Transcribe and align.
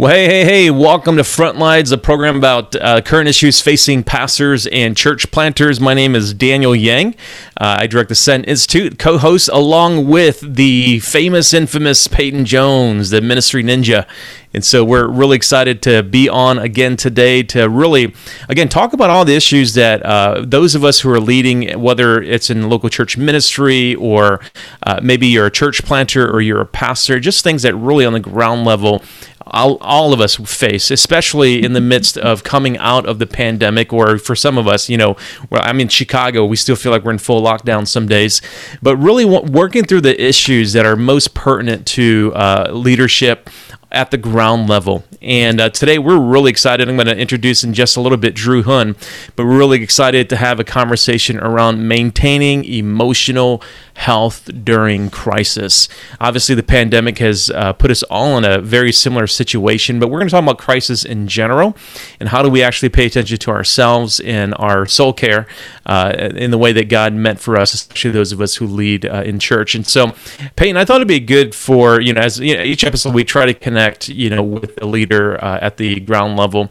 Well, 0.00 0.12
hey, 0.12 0.26
hey, 0.26 0.44
hey, 0.44 0.70
welcome 0.70 1.16
to 1.16 1.24
Frontlines, 1.24 1.90
a 1.90 1.98
program 1.98 2.36
about 2.36 2.76
uh, 2.76 3.00
current 3.00 3.28
issues 3.28 3.60
facing 3.60 4.04
pastors 4.04 4.68
and 4.68 4.96
church 4.96 5.28
planters. 5.32 5.80
My 5.80 5.92
name 5.92 6.14
is 6.14 6.32
Daniel 6.32 6.72
Yang. 6.72 7.16
Uh, 7.60 7.78
I 7.80 7.88
direct 7.88 8.08
the 8.08 8.14
Send 8.14 8.46
Institute, 8.46 9.00
co 9.00 9.18
host 9.18 9.48
along 9.52 10.06
with 10.06 10.54
the 10.54 11.00
famous, 11.00 11.52
infamous 11.52 12.06
Peyton 12.06 12.44
Jones, 12.44 13.10
the 13.10 13.20
ministry 13.20 13.64
ninja. 13.64 14.06
And 14.54 14.64
so 14.64 14.84
we're 14.84 15.08
really 15.08 15.36
excited 15.36 15.82
to 15.82 16.04
be 16.04 16.28
on 16.28 16.60
again 16.60 16.96
today 16.96 17.42
to 17.42 17.68
really, 17.68 18.14
again, 18.48 18.68
talk 18.68 18.92
about 18.92 19.10
all 19.10 19.24
the 19.24 19.34
issues 19.34 19.74
that 19.74 20.02
uh, 20.06 20.44
those 20.46 20.76
of 20.76 20.84
us 20.84 21.00
who 21.00 21.10
are 21.10 21.20
leading, 21.20 21.78
whether 21.78 22.22
it's 22.22 22.50
in 22.50 22.70
local 22.70 22.88
church 22.88 23.18
ministry 23.18 23.96
or 23.96 24.40
uh, 24.84 25.00
maybe 25.02 25.26
you're 25.26 25.46
a 25.46 25.50
church 25.50 25.84
planter 25.84 26.30
or 26.30 26.40
you're 26.40 26.60
a 26.60 26.66
pastor, 26.66 27.18
just 27.18 27.42
things 27.42 27.62
that 27.62 27.74
really 27.74 28.06
on 28.06 28.12
the 28.12 28.20
ground 28.20 28.64
level 28.64 29.02
all, 29.50 29.78
all 29.80 30.12
of 30.12 30.20
us 30.20 30.36
face, 30.36 30.90
especially 30.90 31.62
in 31.62 31.72
the 31.72 31.80
midst 31.80 32.18
of 32.18 32.44
coming 32.44 32.76
out 32.78 33.06
of 33.06 33.18
the 33.18 33.26
pandemic, 33.26 33.92
or 33.92 34.18
for 34.18 34.34
some 34.34 34.58
of 34.58 34.66
us, 34.66 34.88
you 34.88 34.96
know, 34.96 35.16
well, 35.50 35.62
I'm 35.64 35.80
in 35.80 35.88
Chicago, 35.88 36.44
we 36.44 36.56
still 36.56 36.76
feel 36.76 36.92
like 36.92 37.04
we're 37.04 37.12
in 37.12 37.18
full 37.18 37.42
lockdown 37.42 37.86
some 37.86 38.06
days, 38.06 38.40
but 38.82 38.96
really 38.96 39.24
working 39.24 39.84
through 39.84 40.02
the 40.02 40.22
issues 40.22 40.72
that 40.72 40.86
are 40.86 40.96
most 40.96 41.34
pertinent 41.34 41.86
to 41.86 42.32
uh, 42.34 42.70
leadership 42.72 43.50
at 43.90 44.10
the 44.10 44.18
ground 44.18 44.68
level. 44.68 45.04
And 45.22 45.60
uh, 45.60 45.70
today 45.70 45.98
we're 45.98 46.20
really 46.20 46.50
excited. 46.50 46.88
I'm 46.88 46.96
going 46.96 47.06
to 47.06 47.16
introduce 47.16 47.64
in 47.64 47.72
just 47.72 47.96
a 47.96 48.00
little 48.00 48.18
bit 48.18 48.34
Drew 48.34 48.62
Hyun, 48.62 48.96
but 49.34 49.44
we're 49.44 49.58
really 49.58 49.82
excited 49.82 50.28
to 50.28 50.36
have 50.36 50.60
a 50.60 50.64
conversation 50.64 51.38
around 51.38 51.88
maintaining 51.88 52.64
emotional 52.64 53.62
health 53.98 54.48
during 54.62 55.10
crisis. 55.10 55.88
Obviously, 56.20 56.54
the 56.54 56.62
pandemic 56.62 57.18
has 57.18 57.50
uh, 57.50 57.72
put 57.72 57.90
us 57.90 58.04
all 58.04 58.38
in 58.38 58.44
a 58.44 58.60
very 58.60 58.92
similar 58.92 59.26
situation, 59.26 59.98
but 59.98 60.08
we're 60.08 60.20
going 60.20 60.28
to 60.28 60.32
talk 60.32 60.42
about 60.42 60.56
crisis 60.56 61.04
in 61.04 61.26
general 61.26 61.76
and 62.20 62.28
how 62.28 62.40
do 62.40 62.48
we 62.48 62.62
actually 62.62 62.88
pay 62.88 63.06
attention 63.06 63.36
to 63.38 63.50
ourselves 63.50 64.20
and 64.20 64.54
our 64.56 64.86
soul 64.86 65.12
care 65.12 65.48
uh, 65.86 66.12
in 66.36 66.52
the 66.52 66.58
way 66.58 66.72
that 66.72 66.88
God 66.88 67.12
meant 67.12 67.40
for 67.40 67.56
us, 67.56 67.74
especially 67.74 68.12
those 68.12 68.30
of 68.30 68.40
us 68.40 68.54
who 68.54 68.66
lead 68.68 69.04
uh, 69.04 69.22
in 69.26 69.40
church. 69.40 69.74
And 69.74 69.84
so, 69.84 70.14
Peyton, 70.54 70.76
I 70.76 70.84
thought 70.84 70.96
it'd 70.96 71.08
be 71.08 71.18
good 71.18 71.52
for 71.54 72.00
you 72.00 72.12
know, 72.12 72.20
as 72.20 72.38
you 72.38 72.56
know, 72.56 72.62
each 72.62 72.84
episode 72.84 73.14
we 73.14 73.24
try 73.24 73.46
to 73.46 73.54
connect, 73.54 74.08
you 74.08 74.30
know, 74.30 74.44
with 74.44 74.80
a 74.80 74.86
leader 74.86 75.42
uh, 75.42 75.58
at 75.60 75.76
the 75.76 75.98
ground 76.00 76.36
level. 76.36 76.70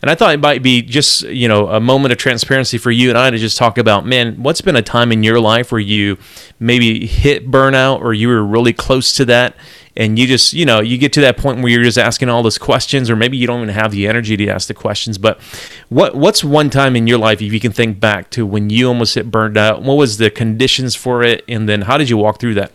And 0.00 0.10
I 0.10 0.14
thought 0.14 0.34
it 0.34 0.40
might 0.40 0.62
be 0.62 0.82
just, 0.82 1.22
you 1.22 1.48
know, 1.48 1.68
a 1.68 1.80
moment 1.80 2.12
of 2.12 2.18
transparency 2.18 2.78
for 2.78 2.90
you 2.90 3.08
and 3.08 3.18
I 3.18 3.30
to 3.30 3.38
just 3.38 3.58
talk 3.58 3.78
about, 3.78 4.06
man, 4.06 4.42
what's 4.42 4.60
been 4.60 4.76
a 4.76 4.82
time 4.82 5.10
in 5.10 5.22
your 5.22 5.40
life 5.40 5.72
where 5.72 5.80
you 5.80 6.18
maybe 6.60 7.06
hit 7.06 7.50
burnout 7.50 8.00
or 8.00 8.14
you 8.14 8.28
were 8.28 8.44
really 8.44 8.72
close 8.72 9.12
to 9.14 9.24
that 9.26 9.56
and 9.96 10.16
you 10.16 10.28
just, 10.28 10.52
you 10.52 10.64
know, 10.64 10.80
you 10.80 10.96
get 10.96 11.12
to 11.14 11.20
that 11.22 11.36
point 11.36 11.60
where 11.60 11.68
you're 11.68 11.82
just 11.82 11.98
asking 11.98 12.28
all 12.28 12.44
those 12.44 12.58
questions 12.58 13.10
or 13.10 13.16
maybe 13.16 13.36
you 13.36 13.48
don't 13.48 13.62
even 13.62 13.74
have 13.74 13.90
the 13.90 14.06
energy 14.06 14.36
to 14.36 14.46
ask 14.48 14.68
the 14.68 14.74
questions. 14.74 15.18
But 15.18 15.40
what 15.88 16.14
what's 16.14 16.44
one 16.44 16.70
time 16.70 16.94
in 16.94 17.08
your 17.08 17.18
life 17.18 17.42
if 17.42 17.52
you 17.52 17.58
can 17.58 17.72
think 17.72 17.98
back 17.98 18.30
to 18.30 18.46
when 18.46 18.70
you 18.70 18.86
almost 18.86 19.16
hit 19.16 19.30
burned 19.32 19.56
out? 19.58 19.82
What 19.82 19.94
was 19.94 20.18
the 20.18 20.30
conditions 20.30 20.94
for 20.94 21.24
it 21.24 21.44
and 21.48 21.68
then 21.68 21.82
how 21.82 21.98
did 21.98 22.08
you 22.08 22.16
walk 22.16 22.38
through 22.38 22.54
that? 22.54 22.70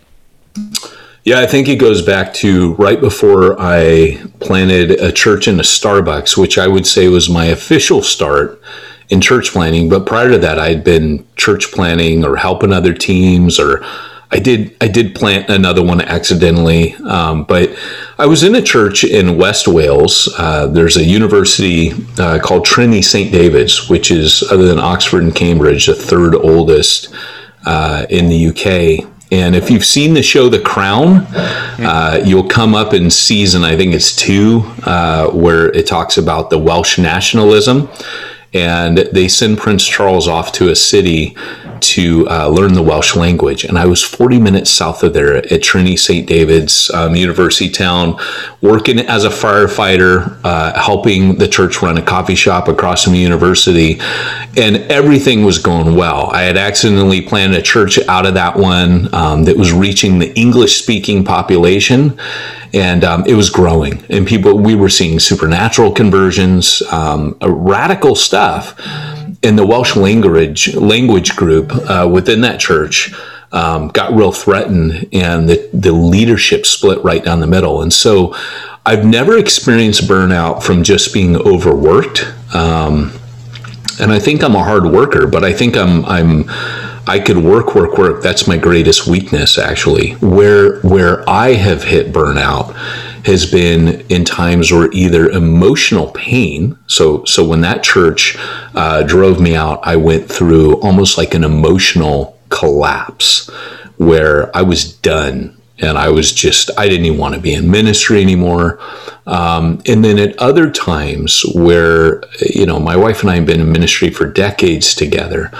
Yeah, 1.23 1.39
I 1.39 1.47
think 1.47 1.69
it 1.69 1.77
goes 1.77 2.01
back 2.01 2.33
to 2.35 2.73
right 2.73 2.99
before 2.99 3.55
I 3.57 4.21
planted 4.41 4.91
a 4.91 5.09
church 5.09 5.47
in 5.47 5.57
a 5.57 5.63
Starbucks, 5.63 6.35
which 6.35 6.57
I 6.57 6.67
would 6.67 6.85
say 6.85 7.07
was 7.07 7.29
my 7.29 7.45
official 7.45 8.01
start 8.01 8.61
in 9.07 9.21
church 9.21 9.51
planting. 9.51 9.87
But 9.87 10.05
prior 10.05 10.31
to 10.31 10.37
that, 10.39 10.59
I'd 10.59 10.83
been 10.83 11.25
church 11.37 11.71
planting 11.71 12.25
or 12.25 12.35
helping 12.35 12.73
other 12.73 12.93
teams, 12.93 13.57
or 13.57 13.85
I 14.31 14.39
did 14.39 14.75
I 14.81 14.89
did 14.89 15.15
plant 15.15 15.49
another 15.49 15.81
one 15.81 16.01
accidentally. 16.01 16.93
Um, 16.95 17.45
but 17.45 17.73
I 18.17 18.25
was 18.25 18.43
in 18.43 18.55
a 18.55 18.61
church 18.61 19.05
in 19.05 19.37
West 19.37 19.65
Wales. 19.65 20.27
Uh, 20.37 20.67
there's 20.67 20.97
a 20.97 21.05
university 21.05 21.93
uh, 22.17 22.39
called 22.39 22.65
Trinity 22.65 23.01
St 23.01 23.31
David's, 23.31 23.89
which 23.89 24.11
is 24.11 24.43
other 24.51 24.65
than 24.65 24.77
Oxford 24.77 25.23
and 25.23 25.33
Cambridge, 25.33 25.85
the 25.85 25.95
third 25.95 26.35
oldest 26.35 27.15
uh, 27.65 28.05
in 28.09 28.27
the 28.27 28.47
UK. 28.47 29.12
And 29.31 29.55
if 29.55 29.71
you've 29.71 29.85
seen 29.85 30.13
the 30.13 30.21
show 30.21 30.47
The 30.49 30.59
Crown, 30.59 31.25
uh, 31.33 32.21
you'll 32.23 32.47
come 32.47 32.75
up 32.75 32.93
in 32.93 33.09
season, 33.09 33.63
I 33.63 33.75
think 33.75 33.93
it's 33.93 34.15
two, 34.15 34.61
uh, 34.83 35.29
where 35.31 35.71
it 35.71 35.87
talks 35.87 36.17
about 36.17 36.49
the 36.49 36.59
Welsh 36.59 36.99
nationalism. 36.99 37.89
And 38.53 38.97
they 38.97 39.27
send 39.27 39.57
Prince 39.57 39.87
Charles 39.87 40.27
off 40.27 40.51
to 40.53 40.69
a 40.69 40.75
city 40.75 41.35
to 41.83 42.25
uh, 42.29 42.47
learn 42.47 42.73
the 42.73 42.81
Welsh 42.81 43.15
language. 43.15 43.65
And 43.65 43.77
I 43.77 43.85
was 43.85 44.01
40 44.01 44.39
minutes 44.39 44.71
south 44.71 45.03
of 45.03 45.13
there 45.13 45.35
at 45.35 45.61
Trinity 45.61 45.97
St. 45.97 46.25
David's 46.25 46.89
um, 46.91 47.15
University 47.15 47.69
Town, 47.69 48.17
working 48.61 48.99
as 48.99 49.25
a 49.25 49.29
firefighter, 49.29 50.39
uh, 50.45 50.79
helping 50.79 51.35
the 51.35 51.47
church 51.47 51.81
run 51.81 51.97
a 51.97 52.01
coffee 52.01 52.35
shop 52.35 52.69
across 52.69 53.03
from 53.03 53.13
the 53.13 53.19
university. 53.19 53.99
And 54.55 54.77
everything 54.89 55.43
was 55.43 55.57
going 55.57 55.95
well. 55.95 56.29
I 56.31 56.43
had 56.43 56.55
accidentally 56.55 57.21
planned 57.21 57.53
a 57.53 57.61
church 57.61 57.99
out 58.07 58.25
of 58.25 58.35
that 58.35 58.55
one 58.55 59.13
um, 59.13 59.43
that 59.43 59.57
was 59.57 59.73
reaching 59.73 60.19
the 60.19 60.33
English 60.39 60.81
speaking 60.81 61.25
population. 61.25 62.17
And 62.73 63.03
um, 63.03 63.23
it 63.27 63.35
was 63.35 63.51
growing, 63.51 64.03
and 64.09 64.25
people, 64.25 64.57
we 64.57 64.73
were 64.73 64.89
seeing 64.89 65.19
supernatural 65.19 65.91
conversions, 65.91 66.81
um, 66.91 67.37
radical 67.41 68.15
stuff 68.15 68.75
in 69.43 69.55
the 69.55 69.65
Welsh 69.65 69.95
language 69.95 70.73
language 70.75 71.35
group 71.35 71.71
uh, 71.71 72.09
within 72.11 72.41
that 72.41 72.59
church 72.59 73.13
um, 73.53 73.89
got 73.89 74.11
real 74.13 74.31
threatened, 74.31 75.07
and 75.13 75.47
the 75.47 75.69
the 75.71 75.91
leadership 75.91 76.65
split 76.65 77.01
right 77.03 77.23
down 77.23 77.39
the 77.39 77.47
middle. 77.47 77.83
And 77.83 77.93
so, 77.93 78.35
I've 78.85 79.05
never 79.05 79.37
experienced 79.37 80.07
burnout 80.07 80.63
from 80.63 80.83
just 80.83 81.13
being 81.13 81.37
overworked. 81.37 82.25
Um, 82.53 83.13
and 83.99 84.11
I 84.11 84.19
think 84.19 84.43
I'm 84.43 84.55
a 84.55 84.63
hard 84.63 84.85
worker, 84.85 85.27
but 85.27 85.43
I 85.43 85.53
think 85.53 85.77
I'm 85.77 86.03
I'm 86.05 86.49
I 87.05 87.19
could 87.19 87.37
work, 87.37 87.75
work, 87.75 87.97
work. 87.97 88.23
That's 88.23 88.47
my 88.47 88.57
greatest 88.57 89.07
weakness, 89.07 89.57
actually. 89.57 90.11
Where 90.13 90.79
where 90.81 91.27
I 91.29 91.53
have 91.53 91.83
hit 91.83 92.13
burnout 92.13 92.73
has 93.25 93.49
been 93.49 94.01
in 94.09 94.25
times 94.25 94.71
where 94.71 94.91
either 94.91 95.29
emotional 95.29 96.11
pain. 96.11 96.77
So, 96.87 97.23
so 97.25 97.45
when 97.45 97.61
that 97.61 97.83
church 97.83 98.35
uh, 98.75 99.03
drove 99.03 99.39
me 99.39 99.55
out, 99.55 99.79
I 99.83 99.95
went 99.95 100.29
through 100.29 100.79
almost 100.81 101.17
like 101.17 101.33
an 101.33 101.43
emotional 101.43 102.37
collapse 102.49 103.49
where 103.97 104.55
I 104.55 104.61
was 104.61 104.93
done 104.93 105.57
and 105.83 105.97
I 105.97 106.09
was 106.09 106.31
just, 106.31 106.71
I 106.77 106.87
didn't 106.87 107.05
even 107.05 107.19
want 107.19 107.35
to 107.35 107.41
be 107.41 107.53
in 107.53 107.69
ministry 107.69 108.21
anymore. 108.21 108.79
Um, 109.25 109.81
and 109.85 110.03
then 110.03 110.17
at 110.19 110.37
other 110.39 110.71
times 110.71 111.43
where, 111.53 112.23
you 112.41 112.65
know, 112.65 112.79
my 112.79 112.95
wife 112.95 113.21
and 113.21 113.29
I 113.29 113.35
have 113.35 113.45
been 113.45 113.61
in 113.61 113.71
ministry 113.71 114.09
for 114.09 114.25
decades 114.25 114.95
together, 114.95 115.51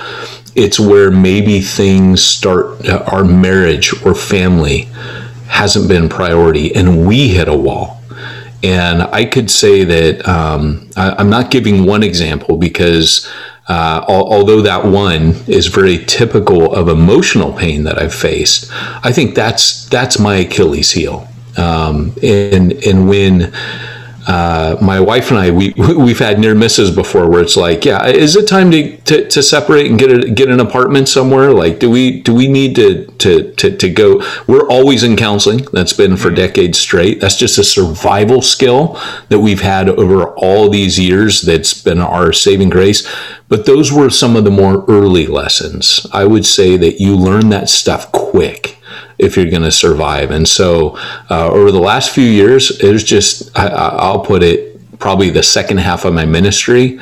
it's 0.55 0.79
where 0.79 1.11
maybe 1.11 1.61
things 1.61 2.23
start, 2.23 2.87
our 2.89 3.23
marriage 3.23 3.93
or 4.05 4.15
family 4.15 4.87
hasn't 5.47 5.87
been 5.87 6.09
priority, 6.09 6.73
and 6.75 7.05
we 7.07 7.29
hit 7.29 7.47
a 7.47 7.55
wall. 7.55 8.01
And 8.63 9.03
I 9.03 9.25
could 9.25 9.51
say 9.51 9.83
that 9.83 10.27
um, 10.27 10.89
I, 10.95 11.19
am 11.19 11.29
not 11.29 11.51
giving 11.51 11.85
one 11.85 12.01
example 12.01 12.57
because 12.57 13.29
uh, 13.67 14.05
al- 14.07 14.31
although 14.31 14.61
that 14.61 14.85
one 14.85 15.35
is 15.47 15.67
very 15.67 15.97
typical 16.05 16.73
of 16.73 16.89
emotional 16.89 17.53
pain 17.53 17.83
that 17.83 18.01
I've 18.01 18.13
faced, 18.13 18.71
I 19.03 19.11
think 19.11 19.35
that's 19.35 19.87
that's 19.89 20.19
my 20.19 20.35
Achilles 20.37 20.91
heel. 20.91 21.27
Um, 21.57 22.13
and 22.21 22.73
and 22.85 23.07
when 23.07 23.53
uh, 24.27 24.77
my 24.81 24.99
wife 24.99 25.29
and 25.31 25.39
I, 25.39 25.51
we 25.51 25.73
we've 25.77 26.19
had 26.19 26.39
near 26.39 26.55
misses 26.55 26.91
before 26.91 27.29
where 27.29 27.41
it's 27.41 27.57
like, 27.57 27.83
yeah, 27.83 28.05
is 28.05 28.35
it 28.35 28.47
time 28.47 28.71
to, 28.71 28.97
to, 28.97 29.27
to, 29.27 29.43
separate 29.43 29.89
and 29.89 29.99
get 29.99 30.11
a, 30.11 30.29
get 30.29 30.49
an 30.49 30.59
apartment 30.59 31.09
somewhere? 31.09 31.51
Like, 31.51 31.79
do 31.79 31.89
we 31.89 32.21
do 32.21 32.33
we 32.33 32.47
need 32.47 32.75
to, 32.77 33.05
to 33.05 33.51
to 33.53 33.75
to 33.75 33.89
go? 33.89 34.23
We're 34.47 34.67
always 34.67 35.03
in 35.03 35.17
counseling. 35.17 35.65
That's 35.73 35.93
been 35.93 36.15
for 36.15 36.29
decades 36.29 36.79
straight. 36.79 37.19
That's 37.19 37.35
just 37.35 37.57
a 37.57 37.63
survival 37.63 38.41
skill 38.41 38.99
that 39.29 39.39
we've 39.39 39.61
had 39.61 39.89
over 39.89 40.27
all 40.35 40.69
these 40.69 40.97
years. 40.99 41.41
That's 41.41 41.73
been 41.73 41.99
our 41.99 42.31
saving 42.31 42.69
grace. 42.69 43.07
But 43.49 43.65
those 43.65 43.91
were 43.91 44.09
some 44.09 44.35
of 44.35 44.45
the 44.45 44.51
more 44.51 44.85
early 44.87 45.27
lessons. 45.27 46.07
I 46.13 46.25
would 46.25 46.45
say 46.45 46.77
that 46.77 47.01
you 47.01 47.15
learn 47.15 47.49
that 47.49 47.69
stuff 47.69 48.11
quick 48.11 48.77
if 49.23 49.35
you're 49.37 49.49
going 49.49 49.63
to 49.63 49.71
survive. 49.71 50.29
And 50.31 50.47
so, 50.47 50.97
uh, 51.29 51.49
over 51.49 51.71
the 51.71 51.79
last 51.79 52.11
few 52.11 52.25
years, 52.25 52.79
it 52.79 52.91
was 52.91 53.03
just, 53.03 53.57
I, 53.57 53.67
I'll 53.67 54.23
put 54.23 54.43
it, 54.43 54.99
probably 54.99 55.29
the 55.29 55.43
second 55.43 55.79
half 55.79 56.05
of 56.05 56.13
my 56.13 56.25
ministry, 56.25 56.99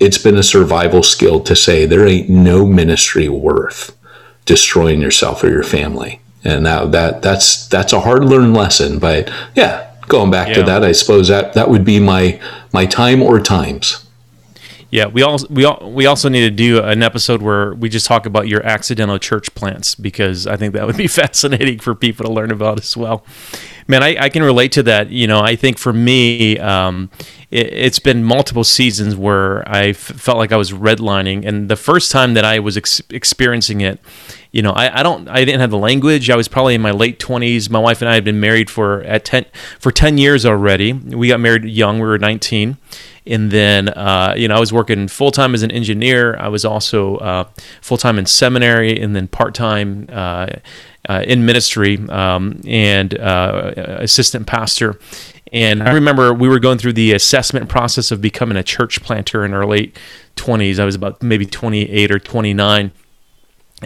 it's 0.00 0.18
been 0.18 0.36
a 0.36 0.42
survival 0.42 1.02
skill 1.02 1.40
to 1.40 1.56
say 1.56 1.86
there 1.86 2.06
ain't 2.06 2.28
no 2.28 2.66
ministry 2.66 3.28
worth 3.28 3.96
destroying 4.44 5.00
yourself 5.00 5.42
or 5.42 5.48
your 5.50 5.62
family. 5.62 6.20
And 6.44 6.64
that, 6.66 6.92
that 6.92 7.22
that's 7.22 7.66
that's 7.66 7.92
a 7.92 8.00
hard 8.00 8.24
learned 8.24 8.54
lesson. 8.54 8.98
But 8.98 9.32
yeah, 9.54 9.92
going 10.06 10.30
back 10.30 10.48
yeah. 10.48 10.54
to 10.54 10.62
that, 10.64 10.84
I 10.84 10.92
suppose 10.92 11.28
that 11.28 11.54
that 11.54 11.68
would 11.68 11.84
be 11.84 11.98
my 11.98 12.40
my 12.72 12.86
time 12.86 13.22
or 13.22 13.40
times. 13.40 14.05
Yeah, 14.96 15.08
we 15.08 15.20
also 15.20 15.46
we 15.50 15.66
all, 15.66 15.92
we 15.92 16.06
also 16.06 16.30
need 16.30 16.40
to 16.40 16.50
do 16.50 16.82
an 16.82 17.02
episode 17.02 17.42
where 17.42 17.74
we 17.74 17.90
just 17.90 18.06
talk 18.06 18.24
about 18.24 18.48
your 18.48 18.64
accidental 18.64 19.18
church 19.18 19.54
plants 19.54 19.94
because 19.94 20.46
I 20.46 20.56
think 20.56 20.72
that 20.72 20.86
would 20.86 20.96
be 20.96 21.06
fascinating 21.22 21.80
for 21.80 21.94
people 21.94 22.24
to 22.24 22.32
learn 22.32 22.50
about 22.50 22.78
as 22.80 22.96
well. 22.96 23.22
Man, 23.86 24.02
I, 24.02 24.16
I 24.18 24.28
can 24.30 24.42
relate 24.42 24.72
to 24.72 24.82
that. 24.84 25.10
You 25.10 25.26
know, 25.26 25.40
I 25.40 25.54
think 25.54 25.76
for 25.76 25.92
me, 25.92 26.58
um, 26.60 27.10
it, 27.50 27.74
has 27.74 27.98
been 27.98 28.24
multiple 28.24 28.64
seasons 28.64 29.14
where 29.14 29.68
I 29.68 29.88
f- 29.88 29.98
felt 29.98 30.38
like 30.38 30.50
I 30.50 30.56
was 30.56 30.72
redlining, 30.72 31.46
and 31.46 31.68
the 31.68 31.76
first 31.76 32.10
time 32.10 32.32
that 32.32 32.46
I 32.46 32.58
was 32.58 32.78
ex- 32.78 33.02
experiencing 33.10 33.82
it, 33.82 34.00
you 34.50 34.62
know, 34.62 34.72
I, 34.72 35.00
I 35.00 35.02
don't, 35.02 35.28
I 35.28 35.44
didn't 35.44 35.60
have 35.60 35.70
the 35.70 35.76
language. 35.76 36.30
I 36.30 36.36
was 36.36 36.48
probably 36.48 36.74
in 36.74 36.80
my 36.80 36.92
late 36.92 37.18
twenties. 37.18 37.68
My 37.68 37.80
wife 37.80 38.00
and 38.00 38.08
I 38.08 38.14
had 38.14 38.24
been 38.24 38.40
married 38.40 38.70
for 38.70 39.02
at 39.02 39.26
ten 39.26 39.44
for 39.78 39.92
ten 39.92 40.16
years 40.16 40.46
already. 40.46 40.94
We 40.94 41.28
got 41.28 41.38
married 41.38 41.66
young. 41.66 41.98
We 41.98 42.06
were 42.06 42.18
nineteen, 42.18 42.78
and 43.26 43.50
then 43.50 43.88
uh, 43.88 44.34
you 44.36 44.48
know 44.48 44.56
I 44.56 44.60
was 44.60 44.72
working 44.72 45.08
full 45.08 45.30
time 45.30 45.54
as 45.54 45.62
an 45.62 45.70
engineer. 45.70 46.36
I 46.36 46.48
was 46.48 46.64
also 46.64 47.16
uh, 47.16 47.44
full 47.80 47.98
time 47.98 48.18
in 48.18 48.26
seminary, 48.26 49.00
and 49.00 49.14
then 49.14 49.28
part 49.28 49.54
time. 49.54 50.08
Uh, 50.10 50.48
uh, 51.08 51.22
in 51.24 51.46
ministry 51.46 51.98
um, 52.08 52.60
and 52.66 53.16
uh, 53.16 53.72
assistant 53.76 54.44
pastor. 54.44 54.98
And 55.52 55.82
I 55.82 55.92
remember 55.92 56.34
we 56.34 56.48
were 56.48 56.58
going 56.58 56.78
through 56.78 56.94
the 56.94 57.12
assessment 57.12 57.68
process 57.68 58.10
of 58.10 58.20
becoming 58.20 58.56
a 58.56 58.64
church 58.64 59.00
planter 59.02 59.44
in 59.44 59.54
our 59.54 59.64
late 59.64 59.96
20s. 60.34 60.78
I 60.78 60.84
was 60.84 60.96
about 60.96 61.22
maybe 61.22 61.46
28 61.46 62.10
or 62.10 62.18
29 62.18 62.90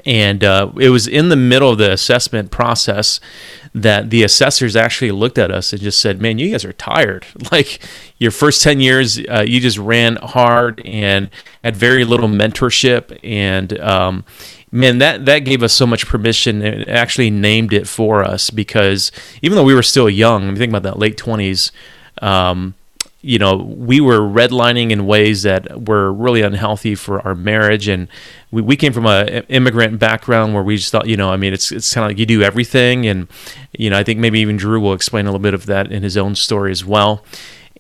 and 0.06 0.44
uh, 0.44 0.70
it 0.78 0.90
was 0.90 1.08
in 1.08 1.30
the 1.30 1.36
middle 1.36 1.70
of 1.70 1.78
the 1.78 1.92
assessment 1.92 2.50
process 2.50 3.18
that 3.74 4.10
the 4.10 4.22
assessors 4.22 4.76
actually 4.76 5.10
looked 5.10 5.36
at 5.36 5.50
us 5.50 5.72
and 5.72 5.82
just 5.82 6.00
said 6.00 6.20
man 6.20 6.38
you 6.38 6.50
guys 6.50 6.64
are 6.64 6.72
tired 6.72 7.26
like 7.52 7.80
your 8.18 8.30
first 8.30 8.62
10 8.62 8.80
years 8.80 9.18
uh, 9.28 9.44
you 9.46 9.58
just 9.60 9.78
ran 9.78 10.16
hard 10.16 10.80
and 10.84 11.28
had 11.64 11.76
very 11.76 12.04
little 12.04 12.28
mentorship 12.28 13.18
and 13.24 13.78
um, 13.80 14.24
man, 14.72 14.98
that 14.98 15.24
that 15.26 15.40
gave 15.40 15.62
us 15.62 15.72
so 15.72 15.86
much 15.86 16.06
permission. 16.06 16.62
It 16.62 16.88
actually 16.88 17.30
named 17.30 17.72
it 17.72 17.88
for 17.88 18.22
us 18.22 18.50
because 18.50 19.12
even 19.42 19.56
though 19.56 19.64
we 19.64 19.74
were 19.74 19.82
still 19.82 20.08
young, 20.08 20.44
I 20.44 20.46
mean, 20.46 20.56
think 20.56 20.70
about 20.70 20.82
that 20.84 20.98
late 20.98 21.16
twenties. 21.16 21.72
Um, 22.22 22.74
you 23.22 23.38
know, 23.38 23.56
we 23.56 24.00
were 24.00 24.20
redlining 24.20 24.90
in 24.90 25.06
ways 25.06 25.42
that 25.42 25.86
were 25.86 26.12
really 26.12 26.40
unhealthy 26.42 26.94
for 26.94 27.20
our 27.26 27.34
marriage, 27.34 27.86
and 27.86 28.08
we, 28.50 28.62
we 28.62 28.76
came 28.76 28.92
from 28.92 29.06
a 29.06 29.42
immigrant 29.48 29.98
background 29.98 30.54
where 30.54 30.62
we 30.62 30.76
just 30.76 30.90
thought, 30.90 31.06
you 31.06 31.16
know, 31.16 31.30
I 31.30 31.36
mean, 31.36 31.52
it's 31.52 31.70
it's 31.70 31.92
kind 31.92 32.04
of 32.04 32.10
like 32.10 32.18
you 32.18 32.26
do 32.26 32.42
everything, 32.42 33.06
and 33.06 33.28
you 33.72 33.90
know, 33.90 33.98
I 33.98 34.04
think 34.04 34.20
maybe 34.20 34.40
even 34.40 34.56
Drew 34.56 34.80
will 34.80 34.94
explain 34.94 35.26
a 35.26 35.28
little 35.28 35.42
bit 35.42 35.54
of 35.54 35.66
that 35.66 35.92
in 35.92 36.02
his 36.02 36.16
own 36.16 36.34
story 36.34 36.70
as 36.70 36.84
well. 36.84 37.24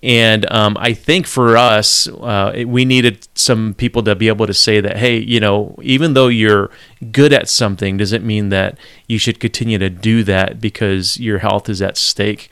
And 0.02 0.50
um, 0.50 0.76
I 0.80 0.94
think 0.94 1.26
for 1.26 1.56
us, 1.58 2.08
uh, 2.08 2.64
we 2.66 2.86
needed 2.86 3.28
some 3.34 3.74
people 3.74 4.02
to 4.04 4.14
be 4.14 4.28
able 4.28 4.46
to 4.46 4.54
say 4.54 4.80
that, 4.80 4.96
hey, 4.96 5.18
you 5.18 5.40
know, 5.40 5.76
even 5.82 6.14
though 6.14 6.28
you're 6.28 6.70
good 7.12 7.34
at 7.34 7.50
something, 7.50 7.98
doesn't 7.98 8.24
mean 8.24 8.48
that 8.48 8.78
you 9.08 9.18
should 9.18 9.40
continue 9.40 9.76
to 9.78 9.90
do 9.90 10.24
that 10.24 10.58
because 10.58 11.20
your 11.20 11.40
health 11.40 11.68
is 11.68 11.82
at 11.82 11.98
stake. 11.98 12.50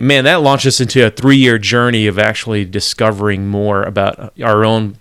And 0.00 0.08
man, 0.08 0.24
that 0.24 0.40
launched 0.40 0.64
us 0.64 0.80
into 0.80 1.06
a 1.06 1.10
three 1.10 1.36
year 1.36 1.58
journey 1.58 2.06
of 2.06 2.18
actually 2.18 2.64
discovering 2.64 3.46
more 3.46 3.82
about 3.82 4.32
our 4.42 4.64
own. 4.64 4.96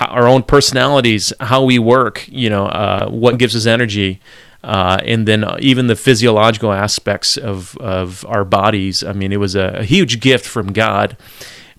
Our 0.00 0.28
own 0.28 0.44
personalities, 0.44 1.32
how 1.40 1.64
we 1.64 1.78
work, 1.78 2.24
you 2.28 2.48
know, 2.48 2.66
uh, 2.66 3.08
what 3.08 3.38
gives 3.38 3.56
us 3.56 3.66
energy, 3.66 4.20
uh, 4.62 5.00
and 5.04 5.26
then 5.26 5.44
even 5.58 5.88
the 5.88 5.96
physiological 5.96 6.72
aspects 6.72 7.36
of, 7.36 7.76
of 7.78 8.24
our 8.26 8.44
bodies. 8.44 9.02
I 9.02 9.12
mean, 9.12 9.32
it 9.32 9.38
was 9.38 9.56
a, 9.56 9.78
a 9.78 9.84
huge 9.84 10.20
gift 10.20 10.46
from 10.46 10.72
God. 10.72 11.16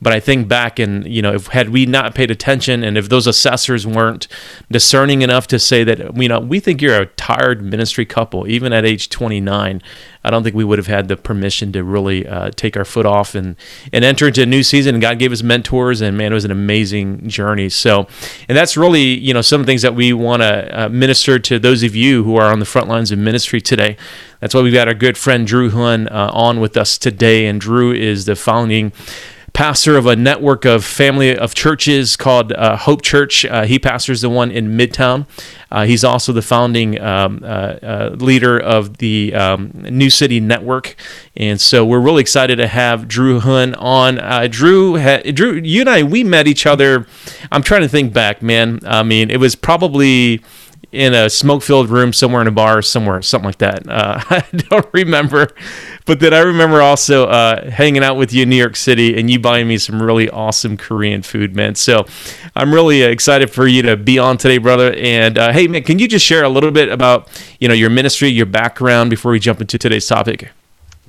But 0.02 0.14
I 0.14 0.20
think 0.20 0.48
back 0.48 0.80
and, 0.80 1.06
you 1.06 1.22
know, 1.22 1.34
if 1.34 1.48
had 1.48 1.70
we 1.70 1.86
not 1.86 2.16
paid 2.16 2.32
attention 2.32 2.84
and 2.84 2.98
if 2.98 3.10
those 3.10 3.28
assessors 3.28 3.86
weren't 3.86 4.28
discerning 4.72 5.22
enough 5.22 5.46
to 5.48 5.60
say 5.60 5.84
that, 5.84 6.18
you 6.18 6.28
know, 6.28 6.40
we 6.40 6.60
think 6.60 6.82
you're 6.82 7.00
a 7.00 7.06
tired 7.06 7.62
ministry 7.62 8.06
couple, 8.06 8.48
even 8.48 8.74
at 8.74 8.84
age 8.84 9.10
29, 9.10 9.80
I 10.24 10.30
don't 10.30 10.44
think 10.44 10.56
we 10.56 10.64
would 10.64 10.80
have 10.80 10.88
had 10.88 11.08
the 11.08 11.18
permission 11.18 11.72
to 11.74 11.84
really 11.84 12.28
uh, 12.28 12.50
take 12.52 12.76
our 12.78 12.86
foot 12.86 13.06
off 13.06 13.36
and, 13.36 13.56
and 13.94 14.04
enter 14.04 14.28
into 14.28 14.42
a 14.42 14.46
new 14.46 14.64
season. 14.64 15.00
God 15.00 15.20
gave 15.20 15.32
us 15.32 15.44
mentors, 15.44 16.02
and 16.02 16.18
man, 16.18 16.32
it 16.32 16.36
was 16.36 16.46
an 16.46 16.52
amazing 16.52 17.28
journey. 17.28 17.70
So, 17.70 18.08
and 18.48 18.58
that's 18.58 18.78
really, 18.78 19.02
you 19.04 19.34
know, 19.34 19.42
some 19.42 19.66
things 19.66 19.82
that 19.82 19.96
we 19.96 20.14
want 20.14 20.42
to 20.42 20.86
uh, 20.86 20.90
minister 20.90 21.40
to 21.40 21.60
those 21.60 21.84
of 21.84 21.96
you 21.96 22.24
who 22.24 22.36
are 22.38 22.52
on 22.52 22.60
the 22.60 22.66
front 22.66 22.88
lines 22.88 23.12
of 23.12 23.20
ministry 23.20 23.62
today. 23.62 23.98
That's 24.40 24.54
why 24.56 24.62
we've 24.62 24.74
got 24.74 24.88
our 24.88 24.94
good 24.94 25.18
friend 25.18 25.46
Drew 25.46 25.70
Hyun 25.70 26.12
uh, 26.12 26.32
on 26.34 26.60
with 26.60 26.78
us 26.78 26.98
today. 26.98 27.46
And 27.46 27.62
Drew 27.62 27.92
is 27.92 28.26
the 28.26 28.36
founding 28.36 28.92
pastor 29.54 29.98
of 29.98 30.06
a 30.06 30.16
network 30.16 30.66
of 30.66 30.84
family 30.86 31.36
of 31.36 31.54
churches 31.54 32.16
called 32.16 32.52
uh, 32.54 32.78
Hope 32.78 33.02
Church. 33.02 33.46
Uh, 33.46 33.64
he 33.64 33.80
pastors 33.80 34.22
the 34.22 34.30
one 34.30 34.52
in 34.52 34.78
Midtown. 34.78 35.28
Uh, 35.70 35.86
he's 35.86 36.04
also 36.04 36.32
the 36.34 36.42
founding 36.42 37.00
um, 37.00 37.42
uh, 37.44 37.48
uh, 37.48 38.16
leader 38.18 38.60
of 38.60 38.98
the 38.98 39.34
um, 39.34 39.72
New 39.74 40.10
City 40.10 40.40
Network, 40.40 40.96
and 41.36 41.60
so 41.60 41.86
we're 41.86 42.00
really 42.00 42.22
excited 42.22 42.58
to 42.58 42.68
have 42.68 43.08
Drew 43.08 43.40
Hyun 43.40 43.76
on. 43.78 44.20
Uh, 44.20 44.48
Drew, 44.50 44.98
ha- 44.98 45.22
Drew, 45.32 45.54
you 45.54 45.82
and 45.82 45.90
I, 45.90 46.04
we 46.04 46.24
met 46.24 46.48
each 46.48 46.66
other. 46.66 47.08
I'm 47.52 47.64
trying 47.64 47.82
to 47.82 47.90
think 47.90 48.14
back, 48.14 48.42
man. 48.42 48.80
I 48.86 49.04
mean, 49.04 49.30
it 49.30 49.40
was 49.40 49.56
probably 49.56 50.42
in 50.92 51.14
a 51.14 51.30
smoke-filled 51.30 51.90
room 51.90 52.12
somewhere 52.12 52.42
in 52.42 52.48
a 52.48 52.52
bar 52.52 52.80
or 52.80 52.82
somewhere, 52.82 53.22
something 53.22 53.46
like 53.46 53.60
that. 53.60 53.88
Uh, 53.88 54.22
I 54.30 54.44
don't 54.70 54.88
remember, 54.92 55.48
but 56.06 56.20
then 56.20 56.34
I 56.34 56.40
remember 56.40 56.82
also 56.82 57.28
uh, 57.28 57.70
hanging 57.70 58.04
out 58.04 58.18
with 58.18 58.34
you 58.34 58.44
in 58.44 58.50
New 58.50 58.58
York 58.58 58.76
City 58.76 59.18
and 59.18 59.30
you 59.30 59.40
buying 59.40 59.68
me 59.68 59.78
some 59.78 60.02
really 60.02 60.30
awesome 60.30 60.76
Korean 60.78 61.22
food, 61.22 61.56
man. 61.56 61.76
So 61.76 62.06
I'm 62.56 62.74
really 62.74 63.04
excited 63.04 63.50
for 63.50 63.68
you 63.68 63.82
to 63.84 63.96
be 63.96 64.20
on 64.20 64.38
today, 64.38 64.58
brother. 64.58 64.94
And 64.94 65.38
uh, 65.38 65.54
hey, 65.54 65.68
man, 65.68 65.84
can 65.84 66.00
you 66.00 66.08
just 66.08 66.26
share 66.26 66.44
a 66.44 66.50
little 66.50 66.72
bit 66.72 66.90
about 66.90 67.30
you 67.60 67.68
know 67.68 67.74
your 67.74 67.90
ministry, 67.90 68.30
your 68.30 68.46
background 68.46 69.10
before 69.10 69.32
we 69.32 69.40
jump 69.40 69.62
into 69.62 69.78
today's 69.78 70.08
topic? 70.08 70.50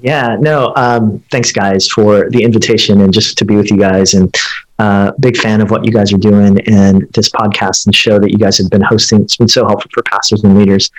Yeah, 0.01 0.37
no, 0.41 0.73
um, 0.75 1.23
thanks 1.31 1.53
guys 1.53 1.87
for 1.87 2.29
the 2.31 2.43
invitation 2.43 3.01
and 3.01 3.13
just 3.13 3.39
to 3.39 3.45
be 3.45 3.55
with 3.55 3.71
you 3.71 3.79
guys. 3.79 4.15
And 4.15 4.35
uh, 4.79 5.13
big 5.21 5.37
fan 5.37 5.61
of 5.61 5.71
what 5.71 5.85
you 5.85 5.93
guys 5.93 6.13
are 6.13 6.19
doing 6.19 6.61
and 6.69 7.07
this 7.13 7.29
podcast 7.29 7.87
and 7.87 7.95
show 7.95 8.19
that 8.19 8.31
you 8.31 8.39
guys 8.39 8.59
have 8.59 8.71
been 8.71 8.83
hosting. 8.83 9.23
It's 9.23 9.37
been 9.37 9.49
so 9.49 9.67
helpful 9.67 9.91
for 9.93 10.03
pastors 10.03 10.43
and 10.45 10.59
leaders 10.59 10.91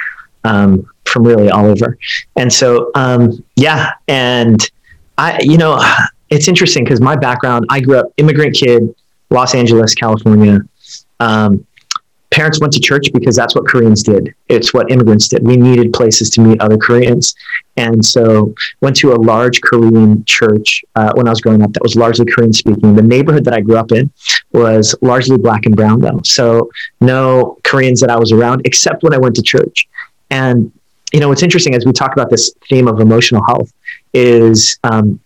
um, 0.43 0.87
from 1.05 1.23
really 1.23 1.49
all 1.49 1.65
over. 1.65 1.97
And 2.35 2.51
so, 2.51 2.91
um, 2.95 3.43
yeah, 3.55 3.91
and 4.07 4.59
I, 5.17 5.39
you 5.41 5.57
know, 5.57 5.81
it's 6.29 6.47
interesting 6.47 6.83
because 6.83 7.01
my 7.01 7.15
background, 7.15 7.65
I 7.69 7.79
grew 7.79 7.97
up 7.97 8.07
immigrant 8.17 8.55
kid, 8.55 8.93
Los 9.29 9.55
Angeles, 9.55 9.93
California. 9.93 10.61
Um, 11.19 11.65
parents 12.33 12.59
went 12.59 12.73
to 12.73 12.79
church 12.79 13.07
because 13.13 13.35
that's 13.35 13.53
what 13.55 13.67
Koreans 13.67 14.01
did. 14.01 14.33
It's 14.49 14.73
what 14.73 14.91
immigrants 14.91 15.27
did. 15.27 15.45
We 15.45 15.55
needed 15.55 15.93
places 15.93 16.31
to 16.31 16.41
meet 16.41 16.59
other 16.61 16.77
Koreans. 16.77 17.35
And 17.77 18.03
so 18.03 18.53
went 18.81 18.95
to 18.97 19.13
a 19.13 19.15
large 19.15 19.61
Korean 19.61 20.25
church 20.25 20.83
uh, 20.95 21.13
when 21.13 21.27
I 21.27 21.29
was 21.29 21.41
growing 21.41 21.61
up 21.61 21.71
that 21.73 21.83
was 21.83 21.95
largely 21.95 22.25
Korean 22.25 22.51
speaking. 22.51 22.95
The 22.95 23.03
neighborhood 23.03 23.45
that 23.45 23.53
I 23.53 23.61
grew 23.61 23.77
up 23.77 23.91
in 23.91 24.11
was 24.51 24.95
largely 25.01 25.37
black 25.37 25.67
and 25.67 25.75
brown 25.75 25.99
though. 25.99 26.21
So 26.23 26.71
no 27.01 27.59
Koreans 27.63 28.01
that 28.01 28.09
I 28.09 28.17
was 28.17 28.31
around 28.31 28.63
except 28.65 29.03
when 29.03 29.13
I 29.13 29.19
went 29.19 29.35
to 29.35 29.43
church. 29.43 29.87
And 30.31 30.71
you 31.13 31.19
know, 31.19 31.29
what's 31.29 31.43
interesting 31.43 31.75
as 31.75 31.85
we 31.85 31.91
talk 31.91 32.13
about 32.13 32.31
this 32.31 32.51
theme 32.67 32.87
of 32.87 32.99
emotional 32.99 33.43
health 33.45 33.71
is 34.13 34.79
um, 34.83 35.19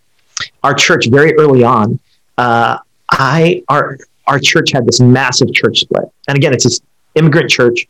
our 0.62 0.74
church 0.74 1.08
very 1.08 1.34
early 1.38 1.64
on, 1.64 1.98
uh, 2.36 2.76
I, 3.10 3.62
our, 3.70 3.96
our 4.26 4.38
church 4.38 4.70
had 4.72 4.84
this 4.84 5.00
massive 5.00 5.50
church 5.54 5.80
split. 5.80 6.04
And 6.28 6.36
again, 6.36 6.52
it's 6.52 6.64
this 6.64 6.82
immigrant 7.18 7.50
church, 7.50 7.86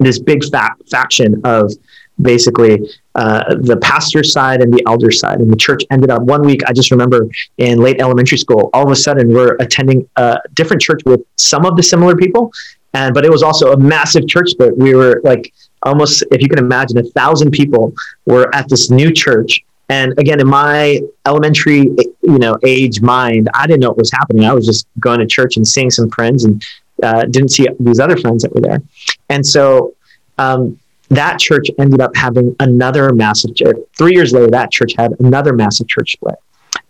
this 0.00 0.18
big 0.18 0.44
fat 0.50 0.72
faction 0.90 1.40
of 1.44 1.72
basically 2.20 2.78
uh, 3.14 3.54
the 3.56 3.76
pastor 3.78 4.22
side 4.22 4.60
and 4.62 4.72
the 4.72 4.82
elder 4.86 5.10
side. 5.10 5.40
And 5.40 5.50
the 5.50 5.56
church 5.56 5.82
ended 5.90 6.10
up 6.10 6.22
one 6.22 6.42
week, 6.42 6.60
I 6.66 6.72
just 6.72 6.90
remember 6.90 7.28
in 7.58 7.78
late 7.78 8.00
elementary 8.00 8.38
school, 8.38 8.70
all 8.72 8.84
of 8.84 8.90
a 8.90 8.96
sudden 8.96 9.28
we're 9.28 9.56
attending 9.56 10.08
a 10.16 10.38
different 10.54 10.80
church 10.82 11.00
with 11.04 11.20
some 11.36 11.64
of 11.66 11.76
the 11.76 11.82
similar 11.82 12.14
people. 12.16 12.52
And, 12.94 13.14
but 13.14 13.24
it 13.24 13.30
was 13.30 13.42
also 13.42 13.72
a 13.72 13.76
massive 13.76 14.28
church 14.28 14.50
But 14.58 14.76
We 14.76 14.94
were 14.94 15.20
like 15.24 15.52
almost, 15.82 16.24
if 16.30 16.42
you 16.42 16.48
can 16.48 16.58
imagine, 16.58 16.98
a 16.98 17.02
thousand 17.02 17.50
people 17.50 17.94
were 18.26 18.54
at 18.54 18.68
this 18.68 18.90
new 18.90 19.10
church. 19.10 19.64
And 19.88 20.18
again, 20.18 20.40
in 20.40 20.48
my 20.48 21.00
elementary, 21.26 21.80
you 22.22 22.38
know, 22.38 22.56
age 22.64 23.00
mind, 23.02 23.48
I 23.52 23.66
didn't 23.66 23.80
know 23.80 23.88
what 23.88 23.98
was 23.98 24.12
happening. 24.12 24.44
I 24.44 24.52
was 24.52 24.64
just 24.64 24.86
going 25.00 25.20
to 25.20 25.26
church 25.26 25.56
and 25.56 25.66
seeing 25.66 25.90
some 25.90 26.08
friends 26.10 26.44
and 26.44 26.62
uh, 27.02 27.24
didn't 27.24 27.50
see 27.50 27.68
these 27.80 28.00
other 28.00 28.16
friends 28.16 28.42
that 28.42 28.54
were 28.54 28.60
there. 28.60 28.82
And 29.28 29.44
so 29.44 29.94
um, 30.38 30.78
that 31.08 31.38
church 31.38 31.68
ended 31.78 32.00
up 32.00 32.16
having 32.16 32.56
another 32.60 33.12
massive 33.12 33.54
church. 33.54 33.76
Three 33.96 34.14
years 34.14 34.32
later, 34.32 34.50
that 34.50 34.70
church 34.70 34.94
had 34.96 35.12
another 35.20 35.52
massive 35.52 35.88
church 35.88 36.12
split. 36.12 36.36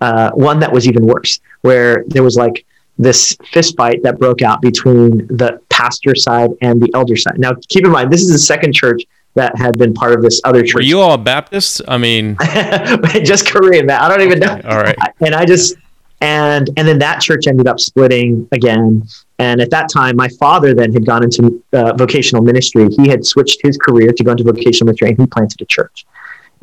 Uh, 0.00 0.31
one 0.33 0.61
that 0.61 0.73
was 0.73 0.87
even 0.87 1.07
worse, 1.07 1.40
where 1.62 2.04
there 2.09 2.23
was 2.23 2.37
like 2.37 2.64
this 2.99 3.37
fist 3.52 3.76
fight 3.76 4.02
that 4.02 4.19
broke 4.19 4.42
out 4.42 4.61
between 4.61 5.26
the 5.28 5.61
pastor 5.71 6.14
side 6.14 6.50
and 6.61 6.81
the 6.81 6.90
elder 6.95 7.16
side. 7.16 7.38
Now, 7.38 7.52
keep 7.69 7.85
in 7.85 7.90
mind, 7.90 8.12
this 8.12 8.21
is 8.21 8.31
the 8.31 8.38
second 8.38 8.75
church 8.75 9.02
that 9.35 9.57
had 9.57 9.78
been 9.78 9.95
part 9.95 10.12
of 10.12 10.23
this 10.23 10.40
other 10.45 10.62
church. 10.62 10.75
Were 10.75 10.83
you 10.83 11.00
all 11.00 11.16
Baptists? 11.16 11.81
I 11.88 11.97
mean, 11.99 12.37
just 13.25 13.49
Korean. 13.49 13.90
I 13.90 14.09
don't 14.09 14.21
even 14.21 14.38
know. 14.38 14.61
All 14.64 14.78
right. 14.78 14.97
And 15.21 15.35
I 15.35 15.45
just, 15.45 15.76
and 16.23 16.71
and 16.76 16.87
then 16.87 17.00
that 17.00 17.21
church 17.21 17.47
ended 17.49 17.67
up 17.67 17.81
splitting 17.81 18.49
again. 18.52 19.02
And 19.38 19.61
at 19.61 19.71
that 19.71 19.91
time, 19.93 20.14
my 20.17 20.29
father 20.29 20.73
then 20.73 20.93
had 20.93 21.05
gone 21.05 21.25
into 21.25 21.62
uh, 21.73 21.95
vocational 21.95 22.43
ministry. 22.45 22.88
He 22.91 23.09
had 23.09 23.26
switched 23.26 23.61
his 23.62 23.76
career 23.76 24.12
to 24.12 24.25
go 24.25 24.31
into 24.31 24.45
vocational 24.45 24.87
ministry, 24.87 25.09
and 25.09 25.19
he 25.19 25.26
planted 25.26 25.61
a 25.61 25.67
church. 25.67 26.07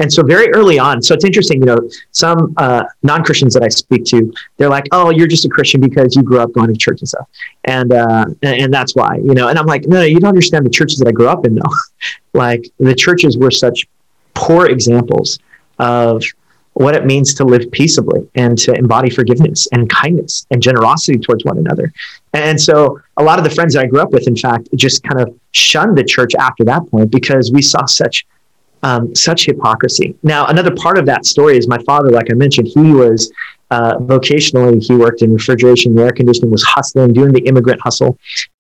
And 0.02 0.12
so 0.12 0.24
very 0.24 0.50
early 0.54 0.80
on, 0.80 1.02
so 1.02 1.14
it's 1.14 1.26
interesting, 1.26 1.60
you 1.60 1.66
know, 1.66 1.78
some 2.12 2.54
uh, 2.56 2.86
non-Christians 3.04 3.54
that 3.54 3.64
I 3.64 3.68
speak 3.68 4.06
to, 4.06 4.34
they're 4.56 4.70
like, 4.70 4.86
"Oh, 4.94 5.10
you're 5.10 5.28
just 5.28 5.44
a 5.44 5.50
Christian 5.50 5.82
because 5.82 6.16
you 6.16 6.24
grew 6.24 6.40
up 6.40 6.54
going 6.54 6.72
to 6.72 6.78
church 6.78 7.02
and 7.02 7.10
stuff," 7.10 7.28
and 7.66 7.92
uh, 7.92 8.28
and 8.42 8.74
that's 8.74 8.96
why, 8.96 9.18
you 9.18 9.34
know. 9.34 9.50
And 9.50 9.60
I'm 9.60 9.66
like, 9.66 9.86
no, 9.88 10.04
you 10.04 10.22
don't 10.22 10.30
understand 10.30 10.66
the 10.66 10.70
churches 10.70 11.00
that 11.00 11.08
I 11.10 11.12
grew 11.12 11.28
up 11.28 11.46
in, 11.46 11.56
though. 11.56 11.74
like 12.34 12.70
the 12.80 12.96
churches 12.96 13.38
were 13.38 13.52
such 13.52 13.88
poor 14.36 14.68
examples 14.68 15.38
of 15.80 16.24
what 16.80 16.96
it 16.96 17.06
means 17.06 17.34
to 17.34 17.44
live 17.44 17.70
peaceably 17.72 18.26
and 18.36 18.58
to 18.58 18.74
embody 18.74 19.10
forgiveness 19.10 19.68
and 19.74 19.90
kindness 19.90 20.48
and 20.50 20.64
generosity 20.64 21.20
towards 21.20 21.44
one 21.44 21.58
another. 21.58 21.92
And 22.32 22.60
so 22.60 23.02
a 23.18 23.24
lot 23.24 23.38
of 23.38 23.44
the 23.44 23.50
friends 23.50 23.74
that 23.74 23.84
I 23.84 23.86
grew 23.86 24.00
up 24.00 24.12
with, 24.12 24.30
in 24.30 24.36
fact, 24.38 24.70
just 24.76 25.04
kind 25.04 25.20
of 25.20 25.38
shunned 25.52 25.98
the 25.98 26.06
church 26.06 26.36
after 26.36 26.64
that 26.64 26.90
point 26.90 27.12
because 27.12 27.52
we 27.52 27.62
saw 27.62 27.86
such 27.86 28.26
um, 28.82 29.14
such 29.14 29.46
hypocrisy. 29.46 30.16
Now, 30.24 30.46
another 30.46 30.74
part 30.74 30.98
of 30.98 31.06
that 31.08 31.26
story 31.26 31.58
is 31.58 31.68
my 31.68 31.80
father, 31.80 32.12
like 32.12 32.32
I 32.32 32.36
mentioned, 32.36 32.70
he 32.70 32.94
was 32.94 33.30
uh, 33.72 33.98
vocationally, 33.98 34.82
he 34.82 34.96
worked 34.96 35.22
in 35.22 35.34
refrigeration, 35.34 36.00
air 36.00 36.14
conditioning, 36.14 36.50
was 36.50 36.64
hustling, 36.64 37.12
doing 37.12 37.34
the 37.34 37.42
immigrant 37.42 37.82
hustle. 37.82 38.18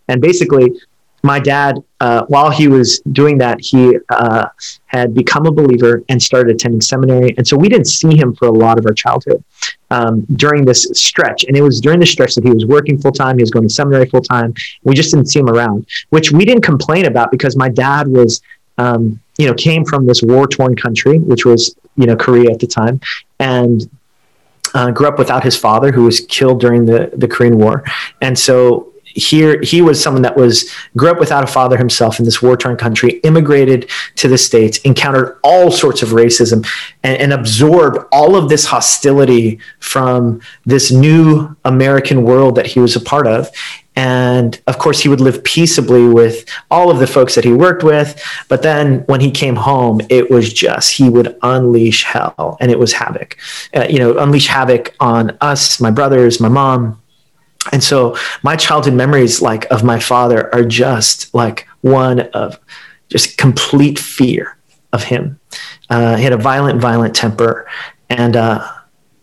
And 0.09 0.21
basically, 0.21 0.77
my 1.23 1.39
dad, 1.39 1.83
uh, 1.99 2.25
while 2.27 2.49
he 2.49 2.67
was 2.67 2.99
doing 3.11 3.37
that, 3.39 3.59
he 3.59 3.97
uh, 4.09 4.47
had 4.85 5.13
become 5.13 5.45
a 5.45 5.51
believer 5.51 6.03
and 6.09 6.21
started 6.21 6.55
attending 6.55 6.81
seminary. 6.81 7.35
And 7.37 7.47
so 7.47 7.57
we 7.57 7.67
didn't 7.69 7.87
see 7.87 8.15
him 8.15 8.35
for 8.35 8.47
a 8.47 8.51
lot 8.51 8.79
of 8.79 8.85
our 8.85 8.93
childhood 8.93 9.43
um, 9.91 10.25
during 10.35 10.65
this 10.65 10.87
stretch. 10.93 11.43
And 11.45 11.57
it 11.57 11.61
was 11.61 11.81
during 11.81 11.99
the 11.99 12.05
stretch 12.05 12.35
that 12.35 12.43
he 12.43 12.51
was 12.51 12.65
working 12.65 12.97
full 12.97 13.11
time, 13.11 13.37
he 13.37 13.43
was 13.43 13.51
going 13.51 13.67
to 13.67 13.73
seminary 13.73 14.05
full 14.05 14.21
time. 14.21 14.53
We 14.83 14.95
just 14.95 15.11
didn't 15.11 15.27
see 15.27 15.39
him 15.39 15.49
around, 15.49 15.87
which 16.09 16.31
we 16.31 16.45
didn't 16.45 16.63
complain 16.63 17.05
about 17.05 17.31
because 17.31 17.55
my 17.55 17.69
dad 17.69 18.07
was, 18.07 18.41
um, 18.77 19.19
you 19.37 19.47
know, 19.47 19.53
came 19.53 19.83
from 19.85 20.05
this 20.05 20.21
war 20.21 20.47
torn 20.47 20.75
country, 20.75 21.19
which 21.19 21.45
was, 21.45 21.75
you 21.95 22.05
know, 22.05 22.15
Korea 22.15 22.51
at 22.51 22.59
the 22.59 22.67
time. 22.67 23.01
And 23.39 23.89
uh, 24.73 24.91
grew 24.91 25.07
up 25.07 25.17
without 25.17 25.43
his 25.43 25.57
father, 25.57 25.91
who 25.91 26.03
was 26.03 26.21
killed 26.21 26.59
during 26.61 26.85
the, 26.85 27.11
the 27.15 27.27
Korean 27.27 27.57
War. 27.57 27.83
And 28.21 28.37
so 28.37 28.88
here 29.15 29.61
he 29.61 29.81
was 29.81 30.01
someone 30.01 30.21
that 30.21 30.37
was 30.37 30.71
grew 30.95 31.11
up 31.11 31.19
without 31.19 31.43
a 31.43 31.47
father 31.47 31.77
himself 31.77 32.19
in 32.19 32.25
this 32.25 32.41
war-torn 32.41 32.77
country 32.77 33.19
immigrated 33.23 33.89
to 34.15 34.27
the 34.27 34.37
states 34.37 34.77
encountered 34.79 35.37
all 35.43 35.71
sorts 35.71 36.01
of 36.01 36.09
racism 36.09 36.65
and, 37.03 37.17
and, 37.17 37.33
absorbed 37.33 37.99
all 38.11 38.35
of 38.35 38.49
this 38.49 38.65
hostility 38.65 39.59
from 39.79 40.41
this 40.65 40.91
new 40.91 41.55
american 41.65 42.23
world 42.23 42.55
that 42.55 42.65
he 42.65 42.79
was 42.79 42.95
a 42.95 43.01
part 43.01 43.27
of. 43.27 43.49
And 43.95 44.61
of 44.67 44.77
course 44.77 45.01
he 45.01 45.09
would 45.09 45.19
live 45.19 45.43
peaceably 45.43 46.07
with 46.07 46.45
all 46.71 46.89
of 46.89 46.99
the 46.99 47.07
folks 47.07 47.35
that 47.35 47.43
he 47.43 47.51
worked 47.51 47.83
with 47.83 48.21
but 48.47 48.61
then 48.61 48.99
when 49.07 49.19
he 49.19 49.31
came 49.31 49.55
home 49.55 50.01
it 50.09 50.29
was 50.29 50.53
just 50.53 50.93
he 50.93 51.09
would 51.09 51.37
unleash 51.41 52.03
hell 52.03 52.57
and 52.59 52.71
it 52.71 52.79
was 52.79 52.93
havoc. 52.93 53.37
Uh, 53.75 53.85
you 53.89 53.99
know 53.99 54.17
unleash 54.17 54.47
havoc 54.47 54.95
on 54.99 55.37
us 55.41 55.79
my 55.79 55.91
brothers 55.91 56.39
my 56.39 56.49
mom 56.49 57.01
and 57.71 57.83
so 57.83 58.15
my 58.43 58.55
childhood 58.55 58.93
memories 58.93 59.41
like 59.41 59.69
of 59.71 59.83
my 59.83 59.99
father 59.99 60.53
are 60.53 60.63
just 60.63 61.33
like 61.33 61.67
one 61.81 62.21
of 62.31 62.59
just 63.09 63.37
complete 63.37 63.99
fear 63.99 64.57
of 64.93 65.03
him. 65.03 65.39
Uh, 65.89 66.15
he 66.15 66.23
had 66.23 66.33
a 66.33 66.37
violent 66.37 66.79
violent 66.79 67.15
temper. 67.15 67.67
And 68.09 68.35
uh, 68.35 68.67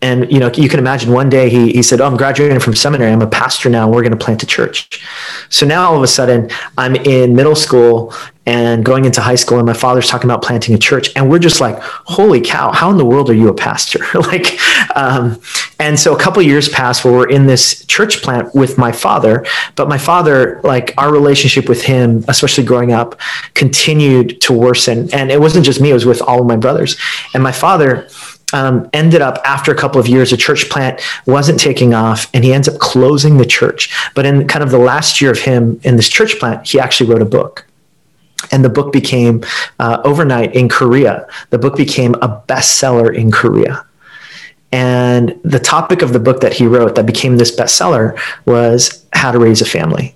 and 0.01 0.31
you 0.31 0.39
know 0.39 0.51
you 0.53 0.69
can 0.69 0.79
imagine 0.79 1.11
one 1.11 1.29
day 1.29 1.49
he, 1.49 1.71
he 1.71 1.81
said 1.81 1.99
oh 2.01 2.05
i'm 2.05 2.17
graduating 2.17 2.59
from 2.59 2.75
seminary. 2.75 3.11
I'm 3.11 3.21
a 3.21 3.27
pastor 3.27 3.69
now. 3.69 3.89
We're 3.89 4.01
going 4.01 4.17
to 4.17 4.23
plant 4.23 4.43
a 4.43 4.45
church. 4.45 5.03
So 5.49 5.65
now 5.65 5.89
all 5.89 5.97
of 5.97 6.03
a 6.03 6.07
sudden 6.07 6.49
i'm 6.77 6.95
in 6.95 7.35
middle 7.35 7.55
school 7.55 8.13
and 8.45 8.85
going 8.85 9.03
into 9.05 9.19
high 9.19 9.35
school 9.35 9.57
and 9.57 9.65
my 9.65 9.73
father's 9.73 10.07
talking 10.07 10.29
about 10.29 10.41
planting 10.41 10.73
a 10.73 10.77
church. 10.77 11.09
And 11.15 11.29
we're 11.29 11.39
just 11.39 11.59
like 11.59 11.79
holy 11.81 12.41
cow 12.41 12.71
how 12.71 12.91
in 12.91 12.97
the 12.97 13.05
world 13.05 13.29
are 13.29 13.33
you 13.33 13.49
a 13.49 13.53
pastor? 13.53 14.05
Like 14.27 14.59
um, 14.95 15.39
and 15.79 15.97
so 15.97 16.15
a 16.15 16.19
couple 16.19 16.41
years 16.41 16.67
passed 16.69 17.05
where 17.05 17.13
we're 17.13 17.29
in 17.29 17.45
this 17.45 17.85
church 17.85 18.21
plant 18.21 18.53
with 18.53 18.77
my 18.77 18.91
father 18.91 19.45
but 19.75 19.87
my 19.87 19.97
father 19.97 20.59
like 20.63 20.93
our 20.97 21.11
relationship 21.11 21.69
with 21.69 21.83
him 21.83 22.25
especially 22.27 22.65
growing 22.65 22.91
up 22.91 23.19
continued 23.53 24.41
to 24.41 24.53
worsen. 24.53 25.11
And 25.13 25.31
it 25.31 25.39
wasn't 25.39 25.65
just 25.65 25.81
me 25.81 25.91
it 25.91 25.93
was 25.93 26.05
with 26.05 26.21
all 26.21 26.41
of 26.41 26.47
my 26.47 26.57
brothers. 26.57 26.97
And 27.33 27.41
my 27.41 27.51
father 27.51 28.07
um, 28.53 28.89
ended 28.93 29.21
up 29.21 29.39
after 29.43 29.71
a 29.71 29.75
couple 29.75 29.99
of 29.99 30.07
years, 30.07 30.31
a 30.31 30.37
church 30.37 30.69
plant 30.69 31.01
wasn't 31.25 31.59
taking 31.59 31.93
off, 31.93 32.29
and 32.33 32.43
he 32.43 32.53
ends 32.53 32.67
up 32.67 32.79
closing 32.79 33.37
the 33.37 33.45
church. 33.45 33.93
But 34.15 34.25
in 34.25 34.47
kind 34.47 34.63
of 34.63 34.71
the 34.71 34.77
last 34.77 35.19
year 35.19 35.31
of 35.31 35.39
him 35.39 35.79
in 35.83 35.95
this 35.95 36.09
church 36.09 36.39
plant, 36.39 36.67
he 36.67 36.79
actually 36.79 37.09
wrote 37.09 37.21
a 37.21 37.25
book. 37.25 37.65
And 38.51 38.63
the 38.63 38.69
book 38.69 38.93
became 38.93 39.43
uh, 39.79 40.01
overnight 40.05 40.55
in 40.55 40.69
Korea. 40.69 41.27
The 41.49 41.57
book 41.57 41.75
became 41.75 42.13
a 42.15 42.41
bestseller 42.47 43.13
in 43.13 43.31
Korea. 43.31 43.85
And 44.71 45.39
the 45.43 45.59
topic 45.59 46.01
of 46.01 46.13
the 46.13 46.19
book 46.19 46.41
that 46.41 46.53
he 46.53 46.67
wrote 46.67 46.95
that 46.95 47.05
became 47.05 47.37
this 47.37 47.55
bestseller 47.55 48.19
was 48.45 49.05
how 49.13 49.31
to 49.31 49.39
raise 49.39 49.61
a 49.61 49.65
family. 49.65 50.15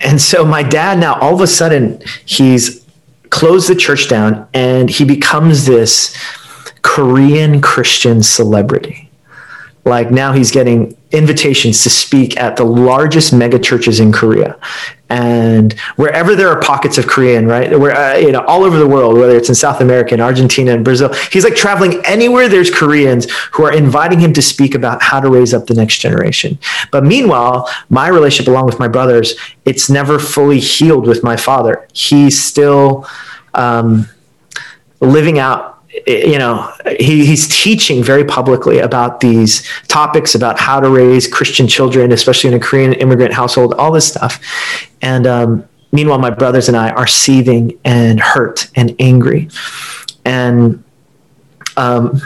And 0.00 0.20
so 0.20 0.44
my 0.44 0.62
dad 0.62 0.98
now 0.98 1.18
all 1.20 1.34
of 1.34 1.40
a 1.40 1.46
sudden 1.46 2.02
he's 2.26 2.86
closed 3.30 3.68
the 3.68 3.74
church 3.74 4.08
down 4.08 4.46
and 4.54 4.90
he 4.90 5.04
becomes 5.04 5.66
this 5.66 6.16
Korean 6.86 7.60
Christian 7.60 8.22
celebrity. 8.22 9.10
Like 9.84 10.10
now 10.12 10.32
he's 10.32 10.52
getting 10.52 10.96
invitations 11.10 11.82
to 11.82 11.90
speak 11.90 12.36
at 12.36 12.56
the 12.56 12.64
largest 12.64 13.32
mega 13.32 13.58
churches 13.58 13.98
in 13.98 14.12
Korea. 14.12 14.56
And 15.08 15.72
wherever 15.96 16.34
there 16.36 16.48
are 16.48 16.60
pockets 16.60 16.96
of 16.96 17.06
Korean, 17.06 17.46
right? 17.46 17.78
Where, 17.78 17.94
uh, 17.94 18.16
you 18.16 18.30
know, 18.30 18.40
all 18.46 18.62
over 18.64 18.78
the 18.78 18.86
world, 18.86 19.14
whether 19.18 19.36
it's 19.36 19.48
in 19.48 19.54
South 19.54 19.80
America 19.80 20.14
and 20.14 20.22
Argentina 20.22 20.72
and 20.72 20.84
Brazil, 20.84 21.12
he's 21.32 21.44
like 21.44 21.56
traveling 21.56 22.00
anywhere 22.04 22.48
there's 22.48 22.70
Koreans 22.70 23.30
who 23.52 23.64
are 23.64 23.72
inviting 23.72 24.20
him 24.20 24.32
to 24.34 24.42
speak 24.42 24.74
about 24.74 25.02
how 25.02 25.20
to 25.20 25.28
raise 25.28 25.52
up 25.52 25.66
the 25.66 25.74
next 25.74 25.98
generation. 25.98 26.58
But 26.92 27.04
meanwhile, 27.04 27.68
my 27.88 28.08
relationship 28.08 28.48
along 28.48 28.66
with 28.66 28.78
my 28.78 28.88
brothers, 28.88 29.34
it's 29.64 29.90
never 29.90 30.18
fully 30.18 30.60
healed 30.60 31.06
with 31.06 31.22
my 31.24 31.36
father. 31.36 31.86
He's 31.92 32.42
still 32.42 33.06
um, 33.54 34.08
living 35.00 35.38
out 35.38 35.75
you 36.06 36.38
know, 36.38 36.72
he, 36.98 37.26
he's 37.26 37.48
teaching 37.48 38.02
very 38.02 38.24
publicly 38.24 38.78
about 38.78 39.20
these 39.20 39.68
topics 39.88 40.34
about 40.34 40.58
how 40.58 40.80
to 40.80 40.88
raise 40.88 41.26
Christian 41.26 41.66
children, 41.66 42.12
especially 42.12 42.48
in 42.48 42.54
a 42.54 42.60
Korean 42.60 42.92
immigrant 42.94 43.32
household, 43.32 43.74
all 43.74 43.90
this 43.92 44.06
stuff. 44.06 44.40
And 45.02 45.26
um, 45.26 45.68
meanwhile, 45.92 46.18
my 46.18 46.30
brothers 46.30 46.68
and 46.68 46.76
I 46.76 46.90
are 46.90 47.06
seething 47.06 47.78
and 47.84 48.20
hurt 48.20 48.70
and 48.76 48.94
angry. 48.98 49.48
And, 50.24 50.84
um, 51.76 52.20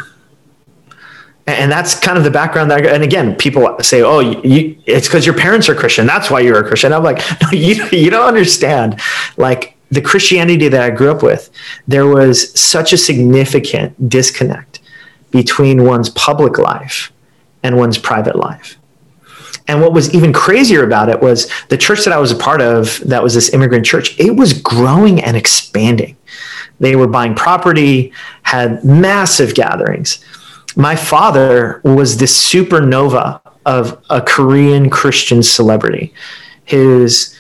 and 1.47 1.71
that's 1.71 1.99
kind 1.99 2.17
of 2.17 2.25
the 2.25 2.31
background 2.31 2.71
that 2.71 2.87
I, 2.87 2.91
and 2.91 3.03
again 3.03 3.35
people 3.35 3.77
say 3.81 4.03
oh 4.03 4.21
you, 4.21 4.81
it's 4.87 5.09
because 5.09 5.27
your 5.27 5.35
parents 5.35 5.69
are 5.69 5.75
christian 5.75 6.07
that's 6.07 6.31
why 6.31 6.39
you're 6.41 6.61
a 6.61 6.69
christian 6.69 6.93
i'm 6.93 7.03
like 7.03 7.19
no 7.43 7.50
you, 7.50 7.85
you 7.91 8.09
don't 8.09 8.29
understand 8.29 9.00
like 9.37 9.77
the 9.90 10.00
Christianity 10.00 10.68
that 10.68 10.82
I 10.82 10.90
grew 10.90 11.11
up 11.11 11.23
with, 11.23 11.50
there 11.88 12.06
was 12.06 12.59
such 12.59 12.92
a 12.92 12.99
significant 12.99 14.09
disconnect 14.09 14.80
between 15.30 15.85
one's 15.85 16.11
public 16.11 16.59
life 16.59 17.12
and 17.62 17.76
one's 17.76 17.99
private 17.99 18.37
life. 18.37 18.76
And 19.66 19.80
what 19.80 19.92
was 19.92 20.12
even 20.14 20.32
crazier 20.32 20.85
about 20.85 21.09
it 21.09 21.20
was 21.20 21.49
the 21.68 21.76
church 21.76 22.04
that 22.04 22.12
I 22.12 22.18
was 22.18 22.32
a 22.32 22.37
part 22.37 22.61
of, 22.61 22.99
that 23.00 23.23
was 23.23 23.35
this 23.35 23.52
immigrant 23.52 23.87
church, 23.87 24.18
it 24.18 24.35
was 24.35 24.52
growing 24.52 25.23
and 25.23 25.37
expanding. 25.37 26.16
They 26.80 26.97
were 26.97 27.06
buying 27.06 27.35
property, 27.35 28.12
had 28.42 28.85
massive 28.85 29.54
gatherings. 29.54 30.25
My 30.76 30.97
father 30.97 31.80
was 31.85 32.16
this 32.16 32.50
supernova 32.52 33.40
of 33.66 34.02
a 34.09 34.20
Korean 34.20 34.88
Christian 34.88 35.42
celebrity. 35.42 36.14
His 36.64 37.37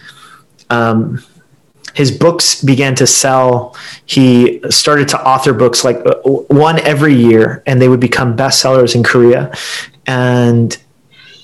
um, 0.68 1.24
his 1.94 2.10
books 2.10 2.62
began 2.62 2.94
to 2.96 3.06
sell. 3.06 3.76
He 4.06 4.60
started 4.70 5.08
to 5.08 5.26
author 5.26 5.52
books 5.52 5.84
like 5.84 5.96
uh, 6.06 6.14
one 6.48 6.78
every 6.80 7.14
year, 7.14 7.62
and 7.66 7.80
they 7.80 7.88
would 7.88 8.00
become 8.00 8.36
bestsellers 8.36 8.94
in 8.94 9.02
Korea. 9.02 9.52
And 10.06 10.76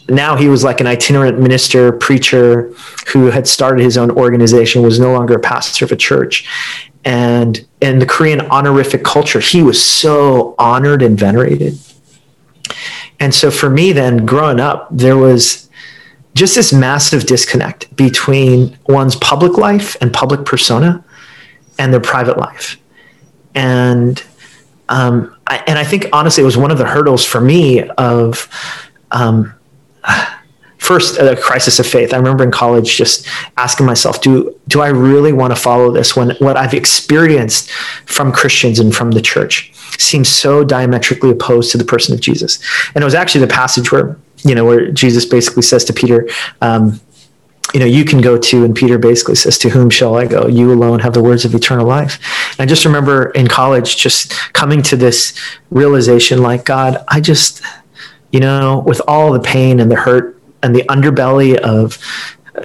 now 0.09 0.37
he 0.37 0.49
was 0.49 0.62
like 0.62 0.81
an 0.81 0.87
itinerant 0.87 1.38
minister, 1.38 1.93
preacher 1.93 2.73
who 3.12 3.26
had 3.26 3.47
started 3.47 3.83
his 3.83 3.97
own 3.97 4.11
organization, 4.11 4.83
was 4.83 5.00
no 5.00 5.12
longer 5.12 5.35
a 5.35 5.41
pastor 5.41 5.85
of 5.85 5.93
a 5.93 5.97
church. 5.97 6.49
And 7.05 7.65
in 7.81 7.99
the 7.99 8.07
Korean 8.07 8.41
honorific 8.43 9.05
culture, 9.05 9.41
he 9.41 9.62
was 9.62 9.83
so 9.83 10.55
honored 10.59 11.03
and 11.03 11.19
venerated. 11.19 11.79
And 13.21 13.35
so 13.35 13.50
for 13.50 13.71
me, 13.71 13.93
then 13.93 14.26
growing 14.26 14.61
up, 14.61 14.88
there 14.91 15.17
was 15.17 15.65
just 16.37 16.55
this 16.55 16.73
massive 16.73 17.25
disconnect 17.25 17.95
between 17.97 18.78
one's 18.88 19.16
public 19.16 19.57
life 19.57 19.97
and 20.02 20.12
public 20.12 20.45
persona 20.45 21.02
and 21.78 21.93
their 21.93 22.00
private 22.00 22.37
life. 22.37 22.76
And 23.55 24.23
um, 24.90 25.35
I, 25.47 25.64
and 25.66 25.78
I 25.78 25.85
think 25.85 26.07
honestly, 26.12 26.43
it 26.43 26.45
was 26.45 26.59
one 26.59 26.71
of 26.71 26.76
the 26.76 26.85
hurdles 26.85 27.25
for 27.25 27.40
me 27.40 27.88
of 27.88 28.49
um, 29.12 29.55
first 30.76 31.19
a 31.19 31.35
crisis 31.37 31.78
of 31.78 31.87
faith. 31.87 32.12
I 32.12 32.19
remember 32.19 32.45
in 32.45 32.50
college 32.50 32.97
just 32.97 33.26
asking 33.57 33.87
myself, 33.87 34.21
do 34.21 34.55
do 34.69 34.83
I 34.83 34.88
really 34.88 35.33
want 35.33 35.55
to 35.55 35.61
follow 35.61 35.90
this 35.90 36.14
when 36.14 36.31
what 36.38 36.59
I've 36.59 36.75
experienced 36.75 37.71
from 38.05 38.31
Christians 38.31 38.78
and 38.78 38.95
from 38.95 39.12
the 39.12 39.23
church 39.23 39.73
seems 39.99 40.28
so 40.28 40.64
diametrically 40.64 41.31
opposed 41.31 41.73
to 41.73 41.78
the 41.78 41.85
person 41.85 42.14
of 42.14 42.21
Jesus? 42.21 42.61
And 42.95 43.02
it 43.02 43.07
was 43.07 43.14
actually 43.14 43.40
the 43.40 43.55
passage 43.55 43.90
where 43.90 44.19
you 44.45 44.55
know 44.55 44.64
where 44.64 44.90
Jesus 44.90 45.25
basically 45.25 45.62
says 45.62 45.85
to 45.87 45.93
Peter. 45.93 46.28
Um, 46.61 47.00
you 47.75 47.81
know, 47.81 47.87
you 47.87 48.05
can 48.05 48.21
go 48.21 48.38
to, 48.38 48.64
and 48.64 48.75
Peter 48.75 48.97
basically 48.97 49.35
says, 49.35 49.59
To 49.59 49.69
whom 49.69 49.90
shall 49.90 50.16
I 50.16 50.26
go? 50.26 50.47
You 50.47 50.73
alone 50.73 51.00
have 51.00 51.14
the 51.14 51.23
words 51.23 51.45
of 51.45 51.55
eternal 51.55 51.87
life. 51.87 52.19
And 52.52 52.61
I 52.61 52.66
just 52.66 52.85
remember 52.85 53.31
in 53.31 53.49
college 53.49 53.97
just 53.97 54.33
coming 54.52 54.83
to 54.83 54.97
this 54.97 55.38
realization 55.71 56.43
like, 56.43 56.64
God, 56.64 57.05
I 57.09 57.21
just, 57.21 57.62
you 58.31 58.40
know, 58.40 58.85
with 58.87 59.02
all 59.09 59.33
the 59.33 59.40
pain 59.40 59.81
and 59.81 59.90
the 59.90 59.97
hurt 59.97 60.40
and 60.62 60.75
the 60.75 60.85
underbelly 60.85 61.57
of 61.57 61.99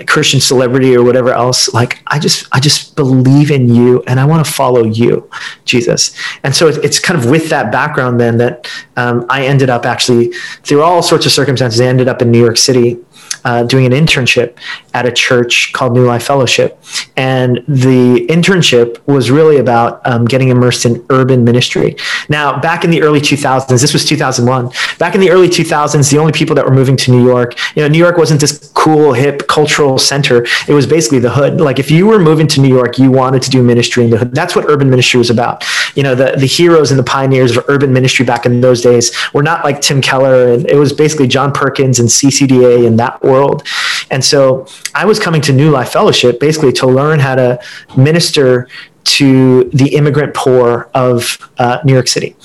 Christian 0.07 0.39
celebrity 0.39 0.95
or 0.95 1.03
whatever 1.03 1.29
else. 1.29 1.73
Like 1.73 2.01
I 2.07 2.19
just, 2.19 2.47
I 2.51 2.59
just 2.59 2.95
believe 2.95 3.51
in 3.51 3.73
you, 3.73 4.03
and 4.07 4.19
I 4.19 4.25
want 4.25 4.45
to 4.45 4.51
follow 4.51 4.83
you, 4.83 5.29
Jesus. 5.65 6.15
And 6.43 6.55
so 6.55 6.67
it's 6.67 6.99
kind 6.99 7.19
of 7.19 7.29
with 7.29 7.49
that 7.49 7.71
background 7.71 8.19
then 8.19 8.37
that 8.37 8.69
um, 8.97 9.25
I 9.29 9.45
ended 9.45 9.69
up 9.69 9.85
actually 9.85 10.31
through 10.63 10.81
all 10.81 11.01
sorts 11.01 11.25
of 11.25 11.31
circumstances. 11.31 11.79
I 11.81 11.85
ended 11.85 12.07
up 12.07 12.21
in 12.21 12.31
New 12.31 12.39
York 12.39 12.57
City 12.57 12.97
uh, 13.45 13.63
doing 13.63 13.85
an 13.85 13.91
internship 13.91 14.57
at 14.93 15.05
a 15.05 15.11
church 15.11 15.71
called 15.73 15.93
New 15.93 16.05
Life 16.05 16.23
Fellowship. 16.23 16.81
And 17.17 17.57
the 17.67 18.25
internship 18.27 19.05
was 19.07 19.31
really 19.31 19.57
about 19.57 20.01
um, 20.05 20.25
getting 20.25 20.49
immersed 20.49 20.85
in 20.85 21.05
urban 21.09 21.43
ministry. 21.43 21.95
Now, 22.29 22.59
back 22.59 22.83
in 22.83 22.91
the 22.91 23.01
early 23.01 23.19
2000s, 23.19 23.67
this 23.67 23.93
was 23.93 24.05
2001. 24.05 24.71
Back 24.97 25.15
in 25.15 25.21
the 25.21 25.31
early 25.31 25.47
2000s, 25.47 26.11
the 26.11 26.17
only 26.17 26.31
people 26.33 26.55
that 26.55 26.65
were 26.65 26.73
moving 26.73 26.97
to 26.97 27.11
New 27.11 27.23
York, 27.23 27.57
you 27.75 27.81
know, 27.81 27.87
New 27.87 27.97
York 27.97 28.17
wasn't 28.17 28.41
this 28.41 28.71
cool, 28.73 29.13
hip 29.13 29.47
cultural 29.47 29.97
center. 29.97 30.45
It 30.67 30.73
was 30.73 30.85
basically 30.85 31.19
the 31.19 31.29
hood. 31.29 31.61
Like 31.61 31.79
if 31.79 31.91
you 31.91 32.07
were 32.07 32.19
moving 32.19 32.47
to 32.47 32.61
New 32.61 32.73
York, 32.73 32.97
you 32.97 33.11
wanted 33.11 33.41
to 33.43 33.49
do 33.49 33.61
ministry 33.63 34.03
in 34.03 34.09
the 34.09 34.17
hood. 34.17 34.35
That's 34.35 34.55
what 34.55 34.65
urban 34.65 34.89
ministry 34.89 35.17
was 35.17 35.29
about. 35.29 35.63
You 35.95 36.03
know, 36.03 36.15
the, 36.15 36.35
the 36.37 36.45
heroes 36.45 36.91
and 36.91 36.99
the 36.99 37.03
pioneers 37.03 37.55
of 37.55 37.65
urban 37.67 37.93
ministry 37.93 38.25
back 38.25 38.45
in 38.45 38.61
those 38.61 38.81
days 38.81 39.15
were 39.33 39.43
not 39.43 39.63
like 39.63 39.81
Tim 39.81 40.01
Keller. 40.01 40.53
And 40.53 40.69
it 40.69 40.75
was 40.75 40.93
basically 40.93 41.27
John 41.27 41.51
Perkins 41.51 41.99
and 41.99 42.09
CCDA 42.09 42.87
and 42.87 42.97
that 42.99 43.21
world. 43.31 43.63
And 44.09 44.23
so 44.23 44.67
I 44.93 45.05
was 45.05 45.19
coming 45.19 45.41
to 45.41 45.53
New 45.53 45.71
Life 45.71 45.91
Fellowship 45.93 46.39
basically 46.39 46.73
to 46.73 46.87
learn 46.87 47.19
how 47.19 47.35
to 47.35 47.59
minister 47.97 48.67
to 49.03 49.65
the 49.65 49.95
immigrant 49.95 50.33
poor 50.33 50.89
of 50.93 51.51
uh, 51.57 51.79
New 51.83 51.93
York 51.93 52.07
City. 52.07 52.35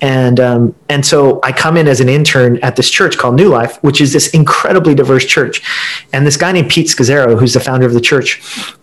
And, 0.00 0.38
um, 0.38 0.74
and 0.88 1.04
so 1.04 1.40
I 1.42 1.50
come 1.52 1.76
in 1.76 1.88
as 1.88 2.00
an 2.00 2.08
intern 2.08 2.58
at 2.62 2.76
this 2.76 2.90
church 2.90 3.16
called 3.16 3.36
New 3.36 3.48
Life, 3.48 3.82
which 3.82 4.00
is 4.00 4.12
this 4.12 4.28
incredibly 4.34 4.94
diverse 4.94 5.24
church. 5.24 5.62
And 6.12 6.26
this 6.26 6.36
guy 6.36 6.52
named 6.52 6.70
Pete 6.70 6.88
Scazzero, 6.88 7.38
who's 7.38 7.54
the 7.54 7.60
founder 7.60 7.86
of 7.86 7.94
the 7.94 8.00
church, 8.00 8.42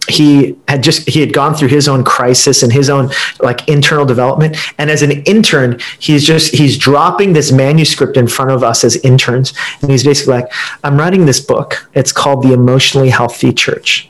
he 0.10 0.58
had 0.68 0.84
just, 0.84 1.08
he 1.08 1.20
had 1.20 1.32
gone 1.32 1.54
through 1.54 1.70
his 1.70 1.88
own 1.88 2.04
crisis 2.04 2.64
and 2.64 2.74
his 2.74 2.90
own 2.90 3.12
like 3.40 3.68
internal 3.68 4.06
development. 4.06 4.58
And 4.78 4.90
as 4.90 5.02
an 5.02 5.12
intern, 5.24 5.80
he's 6.00 6.26
just, 6.26 6.54
he's 6.56 6.78
dropping 6.78 7.34
this 7.34 7.52
manuscript 7.52 8.18
in 8.18 8.28
front 8.28 8.52
of 8.52 8.64
us 8.64 8.84
as 8.84 8.98
interns. 8.98 9.54
And 9.82 9.92
he's 9.92 10.04
basically 10.04 10.34
like, 10.34 10.52
I'm 10.84 10.98
writing 10.98 11.26
this 11.26 11.40
book. 11.40 11.90
It's 11.94 12.12
called 12.12 12.44
The 12.44 12.54
Emotionally 12.54 13.10
Healthy 13.10 13.54
Church. 13.54 14.10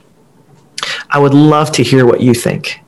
I 1.09 1.19
would 1.19 1.33
love 1.33 1.71
to 1.73 1.83
hear 1.83 2.05
what 2.05 2.21
you 2.21 2.33
think. 2.33 2.80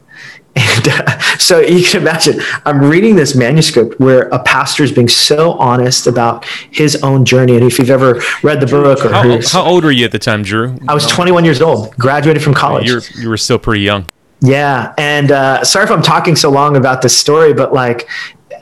And 0.55 0.87
uh, 0.87 1.19
so 1.37 1.59
you 1.59 1.83
can 1.83 2.01
imagine, 2.01 2.39
I'm 2.65 2.79
reading 2.79 3.15
this 3.15 3.35
manuscript 3.35 3.99
where 3.99 4.23
a 4.29 4.37
pastor 4.37 4.83
is 4.83 4.91
being 4.91 5.07
so 5.07 5.53
honest 5.53 6.05
about 6.05 6.45
his 6.69 7.01
own 7.03 7.25
journey. 7.25 7.55
And 7.55 7.63
if 7.63 7.79
you've 7.79 7.89
ever 7.89 8.21
read 8.43 8.59
the 8.59 8.67
book 8.67 9.03
or 9.03 9.11
how, 9.11 9.39
how 9.51 9.63
old 9.63 9.83
were 9.83 9.91
you 9.91 10.05
at 10.05 10.11
the 10.11 10.19
time, 10.19 10.43
Drew? 10.43 10.77
I 10.87 10.93
was 10.93 11.07
21 11.07 11.43
years 11.43 11.61
old, 11.61 11.95
graduated 11.97 12.43
from 12.43 12.53
college. 12.53 12.87
You're, 12.87 13.01
you 13.15 13.29
were 13.29 13.37
still 13.37 13.57
pretty 13.57 13.81
young. 13.81 14.05
Yeah. 14.41 14.93
And 14.97 15.31
uh, 15.31 15.63
sorry 15.63 15.85
if 15.85 15.91
I'm 15.91 16.01
talking 16.01 16.35
so 16.35 16.51
long 16.51 16.75
about 16.75 17.01
this 17.01 17.17
story, 17.17 17.53
but 17.53 17.73
like 17.73 18.07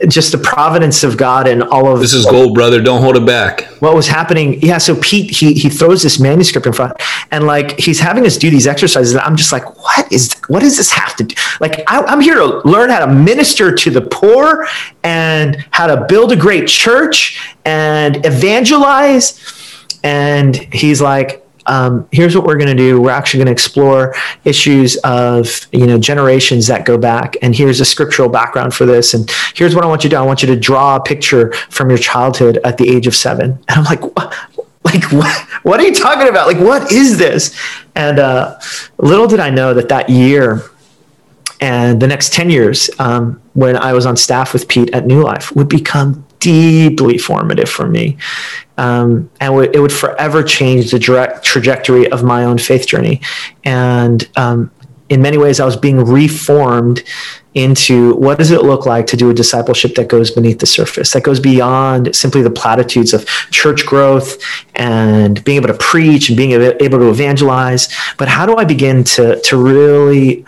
just 0.08 0.32
the 0.32 0.38
providence 0.38 1.04
of 1.04 1.16
God 1.16 1.46
and 1.46 1.62
all 1.62 1.92
of 1.92 2.00
this 2.00 2.12
is 2.12 2.26
gold, 2.26 2.54
brother. 2.54 2.80
Don't 2.80 3.00
hold 3.00 3.16
it 3.16 3.26
back. 3.26 3.64
What 3.80 3.94
was 3.94 4.08
happening? 4.08 4.60
Yeah. 4.62 4.78
So 4.78 4.96
Pete, 4.96 5.30
he 5.30 5.54
he 5.54 5.68
throws 5.68 6.02
this 6.02 6.18
manuscript 6.18 6.66
in 6.66 6.72
front, 6.72 6.94
and 7.30 7.46
like 7.46 7.78
he's 7.78 8.00
having 8.00 8.26
us 8.26 8.36
do 8.36 8.50
these 8.50 8.66
exercises. 8.66 9.16
I'm 9.16 9.36
just 9.36 9.52
like, 9.52 9.76
what 9.78 10.10
is 10.12 10.34
what 10.48 10.60
does 10.60 10.76
this 10.76 10.90
have 10.92 11.16
to 11.16 11.24
do? 11.24 11.34
Like 11.60 11.82
I, 11.88 12.02
I'm 12.02 12.20
here 12.20 12.36
to 12.36 12.60
learn 12.68 12.90
how 12.90 13.04
to 13.04 13.12
minister 13.12 13.74
to 13.74 13.90
the 13.90 14.02
poor 14.02 14.66
and 15.02 15.64
how 15.70 15.86
to 15.86 16.06
build 16.08 16.32
a 16.32 16.36
great 16.36 16.68
church 16.68 17.54
and 17.64 18.24
evangelize. 18.26 19.40
And 20.04 20.56
he's 20.56 21.00
like, 21.00 21.41
um, 21.66 22.08
here's 22.10 22.34
what 22.34 22.44
we're 22.44 22.56
going 22.56 22.74
to 22.74 22.74
do. 22.74 23.00
We're 23.00 23.10
actually 23.10 23.38
going 23.38 23.46
to 23.46 23.52
explore 23.52 24.14
issues 24.44 24.96
of 24.98 25.66
you 25.72 25.86
know 25.86 25.98
generations 25.98 26.66
that 26.66 26.84
go 26.84 26.98
back, 26.98 27.36
and 27.42 27.54
here's 27.54 27.80
a 27.80 27.84
scriptural 27.84 28.28
background 28.28 28.74
for 28.74 28.86
this. 28.86 29.14
And 29.14 29.30
here's 29.54 29.74
what 29.74 29.84
I 29.84 29.86
want 29.86 30.04
you 30.04 30.10
to 30.10 30.16
do. 30.16 30.20
I 30.20 30.24
want 30.24 30.42
you 30.42 30.48
to 30.48 30.56
draw 30.58 30.96
a 30.96 31.00
picture 31.00 31.52
from 31.70 31.88
your 31.88 31.98
childhood 31.98 32.58
at 32.64 32.78
the 32.78 32.88
age 32.88 33.06
of 33.06 33.14
seven. 33.14 33.58
And 33.68 33.78
I'm 33.78 33.84
like, 33.84 34.02
what? 34.16 34.34
like 34.84 35.04
what? 35.12 35.48
What 35.62 35.80
are 35.80 35.84
you 35.84 35.94
talking 35.94 36.28
about? 36.28 36.46
Like 36.46 36.58
what 36.58 36.92
is 36.92 37.16
this? 37.16 37.58
And 37.94 38.18
uh, 38.18 38.58
little 38.98 39.26
did 39.26 39.40
I 39.40 39.48
know 39.48 39.72
that 39.74 39.88
that 39.88 40.10
year 40.10 40.62
and 41.62 42.02
the 42.02 42.08
next 42.08 42.32
10 42.32 42.50
years 42.50 42.90
um, 42.98 43.40
when 43.54 43.76
i 43.76 43.92
was 43.92 44.04
on 44.04 44.16
staff 44.16 44.52
with 44.52 44.66
pete 44.66 44.92
at 44.92 45.06
new 45.06 45.22
life 45.22 45.54
would 45.54 45.68
become 45.68 46.26
deeply 46.42 47.18
formative 47.18 47.68
for 47.68 47.86
me 47.88 48.16
um, 48.78 49.30
and 49.40 49.52
w- 49.52 49.70
it 49.72 49.78
would 49.78 49.92
forever 49.92 50.42
change 50.42 50.90
the 50.90 50.98
direct 50.98 51.44
trajectory 51.44 52.10
of 52.10 52.24
my 52.24 52.44
own 52.44 52.58
faith 52.58 52.86
journey. 52.86 53.20
And 53.64 54.28
um, 54.36 54.70
in 55.08 55.22
many 55.22 55.38
ways, 55.38 55.60
I 55.60 55.64
was 55.64 55.76
being 55.76 55.98
reformed 56.04 57.02
into 57.54 58.14
what 58.14 58.38
does 58.38 58.50
it 58.50 58.62
look 58.62 58.86
like 58.86 59.06
to 59.08 59.16
do 59.16 59.28
a 59.28 59.34
discipleship 59.34 59.94
that 59.96 60.08
goes 60.08 60.30
beneath 60.30 60.58
the 60.58 60.66
surface, 60.66 61.12
that 61.12 61.22
goes 61.22 61.38
beyond 61.38 62.16
simply 62.16 62.40
the 62.40 62.50
platitudes 62.50 63.12
of 63.12 63.26
church 63.50 63.84
growth 63.84 64.42
and 64.74 65.44
being 65.44 65.58
able 65.58 65.68
to 65.68 65.74
preach 65.74 66.30
and 66.30 66.36
being 66.36 66.52
able 66.52 66.98
to 66.98 67.10
evangelize. 67.10 67.94
But 68.16 68.28
how 68.28 68.46
do 68.46 68.56
I 68.56 68.64
begin 68.64 69.04
to, 69.04 69.38
to 69.42 69.56
really 69.58 70.46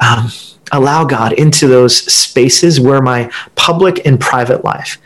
um, 0.00 0.30
allow 0.72 1.04
God 1.04 1.32
into 1.32 1.66
those 1.66 1.96
spaces 2.12 2.78
where 2.78 3.00
my 3.00 3.32
public 3.54 4.04
and 4.06 4.20
private 4.20 4.62
life 4.62 4.98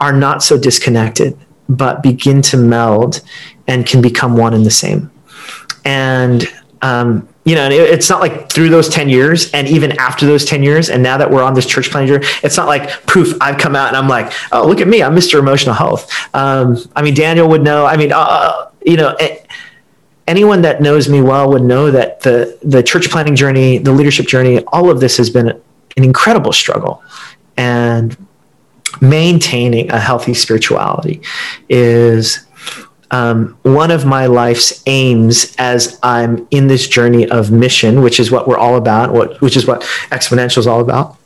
are 0.00 0.12
not 0.12 0.42
so 0.42 0.58
disconnected 0.58 1.38
but 1.68 2.02
begin 2.02 2.42
to 2.42 2.56
meld 2.56 3.22
and 3.66 3.86
can 3.86 4.02
become 4.02 4.36
one 4.36 4.54
and 4.54 4.66
the 4.66 4.70
same. 4.70 5.10
And 5.84 6.46
um, 6.82 7.28
you 7.44 7.54
know, 7.54 7.68
it's 7.70 8.08
not 8.10 8.20
like 8.20 8.50
through 8.50 8.68
those 8.70 8.88
10 8.88 9.08
years 9.08 9.50
and 9.52 9.68
even 9.68 9.92
after 9.92 10.26
those 10.26 10.44
10 10.44 10.62
years, 10.62 10.90
and 10.90 11.02
now 11.02 11.16
that 11.16 11.30
we're 11.30 11.42
on 11.42 11.54
this 11.54 11.66
church 11.66 11.90
planting 11.90 12.14
journey, 12.14 12.26
it's 12.42 12.56
not 12.56 12.66
like 12.66 13.06
poof, 13.06 13.36
I've 13.40 13.58
come 13.58 13.76
out 13.76 13.88
and 13.88 13.96
I'm 13.96 14.08
like, 14.08 14.32
oh, 14.52 14.66
look 14.66 14.80
at 14.80 14.88
me, 14.88 15.02
I'm 15.02 15.14
Mr. 15.14 15.38
Emotional 15.38 15.74
Health. 15.74 16.10
Um, 16.34 16.78
I 16.96 17.02
mean, 17.02 17.14
Daniel 17.14 17.48
would 17.48 17.62
know. 17.62 17.86
I 17.86 17.96
mean, 17.96 18.12
uh, 18.12 18.18
uh 18.18 18.70
you 18.84 18.96
know, 18.96 19.16
anyone 20.26 20.60
that 20.62 20.82
knows 20.82 21.08
me 21.08 21.22
well 21.22 21.50
would 21.50 21.62
know 21.62 21.90
that 21.90 22.20
the 22.20 22.58
the 22.62 22.82
church 22.82 23.10
planting 23.10 23.34
journey, 23.34 23.78
the 23.78 23.92
leadership 23.92 24.26
journey, 24.26 24.62
all 24.64 24.90
of 24.90 25.00
this 25.00 25.16
has 25.16 25.30
been 25.30 25.48
an 25.48 26.04
incredible 26.04 26.52
struggle. 26.52 27.02
And 27.56 28.14
maintaining 29.00 29.90
a 29.90 29.98
healthy 29.98 30.34
spirituality 30.34 31.20
is 31.68 32.46
um, 33.10 33.56
one 33.62 33.90
of 33.90 34.04
my 34.04 34.26
life's 34.26 34.82
aims 34.86 35.54
as 35.58 35.98
I'm 36.02 36.48
in 36.50 36.66
this 36.66 36.88
journey 36.88 37.28
of 37.28 37.50
mission, 37.50 38.02
which 38.02 38.18
is 38.18 38.30
what 38.30 38.48
we're 38.48 38.58
all 38.58 38.76
about, 38.76 39.12
what, 39.12 39.40
which 39.40 39.56
is 39.56 39.66
what 39.66 39.82
Exponential 40.10 40.58
is 40.58 40.66
all 40.66 40.80
about. 40.80 41.16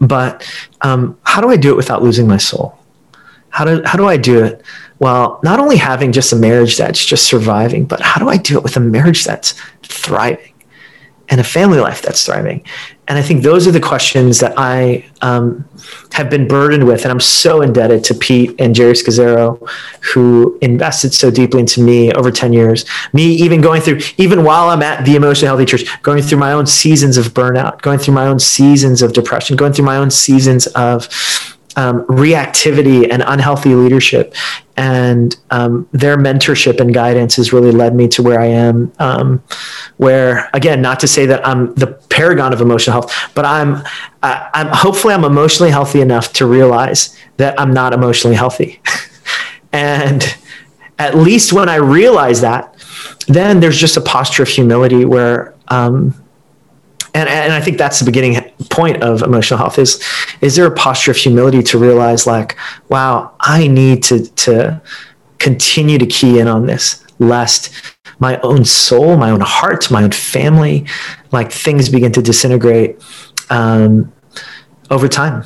But 0.00 0.44
um, 0.82 1.18
how 1.22 1.40
do 1.40 1.48
I 1.48 1.56
do 1.56 1.70
it 1.70 1.76
without 1.76 2.02
losing 2.02 2.26
my 2.26 2.38
soul? 2.38 2.78
How 3.50 3.64
do, 3.64 3.82
how 3.84 3.96
do 3.96 4.06
I 4.06 4.16
do 4.16 4.44
it? 4.44 4.62
Well, 4.98 5.40
not 5.42 5.60
only 5.60 5.76
having 5.76 6.12
just 6.12 6.32
a 6.32 6.36
marriage 6.36 6.76
that's 6.76 7.04
just 7.04 7.26
surviving, 7.26 7.84
but 7.84 8.00
how 8.00 8.20
do 8.20 8.28
I 8.28 8.36
do 8.36 8.56
it 8.56 8.62
with 8.62 8.76
a 8.76 8.80
marriage 8.80 9.24
that's 9.24 9.54
thriving 9.82 10.52
and 11.28 11.40
a 11.40 11.44
family 11.44 11.78
life 11.78 12.02
that's 12.02 12.24
thriving? 12.26 12.64
And 13.08 13.16
I 13.18 13.22
think 13.22 13.42
those 13.42 13.68
are 13.68 13.70
the 13.70 13.80
questions 13.80 14.40
that 14.40 14.54
I 14.56 15.04
um, 15.22 15.68
have 16.12 16.28
been 16.28 16.48
burdened 16.48 16.86
with. 16.86 17.02
And 17.02 17.12
I'm 17.12 17.20
so 17.20 17.62
indebted 17.62 18.02
to 18.04 18.14
Pete 18.14 18.54
and 18.58 18.74
Geri 18.74 18.94
Scazzero, 18.94 19.64
who 20.12 20.58
invested 20.60 21.14
so 21.14 21.30
deeply 21.30 21.60
into 21.60 21.80
me 21.80 22.12
over 22.12 22.32
10 22.32 22.52
years. 22.52 22.84
Me 23.12 23.24
even 23.26 23.60
going 23.60 23.80
through, 23.80 24.00
even 24.18 24.42
while 24.42 24.70
I'm 24.70 24.82
at 24.82 25.04
the 25.04 25.14
Emotionally 25.14 25.46
Healthy 25.46 25.66
Church, 25.66 26.02
going 26.02 26.22
through 26.22 26.38
my 26.38 26.52
own 26.52 26.66
seasons 26.66 27.16
of 27.16 27.26
burnout, 27.26 27.80
going 27.82 28.00
through 28.00 28.14
my 28.14 28.26
own 28.26 28.40
seasons 28.40 29.02
of 29.02 29.12
depression, 29.12 29.56
going 29.56 29.72
through 29.72 29.84
my 29.84 29.96
own 29.96 30.10
seasons 30.10 30.66
of 30.68 31.08
um, 31.76 32.04
reactivity 32.06 33.10
and 33.10 33.22
unhealthy 33.26 33.74
leadership. 33.74 34.34
And 34.76 35.36
um, 35.50 35.88
their 35.92 36.16
mentorship 36.18 36.80
and 36.80 36.92
guidance 36.92 37.36
has 37.36 37.52
really 37.52 37.72
led 37.72 37.94
me 37.94 38.08
to 38.08 38.22
where 38.22 38.40
I 38.40 38.46
am. 38.46 38.92
Um, 38.98 39.42
where, 39.96 40.50
again, 40.52 40.82
not 40.82 41.00
to 41.00 41.08
say 41.08 41.26
that 41.26 41.46
I'm 41.46 41.74
the 41.74 41.86
paragon 41.86 42.52
of 42.52 42.60
emotional 42.60 43.00
health, 43.00 43.14
but 43.34 43.44
I'm, 43.44 43.82
I, 44.22 44.50
I'm 44.52 44.68
hopefully 44.68 45.14
I'm 45.14 45.24
emotionally 45.24 45.70
healthy 45.70 46.00
enough 46.00 46.32
to 46.34 46.46
realize 46.46 47.16
that 47.38 47.58
I'm 47.58 47.72
not 47.72 47.92
emotionally 47.92 48.36
healthy. 48.36 48.80
And 49.76 50.24
at 50.98 51.14
least 51.16 51.52
when 51.52 51.68
I 51.68 51.76
realize 51.76 52.40
that, 52.40 52.74
then 53.28 53.60
there's 53.60 53.78
just 53.78 53.98
a 53.98 54.00
posture 54.00 54.42
of 54.42 54.48
humility 54.48 55.04
where, 55.04 55.54
um, 55.68 56.14
and, 57.16 57.28
and 57.28 57.52
I 57.52 57.60
think 57.60 57.78
that's 57.78 57.98
the 57.98 58.04
beginning 58.04 58.34
point 58.68 59.02
of 59.02 59.22
emotional 59.22 59.56
health 59.56 59.78
is, 59.78 60.02
is 60.42 60.54
there 60.54 60.66
a 60.66 60.70
posture 60.70 61.10
of 61.10 61.16
humility 61.16 61.62
to 61.62 61.78
realize 61.78 62.26
like, 62.26 62.56
wow, 62.90 63.34
I 63.40 63.68
need 63.68 64.02
to, 64.04 64.26
to 64.26 64.82
continue 65.38 65.98
to 65.98 66.06
key 66.06 66.38
in 66.38 66.46
on 66.46 66.66
this 66.66 67.02
lest 67.18 67.72
my 68.18 68.38
own 68.40 68.64
soul, 68.64 69.16
my 69.16 69.30
own 69.30 69.40
heart, 69.40 69.90
my 69.90 70.02
own 70.02 70.12
family, 70.12 70.86
like 71.32 71.50
things 71.50 71.88
begin 71.88 72.12
to 72.12 72.20
disintegrate 72.20 73.02
um, 73.48 74.12
over 74.90 75.08
time. 75.08 75.44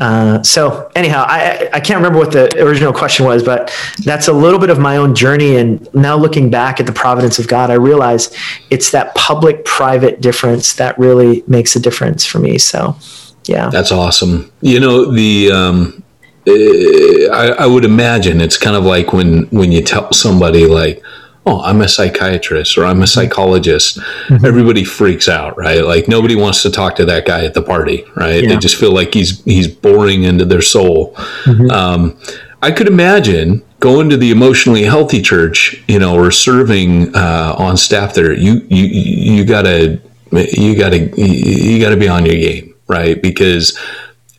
Uh, 0.00 0.42
so 0.42 0.90
anyhow, 0.96 1.24
I, 1.28 1.68
I 1.74 1.80
can't 1.80 1.98
remember 1.98 2.18
what 2.18 2.32
the 2.32 2.48
original 2.64 2.92
question 2.92 3.26
was, 3.26 3.42
but 3.42 3.70
that's 4.02 4.28
a 4.28 4.32
little 4.32 4.58
bit 4.58 4.70
of 4.70 4.78
my 4.78 4.96
own 4.96 5.14
journey. 5.14 5.56
And 5.56 5.86
now 5.94 6.16
looking 6.16 6.48
back 6.50 6.80
at 6.80 6.86
the 6.86 6.92
providence 6.92 7.38
of 7.38 7.46
God, 7.46 7.70
I 7.70 7.74
realize 7.74 8.34
it's 8.70 8.90
that 8.92 9.14
public 9.14 9.64
private 9.66 10.22
difference 10.22 10.72
that 10.74 10.98
really 10.98 11.44
makes 11.46 11.76
a 11.76 11.80
difference 11.80 12.24
for 12.24 12.38
me. 12.38 12.56
So 12.56 12.96
yeah, 13.44 13.68
that's 13.68 13.92
awesome. 13.92 14.50
You 14.62 14.80
know, 14.80 15.12
the, 15.12 15.50
um, 15.52 16.02
I, 16.48 17.54
I 17.58 17.66
would 17.66 17.84
imagine 17.84 18.40
it's 18.40 18.56
kind 18.56 18.76
of 18.76 18.84
like 18.84 19.12
when, 19.12 19.44
when 19.50 19.70
you 19.70 19.82
tell 19.82 20.10
somebody 20.12 20.66
like, 20.66 21.02
oh, 21.46 21.60
I'm 21.62 21.80
a 21.80 21.88
psychiatrist 21.88 22.76
or 22.76 22.84
I'm 22.84 23.02
a 23.02 23.06
psychologist, 23.06 23.98
mm-hmm. 23.98 24.44
everybody 24.44 24.84
freaks 24.84 25.28
out, 25.28 25.56
right? 25.56 25.84
Like 25.84 26.08
nobody 26.08 26.36
wants 26.36 26.62
to 26.62 26.70
talk 26.70 26.96
to 26.96 27.04
that 27.06 27.26
guy 27.26 27.44
at 27.44 27.54
the 27.54 27.62
party, 27.62 28.04
right? 28.14 28.42
Yeah. 28.42 28.50
They 28.50 28.56
just 28.56 28.76
feel 28.76 28.92
like 28.92 29.14
he's 29.14 29.42
he's 29.44 29.68
boring 29.68 30.24
into 30.24 30.44
their 30.44 30.62
soul. 30.62 31.14
Mm-hmm. 31.44 31.70
Um, 31.70 32.18
I 32.62 32.70
could 32.70 32.86
imagine 32.86 33.62
going 33.80 34.10
to 34.10 34.16
the 34.16 34.30
emotionally 34.30 34.82
healthy 34.82 35.22
church, 35.22 35.82
you 35.88 35.98
know, 35.98 36.14
or 36.14 36.30
serving 36.30 37.14
uh, 37.16 37.54
on 37.58 37.76
staff 37.76 38.14
there. 38.14 38.32
You 38.32 38.66
you 38.68 38.84
you 38.84 39.44
gotta 39.44 40.00
you 40.32 40.76
gotta 40.76 40.98
you 41.16 41.80
gotta 41.80 41.96
be 41.96 42.08
on 42.08 42.26
your 42.26 42.36
game, 42.36 42.74
right? 42.86 43.20
Because 43.20 43.78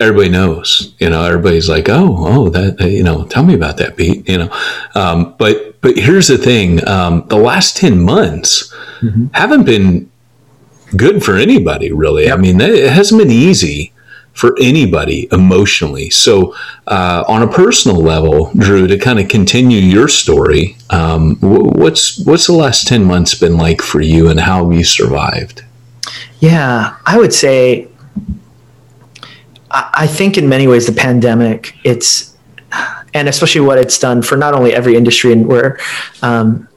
everybody 0.01 0.29
knows, 0.29 0.93
you 0.99 1.09
know, 1.09 1.23
everybody's 1.23 1.69
like, 1.69 1.87
oh, 1.89 2.15
oh, 2.19 2.49
that, 2.49 2.79
you 2.89 3.03
know, 3.03 3.25
tell 3.25 3.43
me 3.43 3.53
about 3.53 3.77
that, 3.77 3.95
beat. 3.95 4.27
you 4.27 4.37
know. 4.37 4.49
Um, 4.95 5.35
but, 5.37 5.79
but 5.81 5.97
here's 5.97 6.27
the 6.27 6.37
thing 6.37 6.85
um, 6.87 7.25
the 7.27 7.37
last 7.37 7.77
10 7.77 7.99
months 7.99 8.73
mm-hmm. 8.99 9.27
haven't 9.33 9.65
been 9.65 10.09
good 10.95 11.23
for 11.23 11.35
anybody, 11.35 11.91
really. 11.91 12.25
Yep. 12.25 12.37
I 12.37 12.41
mean, 12.41 12.61
it 12.61 12.91
hasn't 12.91 13.21
been 13.21 13.31
easy 13.31 13.93
for 14.33 14.55
anybody 14.61 15.27
emotionally. 15.31 16.09
So, 16.09 16.55
uh, 16.87 17.23
on 17.27 17.41
a 17.43 17.47
personal 17.47 18.01
level, 18.01 18.51
Drew, 18.57 18.87
to 18.87 18.97
kind 18.97 19.19
of 19.19 19.27
continue 19.27 19.79
your 19.79 20.07
story, 20.07 20.77
um, 20.89 21.37
what's 21.41 22.23
what's 22.25 22.47
the 22.47 22.53
last 22.53 22.87
ten 22.87 23.03
months 23.03 23.35
been 23.35 23.57
like 23.57 23.81
for 23.81 24.01
you, 24.01 24.29
and 24.29 24.39
how 24.39 24.63
have 24.63 24.73
you 24.73 24.83
survived? 24.83 25.63
Yeah, 26.39 26.95
I 27.05 27.17
would 27.17 27.33
say 27.33 27.90
I 29.73 30.07
think 30.07 30.37
in 30.37 30.49
many 30.49 30.67
ways 30.67 30.85
the 30.85 30.93
pandemic, 30.93 31.75
it's 31.83 32.35
and 33.13 33.27
especially 33.27 33.61
what 33.61 33.77
it's 33.77 33.99
done 33.99 34.21
for 34.21 34.37
not 34.37 34.53
only 34.53 34.73
every 34.73 34.95
industry 34.95 35.31
and 35.31 35.47
where 35.47 35.79
um, 36.21 36.67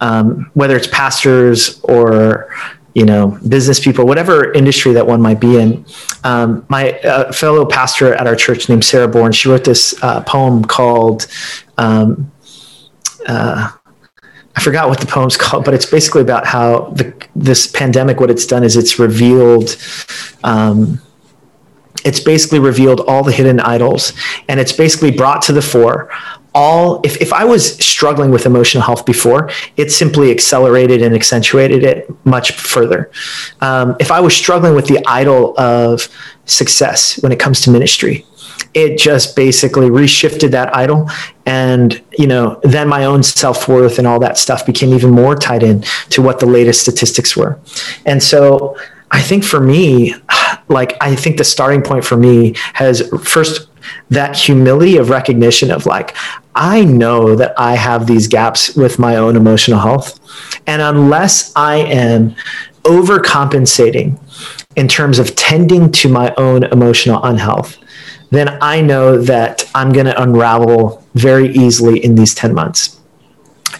um, 0.00 0.50
whether 0.54 0.76
it's 0.76 0.86
pastors 0.86 1.80
or 1.82 2.54
you 2.94 3.04
know 3.04 3.38
business 3.48 3.78
people 3.78 4.06
whatever 4.06 4.52
industry 4.52 4.92
that 4.92 5.06
one 5.06 5.20
might 5.20 5.40
be 5.40 5.56
in 5.56 5.84
um, 6.24 6.64
my 6.68 6.92
uh, 7.00 7.30
fellow 7.32 7.64
pastor 7.64 8.14
at 8.14 8.26
our 8.26 8.34
church 8.34 8.68
named 8.68 8.84
sarah 8.84 9.06
bourne 9.06 9.30
she 9.30 9.48
wrote 9.48 9.64
this 9.64 9.94
uh, 10.02 10.20
poem 10.22 10.64
called 10.64 11.26
um, 11.78 12.30
uh, 13.26 13.70
I 14.56 14.60
forgot 14.60 14.88
what 14.88 14.98
the 14.98 15.06
poem's 15.06 15.36
called, 15.38 15.64
but 15.64 15.74
it's 15.74 15.86
basically 15.86 16.22
about 16.22 16.44
how 16.44 16.90
the, 16.90 17.14
this 17.36 17.66
pandemic, 17.68 18.20
what 18.20 18.30
it's 18.30 18.44
done 18.44 18.64
is 18.64 18.76
it's 18.76 18.98
revealed 18.98 19.76
um, 20.42 21.00
it's 22.04 22.20
basically 22.20 22.58
revealed 22.58 23.00
all 23.02 23.22
the 23.22 23.32
hidden 23.32 23.60
idols 23.60 24.12
and 24.48 24.60
it's 24.60 24.72
basically 24.72 25.10
brought 25.10 25.42
to 25.42 25.52
the 25.52 25.62
fore. 25.62 26.10
All 26.52 27.00
if, 27.04 27.20
if 27.20 27.32
i 27.32 27.44
was 27.44 27.76
struggling 27.76 28.32
with 28.32 28.44
emotional 28.44 28.82
health 28.82 29.06
before 29.06 29.50
it 29.76 29.92
simply 29.92 30.32
accelerated 30.32 31.00
and 31.00 31.14
accentuated 31.14 31.84
it 31.84 32.12
much 32.24 32.50
further. 32.52 33.08
Um, 33.60 33.94
if 34.00 34.10
i 34.10 34.18
was 34.18 34.36
struggling 34.36 34.74
with 34.74 34.88
the 34.88 34.98
idol 35.06 35.54
of 35.60 36.08
success 36.46 37.22
when 37.22 37.30
it 37.30 37.38
comes 37.38 37.60
to 37.60 37.70
ministry 37.70 38.26
it 38.74 38.98
just 38.98 39.34
basically 39.34 39.88
reshifted 39.88 40.50
that 40.50 40.74
idol 40.76 41.08
and 41.46 42.02
you 42.16 42.26
know 42.26 42.60
then 42.62 42.88
my 42.88 43.04
own 43.04 43.22
self-worth 43.22 43.98
and 43.98 44.06
all 44.06 44.20
that 44.20 44.38
stuff 44.38 44.64
became 44.64 44.94
even 44.94 45.10
more 45.10 45.34
tied 45.34 45.62
in 45.62 45.82
to 46.08 46.22
what 46.22 46.38
the 46.40 46.46
latest 46.46 46.80
statistics 46.80 47.36
were. 47.36 47.58
And 48.06 48.22
so 48.22 48.76
I 49.10 49.20
think 49.22 49.44
for 49.44 49.60
me, 49.60 50.14
like, 50.68 50.96
I 51.00 51.16
think 51.16 51.36
the 51.36 51.44
starting 51.44 51.82
point 51.82 52.04
for 52.04 52.16
me 52.16 52.54
has 52.74 53.08
first 53.24 53.68
that 54.10 54.36
humility 54.36 54.96
of 54.96 55.10
recognition 55.10 55.70
of 55.70 55.86
like, 55.86 56.16
I 56.54 56.84
know 56.84 57.34
that 57.36 57.58
I 57.58 57.74
have 57.74 58.06
these 58.06 58.28
gaps 58.28 58.76
with 58.76 58.98
my 58.98 59.16
own 59.16 59.36
emotional 59.36 59.80
health. 59.80 60.20
And 60.66 60.82
unless 60.82 61.52
I 61.56 61.76
am 61.76 62.34
overcompensating 62.84 64.18
in 64.76 64.88
terms 64.88 65.18
of 65.18 65.34
tending 65.36 65.90
to 65.92 66.08
my 66.08 66.34
own 66.36 66.64
emotional 66.64 67.22
unhealth, 67.24 67.78
then 68.30 68.58
I 68.60 68.80
know 68.80 69.20
that 69.22 69.68
I'm 69.74 69.92
going 69.92 70.06
to 70.06 70.22
unravel 70.22 71.04
very 71.14 71.48
easily 71.50 72.02
in 72.04 72.14
these 72.14 72.34
10 72.34 72.54
months. 72.54 72.99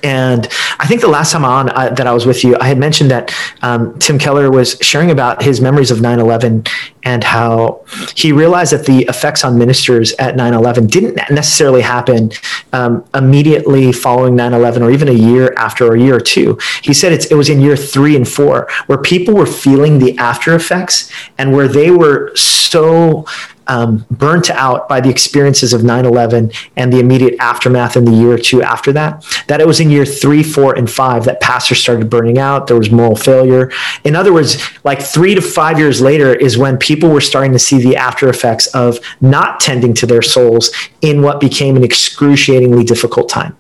And 0.03 0.47
I 0.79 0.87
think 0.87 1.01
the 1.01 1.09
last 1.09 1.33
time 1.33 1.45
on 1.45 1.71
uh, 1.71 1.91
that 1.91 2.07
I 2.07 2.13
was 2.13 2.27
with 2.27 2.45
you, 2.45 2.57
I 2.61 2.67
had 2.67 2.79
mentioned 2.79 3.11
that 3.11 3.35
um, 3.63 3.99
Tim 3.99 4.19
Keller 4.19 4.51
was 4.51 4.77
sharing 4.81 5.11
about 5.11 5.43
his 5.43 5.61
memories 5.61 5.91
of 5.91 6.01
9 6.01 6.19
11 6.19 6.65
and 7.03 7.25
how 7.25 7.85
he 8.15 8.33
realized 8.33 8.73
that 8.73 8.87
the 8.87 9.05
effects 9.05 9.45
on 9.45 9.59
ministers 9.59 10.13
at 10.15 10.37
9 10.37 10.55
11 10.55 10.87
didn't 10.87 11.17
necessarily 11.31 11.83
happen 11.83 12.31
um, 12.73 13.05
immediately 13.15 13.93
following 13.93 14.37
9 14.37 14.53
11 14.53 14.83
or 14.83 14.91
even 14.91 15.09
a 15.09 15.13
year 15.13 15.55
after 15.57 15.87
or 15.87 15.95
a 15.95 16.01
year 16.01 16.17
or 16.17 16.21
two. 16.21 16.59
He 16.83 16.95
said 16.95 17.13
it 17.13 17.35
was 17.35 17.49
in 17.49 17.61
year 17.61 17.77
three 17.77 18.17
and 18.17 18.29
four 18.29 18.69
where 18.87 18.99
people 18.99 19.35
were 19.35 19.47
feeling 19.47 19.99
the 19.99 20.17
after 20.19 20.55
effects 20.55 21.11
and 21.39 21.53
where 21.53 21.69
they 21.69 21.91
were 21.91 22.35
so 22.37 23.27
um, 23.71 24.05
burnt 24.11 24.51
out 24.51 24.89
by 24.89 25.01
the 25.01 25.09
experiences 25.09 25.73
of 25.73 25.85
9 25.85 26.05
11 26.05 26.51
and 26.77 26.93
the 26.93 26.99
immediate 26.99 27.37
aftermath 27.39 27.97
in 27.97 28.05
the 28.05 28.11
year 28.11 28.33
or 28.33 28.39
two 28.39 28.63
after 28.63 28.93
that, 28.93 29.25
that 29.47 29.61
it 29.61 29.67
was 29.67 29.79
in 29.79 29.91
year 29.91 30.05
three, 30.05 30.43
four, 30.43 30.77
and 30.77 30.91
five 30.91 31.25
that 31.25 31.41
pastors 31.41 31.81
started 31.81 32.11
burning 32.11 32.39
out. 32.39 32.67
There 32.67 32.77
was 32.77 32.91
moral 32.91 33.15
failure. 33.15 33.71
In 34.03 34.17
other 34.17 34.33
words, 34.33 34.61
like 34.83 35.01
three 35.01 35.37
to 35.37 35.41
five 35.41 35.79
years 35.79 36.01
later 36.01 36.35
is 36.35 36.59
when 36.59 36.79
people 36.79 37.11
were 37.11 37.21
starting 37.21 37.53
to 37.53 37.61
see 37.61 37.81
the 37.81 37.97
after 37.97 38.29
effects 38.29 38.67
of 38.75 38.99
not 39.21 39.61
tending 39.61 39.95
to 39.95 40.07
their 40.07 40.23
souls 40.23 40.71
in 41.01 41.23
what 41.23 41.39
became 41.39 41.77
an 41.77 41.85
excruciatingly 41.85 42.83
difficult 42.83 43.29
time. 43.29 43.57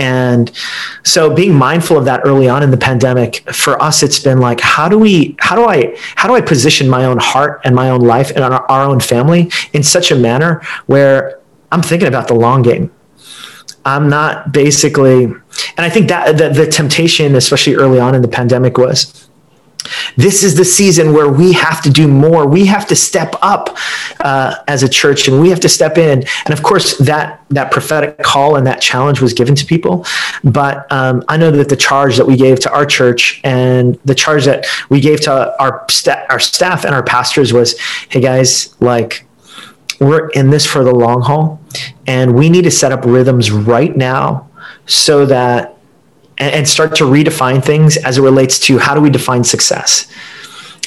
And 0.00 0.50
so 1.04 1.32
being 1.32 1.54
mindful 1.54 1.98
of 1.98 2.06
that 2.06 2.22
early 2.24 2.48
on 2.48 2.62
in 2.62 2.70
the 2.70 2.78
pandemic, 2.78 3.48
for 3.52 3.80
us, 3.82 4.02
it's 4.02 4.18
been 4.18 4.38
like, 4.38 4.58
how 4.58 4.88
do 4.88 4.98
we, 4.98 5.36
how 5.40 5.54
do 5.54 5.66
I, 5.66 5.94
how 6.16 6.26
do 6.26 6.34
I 6.34 6.40
position 6.40 6.88
my 6.88 7.04
own 7.04 7.18
heart 7.18 7.60
and 7.64 7.74
my 7.74 7.90
own 7.90 8.00
life 8.00 8.30
and 8.30 8.42
our, 8.42 8.62
our 8.70 8.82
own 8.82 9.00
family 9.00 9.52
in 9.74 9.82
such 9.82 10.10
a 10.10 10.16
manner 10.16 10.62
where 10.86 11.38
I'm 11.70 11.82
thinking 11.82 12.08
about 12.08 12.28
the 12.28 12.34
long 12.34 12.62
game. 12.62 12.90
I'm 13.84 14.08
not 14.08 14.52
basically, 14.52 15.24
and 15.24 15.40
I 15.76 15.90
think 15.90 16.08
that 16.08 16.38
the, 16.38 16.48
the 16.48 16.66
temptation, 16.66 17.34
especially 17.34 17.74
early 17.74 18.00
on 18.00 18.14
in 18.14 18.22
the 18.22 18.28
pandemic, 18.28 18.78
was 18.78 19.28
this 20.16 20.42
is 20.42 20.54
the 20.54 20.64
season 20.64 21.12
where 21.12 21.28
we 21.28 21.52
have 21.52 21.82
to 21.82 21.90
do 21.90 22.08
more. 22.08 22.46
We 22.46 22.66
have 22.66 22.86
to 22.88 22.96
step 22.96 23.34
up 23.42 23.76
uh, 24.20 24.56
as 24.68 24.82
a 24.82 24.88
church, 24.88 25.28
and 25.28 25.40
we 25.40 25.50
have 25.50 25.60
to 25.60 25.68
step 25.68 25.98
in. 25.98 26.24
And 26.44 26.52
of 26.52 26.62
course, 26.62 26.98
that 26.98 27.44
that 27.50 27.72
prophetic 27.72 28.18
call 28.18 28.56
and 28.56 28.66
that 28.66 28.80
challenge 28.80 29.20
was 29.20 29.32
given 29.32 29.54
to 29.56 29.66
people. 29.66 30.06
But 30.44 30.90
um, 30.92 31.24
I 31.28 31.36
know 31.36 31.50
that 31.50 31.68
the 31.68 31.76
charge 31.76 32.16
that 32.16 32.26
we 32.26 32.36
gave 32.36 32.60
to 32.60 32.72
our 32.72 32.86
church 32.86 33.40
and 33.44 33.98
the 34.04 34.14
charge 34.14 34.44
that 34.44 34.66
we 34.88 35.00
gave 35.00 35.20
to 35.22 35.56
our 35.60 35.84
sta- 35.88 36.26
our 36.28 36.40
staff 36.40 36.84
and 36.84 36.94
our 36.94 37.02
pastors 37.02 37.52
was, 37.52 37.78
"Hey 38.08 38.20
guys, 38.20 38.74
like." 38.80 39.26
we're 40.00 40.28
in 40.30 40.48
this 40.48 40.64
for 40.64 40.82
the 40.82 40.94
long 40.94 41.20
haul 41.20 41.60
and 42.06 42.34
we 42.34 42.48
need 42.48 42.64
to 42.64 42.70
set 42.70 42.90
up 42.90 43.04
rhythms 43.04 43.50
right 43.50 43.94
now 43.98 44.48
so 44.86 45.26
that 45.26 45.76
and, 46.40 46.66
start 46.66 46.96
to 46.96 47.04
redefine 47.04 47.62
things 47.62 47.96
as 47.98 48.18
it 48.18 48.22
relates 48.22 48.58
to 48.58 48.78
how 48.78 48.94
do 48.94 49.00
we 49.00 49.10
define 49.10 49.44
success. 49.44 50.10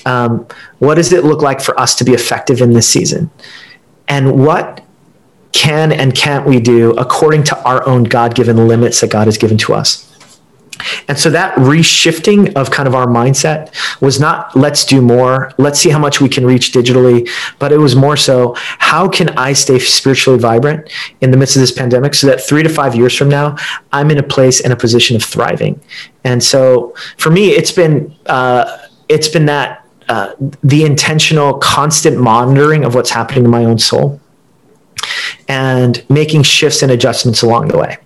Um, 0.05 0.47
what 0.79 0.95
does 0.95 1.13
it 1.13 1.23
look 1.23 1.41
like 1.41 1.61
for 1.61 1.79
us 1.79 1.95
to 1.95 2.03
be 2.03 2.13
effective 2.13 2.61
in 2.61 2.73
this 2.73 2.89
season? 2.89 3.29
And 4.07 4.43
what 4.43 4.83
can 5.53 5.91
and 5.91 6.13
can't 6.15 6.45
we 6.45 6.59
do 6.59 6.91
according 6.93 7.43
to 7.43 7.63
our 7.63 7.87
own 7.87 8.03
god-given 8.03 8.67
limits 8.67 8.99
that 9.01 9.11
god 9.11 9.27
has 9.27 9.37
given 9.37 9.57
to 9.57 9.73
us 9.73 10.12
And 11.07 11.17
so 11.17 11.29
that 11.29 11.55
reshifting 11.55 12.53
of 12.55 12.71
kind 12.71 12.87
of 12.87 12.95
our 12.95 13.07
mindset 13.07 13.73
was 14.01 14.19
not 14.19 14.55
let's 14.55 14.83
do 14.85 15.01
more, 15.01 15.51
let's 15.57 15.79
see 15.79 15.89
how 15.89 15.99
much 15.99 16.19
we 16.19 16.29
can 16.29 16.45
reach 16.45 16.71
digitally, 16.71 17.29
but 17.59 17.71
it 17.71 17.77
was 17.77 17.95
more 17.95 18.17
so 18.17 18.53
how 18.57 19.07
can 19.07 19.29
I 19.37 19.53
stay 19.53 19.79
spiritually 19.79 20.39
vibrant 20.39 20.89
in 21.21 21.31
the 21.31 21.37
midst 21.37 21.55
of 21.55 21.61
this 21.61 21.71
pandemic 21.71 22.13
so 22.15 22.27
that 22.27 22.41
three 22.41 22.63
to 22.63 22.69
five 22.69 22.95
years 22.95 23.15
from 23.15 23.29
now, 23.29 23.55
I'm 23.91 24.11
in 24.11 24.17
a 24.17 24.23
place 24.23 24.59
in 24.59 24.71
a 24.71 24.75
position 24.75 25.15
of 25.15 25.23
thriving. 25.23 25.79
And 26.23 26.43
so 26.43 26.95
for 27.17 27.29
me, 27.29 27.49
it's 27.49 27.71
been, 27.71 28.15
uh, 28.25 28.79
it's 29.09 29.27
been 29.27 29.45
that 29.45 29.85
uh, 30.09 30.33
the 30.63 30.83
intentional, 30.83 31.53
constant 31.59 32.19
monitoring 32.19 32.83
of 32.83 32.95
what's 32.95 33.09
happening 33.09 33.45
in 33.45 33.49
my 33.49 33.63
own 33.63 33.79
soul 33.79 34.19
and 35.47 36.03
making 36.09 36.43
shifts 36.43 36.81
and 36.81 36.91
adjustments 36.91 37.41
along 37.41 37.67
the 37.67 37.77
way. 37.77 37.97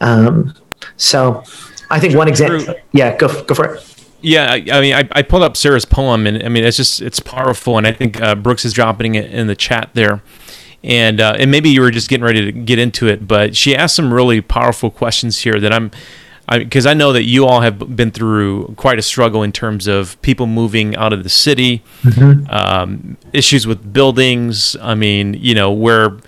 Um, 0.00 0.54
so, 0.96 1.42
I 1.90 2.00
think 2.00 2.14
one 2.14 2.28
example. 2.28 2.74
Yeah, 2.92 3.16
go 3.16 3.44
go 3.44 3.54
for 3.54 3.74
it. 3.74 3.96
Yeah, 4.22 4.50
I, 4.50 4.54
I 4.72 4.80
mean, 4.80 4.94
I, 4.94 5.08
I, 5.12 5.22
pulled 5.22 5.42
up 5.42 5.56
Sarah's 5.56 5.84
poem, 5.84 6.26
and 6.26 6.42
I 6.42 6.48
mean, 6.48 6.64
it's 6.64 6.76
just 6.76 7.00
it's 7.02 7.20
powerful, 7.20 7.78
and 7.78 7.86
I 7.86 7.92
think 7.92 8.20
uh, 8.20 8.34
Brooks 8.34 8.64
is 8.64 8.72
dropping 8.72 9.14
it 9.14 9.30
in 9.32 9.46
the 9.46 9.54
chat 9.54 9.90
there, 9.94 10.22
and 10.82 11.20
uh, 11.20 11.36
and 11.38 11.50
maybe 11.50 11.68
you 11.68 11.80
were 11.80 11.90
just 11.90 12.08
getting 12.08 12.24
ready 12.24 12.44
to 12.44 12.52
get 12.52 12.78
into 12.78 13.06
it, 13.06 13.28
but 13.28 13.54
she 13.54 13.76
asked 13.76 13.94
some 13.94 14.12
really 14.12 14.40
powerful 14.40 14.90
questions 14.90 15.40
here 15.40 15.60
that 15.60 15.72
I'm. 15.72 15.90
Because 16.48 16.86
I, 16.86 16.92
I, 16.92 16.94
know 16.94 17.12
that 17.12 17.24
you 17.24 17.44
all 17.44 17.60
have 17.62 17.96
been 17.96 18.12
through 18.12 18.74
quite 18.76 19.00
a 19.00 19.02
struggle 19.02 19.42
in 19.42 19.50
terms 19.50 19.88
of 19.88 20.20
people 20.22 20.46
moving 20.46 20.94
out 20.94 21.12
of 21.12 21.24
the 21.24 21.28
city, 21.28 21.82
mm-hmm. 22.02 22.48
um, 22.48 23.16
issues 23.32 23.66
with 23.66 23.92
buildings. 23.92 24.76
I 24.80 24.94
mean, 24.94 25.34
you 25.34 25.56
know, 25.56 25.72
where 25.72 26.18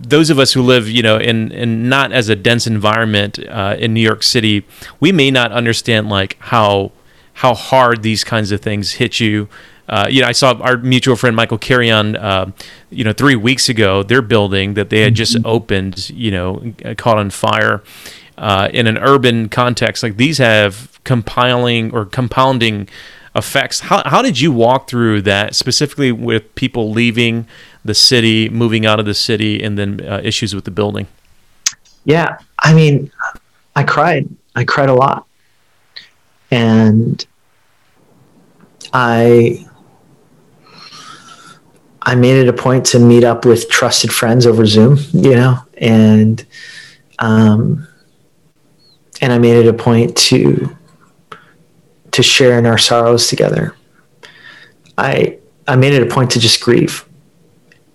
those 0.00 0.30
of 0.30 0.38
us 0.38 0.52
who 0.52 0.62
live, 0.62 0.88
you 0.88 1.02
know, 1.02 1.16
in, 1.16 1.52
in 1.52 1.88
not 1.88 2.12
as 2.12 2.28
a 2.28 2.36
dense 2.36 2.66
environment 2.66 3.38
uh, 3.48 3.76
in 3.78 3.94
New 3.94 4.00
York 4.00 4.22
City, 4.22 4.66
we 5.00 5.12
may 5.12 5.30
not 5.30 5.52
understand 5.52 6.08
like 6.08 6.36
how 6.40 6.92
how 7.34 7.54
hard 7.54 8.02
these 8.02 8.24
kinds 8.24 8.52
of 8.52 8.60
things 8.60 8.92
hit 8.92 9.18
you. 9.18 9.48
Uh, 9.88 10.06
you 10.08 10.20
know, 10.20 10.28
I 10.28 10.32
saw 10.32 10.52
our 10.60 10.76
mutual 10.76 11.16
friend 11.16 11.34
Michael 11.34 11.58
Carrion, 11.58 12.14
uh, 12.16 12.52
you 12.90 13.04
know, 13.04 13.12
three 13.12 13.36
weeks 13.36 13.68
ago, 13.68 14.02
their 14.02 14.22
building 14.22 14.74
that 14.74 14.90
they 14.90 15.00
had 15.00 15.14
just 15.14 15.34
mm-hmm. 15.34 15.46
opened, 15.46 16.10
you 16.10 16.30
know, 16.30 16.74
caught 16.96 17.18
on 17.18 17.30
fire. 17.30 17.82
Uh, 18.38 18.68
in 18.72 18.86
an 18.86 18.98
urban 18.98 19.48
context, 19.48 20.02
like 20.02 20.16
these 20.16 20.38
have 20.38 20.98
compiling 21.04 21.92
or 21.92 22.04
compounding 22.04 22.88
effects. 23.34 23.80
How, 23.80 24.02
how 24.04 24.22
did 24.22 24.40
you 24.40 24.52
walk 24.52 24.88
through 24.88 25.22
that 25.22 25.54
specifically 25.54 26.12
with 26.12 26.54
people 26.54 26.90
leaving 26.90 27.46
the 27.84 27.94
city, 27.94 28.48
moving 28.48 28.86
out 28.86 29.00
of 29.00 29.06
the 29.06 29.14
city, 29.14 29.62
and 29.62 29.78
then 29.78 30.00
uh, 30.00 30.20
issues 30.22 30.54
with 30.54 30.64
the 30.64 30.70
building? 30.70 31.06
Yeah, 32.04 32.38
I 32.58 32.74
mean, 32.74 33.10
I 33.74 33.82
cried. 33.82 34.28
I 34.54 34.64
cried 34.64 34.88
a 34.88 34.94
lot, 34.94 35.26
and 36.50 37.24
I 38.92 39.66
I 42.02 42.14
made 42.14 42.36
it 42.36 42.48
a 42.48 42.52
point 42.52 42.84
to 42.86 42.98
meet 42.98 43.24
up 43.24 43.44
with 43.44 43.68
trusted 43.68 44.12
friends 44.12 44.46
over 44.46 44.66
Zoom, 44.66 44.98
you 45.12 45.34
know, 45.34 45.58
and 45.78 46.44
um, 47.18 47.86
and 49.20 49.32
I 49.32 49.38
made 49.38 49.56
it 49.56 49.68
a 49.68 49.72
point 49.72 50.16
to 50.28 50.76
to 52.10 52.22
share 52.22 52.58
in 52.58 52.66
our 52.66 52.78
sorrows 52.78 53.28
together. 53.28 53.74
I 54.98 55.38
I 55.66 55.76
made 55.76 55.94
it 55.94 56.02
a 56.02 56.12
point 56.12 56.30
to 56.32 56.40
just 56.40 56.60
grieve 56.60 57.06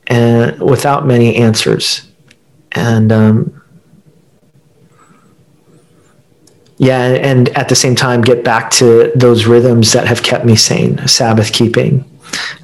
and 0.07 0.59
without 0.59 1.05
many 1.05 1.35
answers. 1.35 2.09
And 2.71 3.11
um, 3.11 3.61
yeah, 6.77 7.01
and 7.01 7.49
at 7.49 7.69
the 7.69 7.75
same 7.75 7.95
time, 7.95 8.21
get 8.21 8.43
back 8.43 8.71
to 8.71 9.11
those 9.15 9.45
rhythms 9.45 9.93
that 9.93 10.07
have 10.07 10.23
kept 10.23 10.45
me 10.45 10.55
sane 10.55 11.05
Sabbath 11.07 11.51
keeping, 11.51 12.05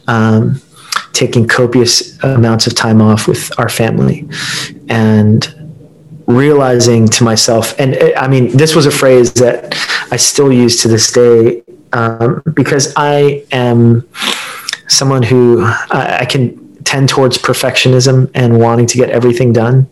um, 0.08 0.62
taking 1.14 1.48
copious 1.48 2.22
amounts 2.24 2.68
of 2.68 2.76
time 2.76 3.02
off 3.02 3.28
with 3.28 3.52
our 3.60 3.70
family, 3.70 4.28
and 4.88 5.72
realizing 6.28 7.08
to 7.08 7.24
myself, 7.24 7.78
and 7.80 7.98
I 8.16 8.28
mean, 8.28 8.56
this 8.56 8.76
was 8.76 8.86
a 8.86 8.92
phrase 8.92 9.34
that 9.34 9.76
I 10.12 10.18
still 10.18 10.54
use 10.54 10.82
to 10.84 10.88
this 10.88 11.12
day 11.12 11.64
um, 11.92 12.42
because 12.54 12.94
I 12.96 13.46
am 13.52 14.08
someone 14.88 15.24
who 15.24 15.64
I, 15.64 16.20
I 16.22 16.26
can 16.26 16.63
tend 16.94 17.10
towards 17.10 17.40
perfectionism 17.40 18.30
and 18.36 18.60
wanting 18.60 18.86
to 18.86 18.98
get 18.98 19.10
everything 19.10 19.52
done. 19.52 19.90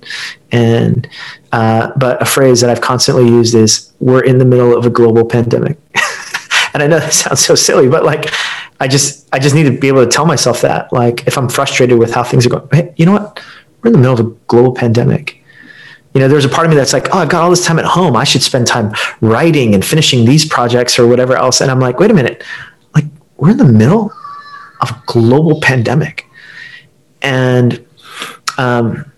And 0.52 1.10
uh, 1.52 1.92
but 1.98 2.22
a 2.22 2.26
phrase 2.26 2.62
that 2.62 2.70
I've 2.70 2.82
constantly 2.82 3.26
used 3.26 3.56
is 3.56 3.92
"We're 4.00 4.24
in 4.24 4.38
the 4.38 4.46
middle 4.46 4.78
of 4.78 4.86
a 4.86 4.90
global 4.90 5.26
pandemic." 5.26 5.78
and 6.74 6.84
I 6.84 6.88
know 6.88 7.00
that 7.00 7.14
sounds 7.14 7.44
so 7.44 7.56
silly, 7.56 7.90
but 7.90 8.04
like 8.06 8.32
I 8.80 8.88
just 8.88 9.28
I 9.34 9.40
just 9.40 9.56
need 9.56 9.64
to 9.64 9.72
be 9.72 9.88
able 9.88 10.06
to 10.06 10.12
tell 10.12 10.26
myself 10.26 10.62
that. 10.62 10.94
Like 10.94 11.26
if 11.28 11.38
I'm 11.38 11.50
frustrated 11.50 11.98
with 11.98 12.14
how 12.14 12.24
things 12.24 12.46
are 12.46 12.50
going, 12.50 12.68
hey, 12.72 12.94
you 12.98 13.06
know 13.06 13.14
what? 13.14 13.42
We're 13.82 13.88
in 13.88 13.94
the 13.94 14.00
middle 14.00 14.14
of 14.14 14.20
a 14.20 14.30
global 14.48 14.74
pandemic. 14.74 15.44
You 16.14 16.20
know, 16.20 16.28
there's 16.28 16.46
a 16.46 16.50
part 16.50 16.68
of 16.68 16.72
me 16.72 16.76
that's 16.76 16.94
like, 16.94 17.08
oh, 17.16 17.20
I've 17.20 17.30
got 17.30 17.42
all 17.42 17.50
this 17.50 17.66
time 17.66 17.80
at 17.80 17.86
home. 17.86 18.18
I 18.18 18.26
should 18.26 18.44
spend 18.44 18.68
time 18.68 18.94
writing 19.22 19.74
and 19.74 19.84
finishing 19.84 20.26
these 20.26 20.46
projects 20.46 21.00
or 21.00 21.08
whatever 21.08 21.36
else. 21.36 21.62
And 21.62 21.72
I'm 21.72 21.80
like, 21.80 22.00
wait 22.00 22.12
a 22.12 22.14
minute, 22.14 22.44
like 22.94 23.06
we're 23.38 23.52
in 23.52 23.58
the 23.58 23.74
middle 23.82 24.14
of 24.82 24.92
a 24.92 25.04
global 25.08 25.62
pandemic 25.62 26.28
and 27.22 27.86
um, 28.58 29.12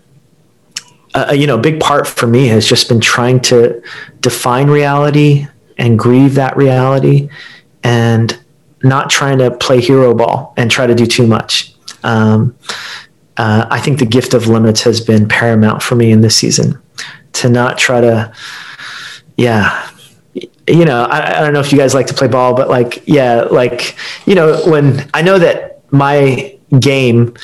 uh, 1.14 1.32
you 1.34 1.46
know, 1.46 1.56
a 1.56 1.60
big 1.60 1.80
part 1.80 2.06
for 2.06 2.26
me 2.26 2.48
has 2.48 2.66
just 2.66 2.88
been 2.88 3.00
trying 3.00 3.40
to 3.40 3.82
define 4.20 4.68
reality 4.68 5.46
and 5.78 5.98
grieve 5.98 6.34
that 6.34 6.56
reality, 6.56 7.28
and 7.82 8.38
not 8.82 9.10
trying 9.10 9.38
to 9.38 9.50
play 9.50 9.80
hero 9.80 10.14
ball 10.14 10.52
and 10.56 10.70
try 10.70 10.86
to 10.86 10.94
do 10.94 11.06
too 11.06 11.26
much. 11.26 11.74
Um, 12.02 12.56
uh, 13.36 13.66
I 13.70 13.80
think 13.80 13.98
the 13.98 14.06
gift 14.06 14.34
of 14.34 14.46
limits 14.46 14.82
has 14.82 15.00
been 15.00 15.26
paramount 15.26 15.82
for 15.82 15.96
me 15.96 16.12
in 16.12 16.20
this 16.20 16.36
season. 16.36 16.80
To 17.34 17.48
not 17.48 17.78
try 17.78 18.00
to, 18.00 18.32
yeah, 19.36 19.90
you 20.68 20.84
know, 20.84 21.04
I, 21.04 21.38
I, 21.38 21.40
don't 21.40 21.52
know 21.52 21.60
if 21.60 21.72
you 21.72 21.78
guys 21.78 21.94
like 21.94 22.06
to 22.06 22.14
play 22.14 22.28
ball, 22.28 22.54
but 22.54 22.68
like, 22.68 23.02
yeah, 23.06 23.42
like, 23.42 23.96
you 24.24 24.36
know, 24.36 24.62
when 24.66 25.10
I 25.12 25.22
know 25.22 25.38
that 25.38 25.82
my 25.92 26.56
game 26.78 27.34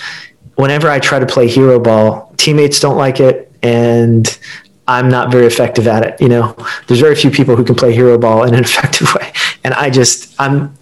whenever 0.61 0.91
I 0.91 0.99
try 0.99 1.19
to 1.19 1.27
play 1.27 1.49
hero 1.49 1.81
ball, 1.81 2.33
teammates 2.37 2.81
don't 2.81 2.97
like 2.97 3.19
it, 3.19 3.51
and 3.63 4.39
I'm 4.87 5.09
not 5.09 5.33
very 5.33 5.47
effective 5.47 5.89
at 5.89 6.05
it. 6.05 6.21
You 6.21 6.29
know, 6.29 6.55
there's 6.87 7.01
very 7.01 7.15
few 7.15 7.31
people 7.31 7.57
who 7.57 7.65
can 7.65 7.75
play 7.75 7.95
hero 7.95 8.19
ball 8.19 8.45
in 8.45 8.55
an 8.55 8.65
effective 8.65 9.13
way, 9.15 9.33
and 9.65 9.73
I 9.75 9.89
just 9.89 10.35
I'm 10.39 10.77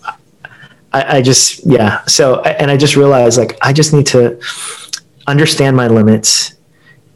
I, 0.93 1.19
I 1.19 1.23
just 1.23 1.65
yeah. 1.65 2.05
So 2.07 2.41
and 2.43 2.71
I 2.71 2.77
just 2.77 2.97
realized 2.97 3.39
like 3.39 3.57
I 3.63 3.73
just 3.73 3.93
need 3.93 4.07
to 4.09 4.41
understand 5.27 5.77
my 5.77 5.87
limits 5.87 6.55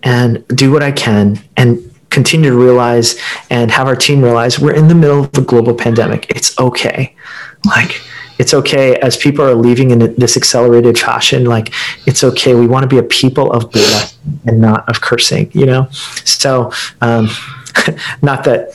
and 0.04 0.46
do 0.48 0.70
what 0.70 0.82
I 0.82 0.92
can 0.92 1.38
and 1.56 1.78
continue 2.10 2.50
to 2.50 2.56
realize 2.56 3.18
and 3.48 3.70
have 3.70 3.86
our 3.86 3.96
team 3.96 4.22
realize 4.22 4.58
we're 4.58 4.74
in 4.74 4.88
the 4.88 4.94
middle 4.94 5.24
of 5.24 5.38
a 5.38 5.40
global 5.40 5.74
pandemic. 5.74 6.26
It's 6.28 6.58
okay. 6.58 7.16
Like 7.64 8.02
it's 8.42 8.52
okay 8.52 8.96
as 8.96 9.16
people 9.16 9.44
are 9.44 9.54
leaving 9.54 9.92
in 9.92 10.00
this 10.16 10.36
accelerated 10.36 10.98
fashion 10.98 11.44
like 11.44 11.72
it's 12.08 12.24
okay 12.24 12.54
we 12.56 12.66
want 12.66 12.82
to 12.82 12.88
be 12.88 12.98
a 12.98 13.02
people 13.04 13.52
of 13.52 13.70
blessing 13.70 14.18
and 14.46 14.60
not 14.60 14.88
of 14.88 15.00
cursing 15.00 15.48
you 15.54 15.64
know 15.64 15.86
so 16.24 16.72
um, 17.02 17.28
not 18.22 18.42
that 18.42 18.74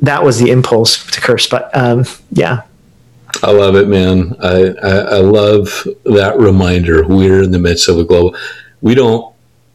that 0.00 0.22
was 0.22 0.38
the 0.38 0.52
impulse 0.52 1.04
to 1.10 1.20
curse 1.20 1.48
but 1.48 1.64
um, 1.76 2.04
yeah 2.30 2.62
I 3.42 3.52
love 3.52 3.76
it, 3.76 3.86
man. 3.86 4.34
I, 4.40 4.74
I, 4.82 4.94
I 5.16 5.18
love 5.18 5.86
that 6.04 6.34
reminder. 6.38 7.06
We're 7.06 7.42
in 7.42 7.52
the 7.52 7.58
midst 7.58 7.88
of 7.88 7.98
a 7.98 8.04
global. 8.04 8.34
We 8.80 8.94
don't, 8.94 9.32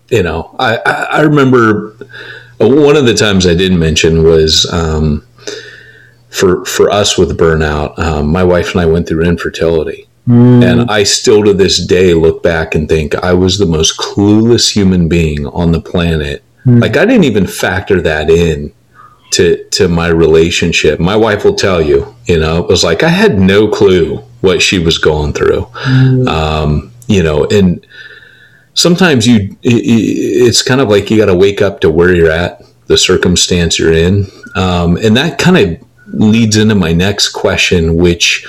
you 0.10 0.23
know. 0.23 0.53
I, 0.60 0.77
I 1.19 1.21
remember 1.21 1.95
one 2.60 2.97
of 2.97 3.06
the 3.06 3.13
times 3.13 3.45
I 3.45 3.53
didn't 3.53 3.79
mention 3.79 4.23
was 4.23 4.65
um, 4.73 5.25
for 6.34 6.65
for 6.65 6.89
us 6.89 7.17
with 7.17 7.38
burnout, 7.38 7.98
um, 8.00 8.28
my 8.28 8.43
wife 8.43 8.72
and 8.72 8.82
I 8.82 8.86
went 8.86 9.08
through 9.08 9.24
infertility. 9.24 10.08
Mm. 10.28 10.63
And 10.63 10.91
I 10.91 11.04
still 11.04 11.43
to 11.43 11.54
this 11.54 11.86
day 11.86 12.13
look 12.13 12.41
back 12.41 12.76
and 12.76 12.88
think 12.88 13.13
I 13.15 13.34
was 13.34 13.58
the 13.58 13.65
most 13.65 13.98
clueless 13.98 14.72
human 14.72 15.10
being 15.10 15.46
on 15.48 15.72
the 15.72 15.82
planet. 15.82 16.43
Mm. 16.65 16.82
Like 16.82 16.98
I 16.98 17.06
didn't 17.06 17.26
even 17.26 17.46
factor 17.46 18.02
that 18.02 18.30
in 18.30 18.74
to 19.32 19.63
to 19.72 19.88
my 19.88 20.08
relationship. 20.08 21.00
My 21.00 21.15
wife 21.15 21.43
will 21.43 21.56
tell 21.56 21.82
you, 21.82 22.15
you 22.26 22.39
know, 22.39 22.63
it 22.63 22.67
was 22.67 22.84
like 22.84 23.04
I 23.04 23.10
had 23.10 23.38
no 23.38 23.67
clue 23.67 24.17
what 24.41 24.62
she 24.62 24.80
was 24.80 24.98
going 24.98 25.34
through. 25.34 25.67
Mm. 25.84 26.28
Um, 26.28 26.91
you 27.08 27.22
know, 27.22 27.46
and 27.46 27.86
sometimes 28.74 29.28
you 29.28 29.56
it's 29.62 30.63
kind 30.63 30.82
of 30.82 30.89
like 30.89 31.12
you 31.12 31.17
got 31.17 31.28
to 31.28 31.36
wake 31.36 31.62
up 31.62 31.82
to 31.82 31.91
where 31.91 32.13
you're 32.13 32.32
at, 32.32 32.63
the 32.88 32.98
circumstance 32.98 33.78
you're 33.78 33.93
in. 33.93 34.26
Um, 34.56 34.98
and 34.98 35.17
that 35.17 35.38
kind 35.38 35.58
of 35.58 35.88
leads 36.13 36.58
into 36.58 36.76
my 36.76 36.93
next 36.93 37.30
question, 37.30 37.97
which 37.97 38.45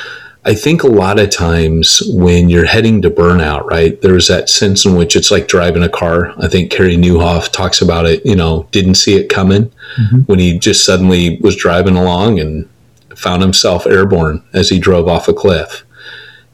I 0.46 0.54
think 0.54 0.82
a 0.82 0.88
lot 0.88 1.18
of 1.18 1.30
times 1.30 2.02
when 2.08 2.50
you're 2.50 2.66
heading 2.66 3.00
to 3.02 3.10
burnout, 3.10 3.64
right, 3.64 4.00
there's 4.02 4.28
that 4.28 4.50
sense 4.50 4.84
in 4.84 4.94
which 4.94 5.16
it's 5.16 5.30
like 5.30 5.48
driving 5.48 5.82
a 5.82 5.88
car. 5.88 6.34
I 6.38 6.48
think 6.48 6.70
Carey 6.70 6.96
Nieuwhof 6.96 7.50
talks 7.50 7.80
about 7.80 8.04
it, 8.04 8.24
you 8.26 8.36
know, 8.36 8.68
didn't 8.70 8.96
see 8.96 9.16
it 9.16 9.30
coming 9.30 9.72
mm-hmm. 9.98 10.18
when 10.20 10.38
he 10.38 10.58
just 10.58 10.84
suddenly 10.84 11.38
was 11.40 11.56
driving 11.56 11.96
along 11.96 12.40
and 12.40 12.68
found 13.16 13.40
himself 13.40 13.86
airborne 13.86 14.42
as 14.52 14.68
he 14.68 14.78
drove 14.78 15.08
off 15.08 15.28
a 15.28 15.32
cliff. 15.32 15.84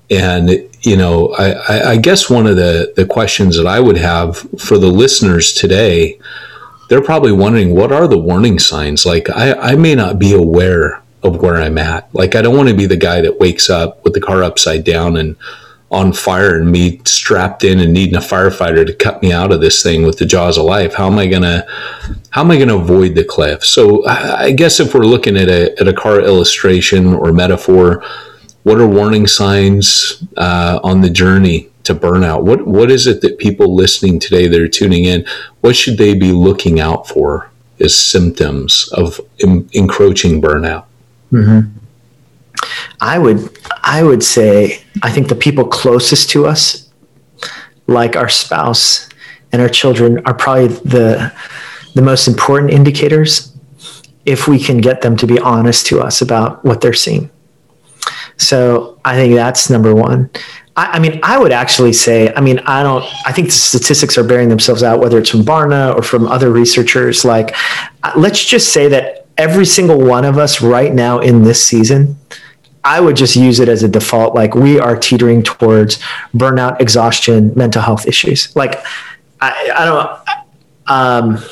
And, 0.09 0.51
you 0.83 0.97
know, 0.97 1.35
I, 1.35 1.93
I 1.93 1.97
guess 1.97 2.31
one 2.31 2.47
of 2.47 2.57
the, 2.57 2.93
the 2.95 3.07
questions 3.07 3.57
that 3.57 3.67
I 3.67 3.81
would 3.81 3.97
have 3.97 4.39
for 4.61 4.79
the 4.79 4.89
listeners 4.89 5.53
today, 5.53 6.19
they're 6.89 7.03
probably 7.03 7.33
wondering 7.33 7.75
what 7.75 7.93
are 7.93 8.07
the 8.07 8.19
warning 8.19 8.61
signs? 8.61 9.05
Like, 9.05 9.29
I, 9.31 9.53
I 9.55 9.75
may 9.77 9.95
not 9.97 10.19
be 10.19 10.33
aware 10.33 11.00
of 11.23 11.43
where 11.43 11.57
I'm 11.57 11.79
at. 11.79 12.13
Like, 12.15 12.35
I 12.35 12.43
don't 12.43 12.57
want 12.57 12.69
to 12.69 12.75
be 12.75 12.87
the 12.87 12.97
guy 12.97 13.21
that 13.21 13.41
wakes 13.41 13.69
up 13.69 14.03
with 14.05 14.15
the 14.15 14.21
car 14.21 14.43
upside 14.43 14.85
down 14.85 15.17
and 15.17 15.37
on 15.91 16.13
fire 16.13 16.57
and 16.57 16.71
me 16.71 17.01
strapped 17.05 17.65
in 17.65 17.81
and 17.81 17.93
needing 17.93 18.15
a 18.15 18.21
firefighter 18.21 18.87
to 18.87 18.95
cut 18.95 19.23
me 19.23 19.33
out 19.33 19.51
of 19.51 19.61
this 19.61 19.83
thing 19.83 20.05
with 20.05 20.19
the 20.19 20.27
jaws 20.27 20.57
of 20.57 20.65
life. 20.65 20.95
How 20.95 21.09
am 21.09 21.19
I 21.19 21.27
gonna 21.27 21.67
how 22.31 22.43
am 22.43 22.51
I 22.51 22.59
gonna 22.59 22.77
avoid 22.77 23.17
the 23.17 23.25
cliff? 23.25 23.65
So 23.65 24.07
I 24.07 24.53
guess 24.53 24.79
if 24.79 24.95
we're 24.95 25.01
looking 25.01 25.37
at 25.37 25.49
a 25.49 25.79
at 25.81 25.89
a 25.89 25.93
car 25.93 26.21
illustration 26.21 27.13
or 27.13 27.33
metaphor, 27.33 28.05
what 28.63 28.79
are 28.79 28.87
warning 28.87 29.27
signs 29.27 30.23
uh, 30.37 30.79
on 30.85 31.01
the 31.01 31.11
journey 31.11 31.71
to 31.85 31.95
burnout? 31.95 32.43
What 32.45 32.69
what 32.69 32.91
is 32.91 33.09
it 33.09 33.21
that 33.23 33.39
people 33.39 33.75
listening 33.75 34.21
today 34.21 34.47
that 34.47 34.61
are 34.61 34.69
tuning 34.69 35.07
in? 35.07 35.27
What 35.61 35.75
should 35.75 35.99
they 35.99 36.15
be 36.15 36.31
looking 36.31 36.79
out 36.79 37.09
for 37.09 37.51
as 37.81 37.97
symptoms 37.97 38.89
of 38.93 39.21
encroaching 39.41 40.41
burnout? 40.41 40.85
Mm-hmm. 41.33 41.79
I 43.01 43.19
would 43.19 43.59
I 43.83 44.03
would 44.03 44.23
say 44.23 44.83
I 45.03 45.11
think 45.11 45.29
the 45.29 45.35
people 45.35 45.65
closest 45.67 46.31
to 46.31 46.47
us, 46.47 46.91
like 47.87 48.17
our 48.17 48.29
spouse 48.29 49.09
and 49.53 49.63
our 49.63 49.69
children, 49.69 50.19
are 50.27 50.35
probably 50.35 50.69
the 50.69 51.33
the 51.95 52.03
most 52.03 52.29
important 52.29 52.73
indicators 52.73 53.57
if 54.27 54.47
we 54.47 54.59
can 54.59 54.79
get 54.79 55.01
them 55.01 55.17
to 55.17 55.27
be 55.27 55.39
honest 55.39 55.87
to 55.87 56.01
us 56.01 56.21
about 56.21 56.65
what 56.65 56.81
they're 56.81 56.93
seeing. 56.93 57.31
So 58.37 58.99
I 59.05 59.17
think 59.17 59.35
that's 59.35 59.71
number 59.71 59.95
one. 59.95 60.31
I, 60.77 60.87
I, 60.93 60.99
mean, 60.99 61.21
I 61.23 61.39
would 61.39 61.53
actually 61.53 61.93
say, 61.93 62.33
I 62.35 62.41
mean, 62.41 62.59
I 62.61 62.83
don't, 62.83 63.05
I 63.27 63.33
think 63.33 63.49
the 63.49 63.53
statistics 63.53 64.17
are 64.17 64.25
bearing 64.25 64.49
themselves 64.49 64.83
out, 64.83 65.01
whether 65.01 65.19
it's 65.19 65.31
from 65.31 65.43
Barna 65.43 65.95
or 65.95 66.03
from 66.03 66.27
other 66.27 66.51
researchers. 66.51 67.25
Like, 67.25 67.55
uh, 68.03 68.13
let's 68.17 68.43
just 68.43 68.73
say 68.73 68.89
that 68.89 69.20
every 69.37 69.67
single 69.67 69.99
one 69.99 70.25
of 70.25 70.39
us 70.39 70.61
right 70.61 70.93
now 70.93 71.19
in 71.19 71.43
this 71.43 71.65
season 71.65 72.17
I 72.85 73.01
would 73.01 73.17
just 73.17 73.37
use 73.37 73.61
it 73.61 73.69
as 73.69 73.83
a 73.83 73.89
default. 73.89 74.35
Like 74.35 74.55
we 74.55 74.81
are 74.81 74.97
teetering 74.97 75.43
towards 75.43 75.99
burnout, 76.35 76.81
exhaustion, 76.81 77.53
mental 77.55 77.83
health 77.83 78.07
issues. 78.07 78.55
Like 78.57 78.83
I, 79.41 79.73
I 79.75 79.85
don't. 79.85 80.21
Um, 80.87 81.45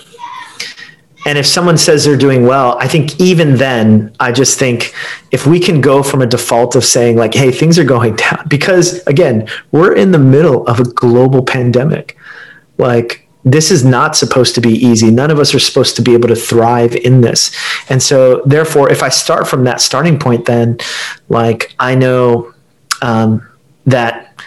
and 1.27 1.37
if 1.37 1.47
someone 1.47 1.77
says 1.77 2.05
they're 2.05 2.17
doing 2.17 2.47
well, 2.47 2.79
I 2.79 2.89
think 2.89 3.21
even 3.21 3.57
then, 3.57 4.15
I 4.19 4.33
just 4.33 4.59
think 4.59 4.95
if 5.31 5.47
we 5.47 5.61
can 5.61 5.83
go 5.83 6.03
from 6.03 6.23
a 6.23 6.27
default 6.27 6.75
of 6.75 6.85
saying 6.85 7.17
like, 7.17 7.35
"Hey, 7.35 7.51
things 7.51 7.79
are 7.79 7.85
going 7.85 8.17
down," 8.17 8.47
because 8.49 9.07
again, 9.07 9.49
we're 9.71 9.95
in 9.95 10.13
the 10.13 10.19
middle 10.19 10.67
of 10.67 10.81
a 10.81 10.85
global 10.85 11.45
pandemic. 11.45 12.17
Like 12.79 13.28
this 13.45 13.71
is 13.71 13.85
not 13.85 14.17
supposed 14.17 14.55
to 14.57 14.61
be 14.61 14.73
easy. 14.73 15.11
None 15.11 15.31
of 15.31 15.39
us 15.39 15.55
are 15.55 15.59
supposed 15.59 15.97
to 15.97 16.03
be 16.03 16.15
able 16.15 16.29
to 16.29 16.37
thrive 16.37 16.95
in 16.97 17.21
this. 17.21 17.55
And 17.89 18.03
so, 18.03 18.43
therefore, 18.45 18.91
if 18.91 19.03
I 19.03 19.09
start 19.09 19.47
from 19.47 19.65
that 19.65 19.81
starting 19.81 20.19
point, 20.19 20.47
then 20.47 20.79
like 21.29 21.75
I 21.79 21.95
know 21.95 22.53
um, 23.03 23.49
that 23.87 24.41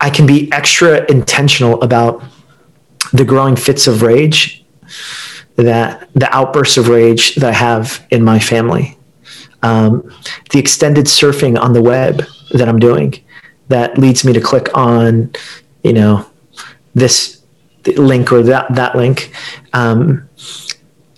I 0.00 0.10
can 0.10 0.26
be 0.26 0.50
extra 0.52 1.08
intentional 1.10 1.80
about 1.82 2.22
the 3.12 3.24
growing 3.24 3.56
fits 3.56 3.86
of 3.86 4.02
rage, 4.02 4.64
that 5.56 6.08
the 6.14 6.34
outbursts 6.34 6.76
of 6.76 6.88
rage 6.88 7.36
that 7.36 7.48
I 7.48 7.52
have 7.52 8.04
in 8.10 8.24
my 8.24 8.38
family, 8.38 8.98
um, 9.62 10.10
the 10.50 10.58
extended 10.58 11.06
surfing 11.06 11.58
on 11.58 11.72
the 11.72 11.82
web 11.82 12.24
that 12.50 12.68
I'm 12.68 12.78
doing 12.78 13.14
that 13.68 13.96
leads 13.96 14.24
me 14.24 14.32
to 14.32 14.40
click 14.40 14.76
on, 14.76 15.32
you 15.84 15.92
know, 15.92 16.26
this 16.94 17.41
link 17.86 18.32
or 18.32 18.42
that 18.42 18.74
that 18.74 18.96
link. 18.96 19.32
Um, 19.72 20.28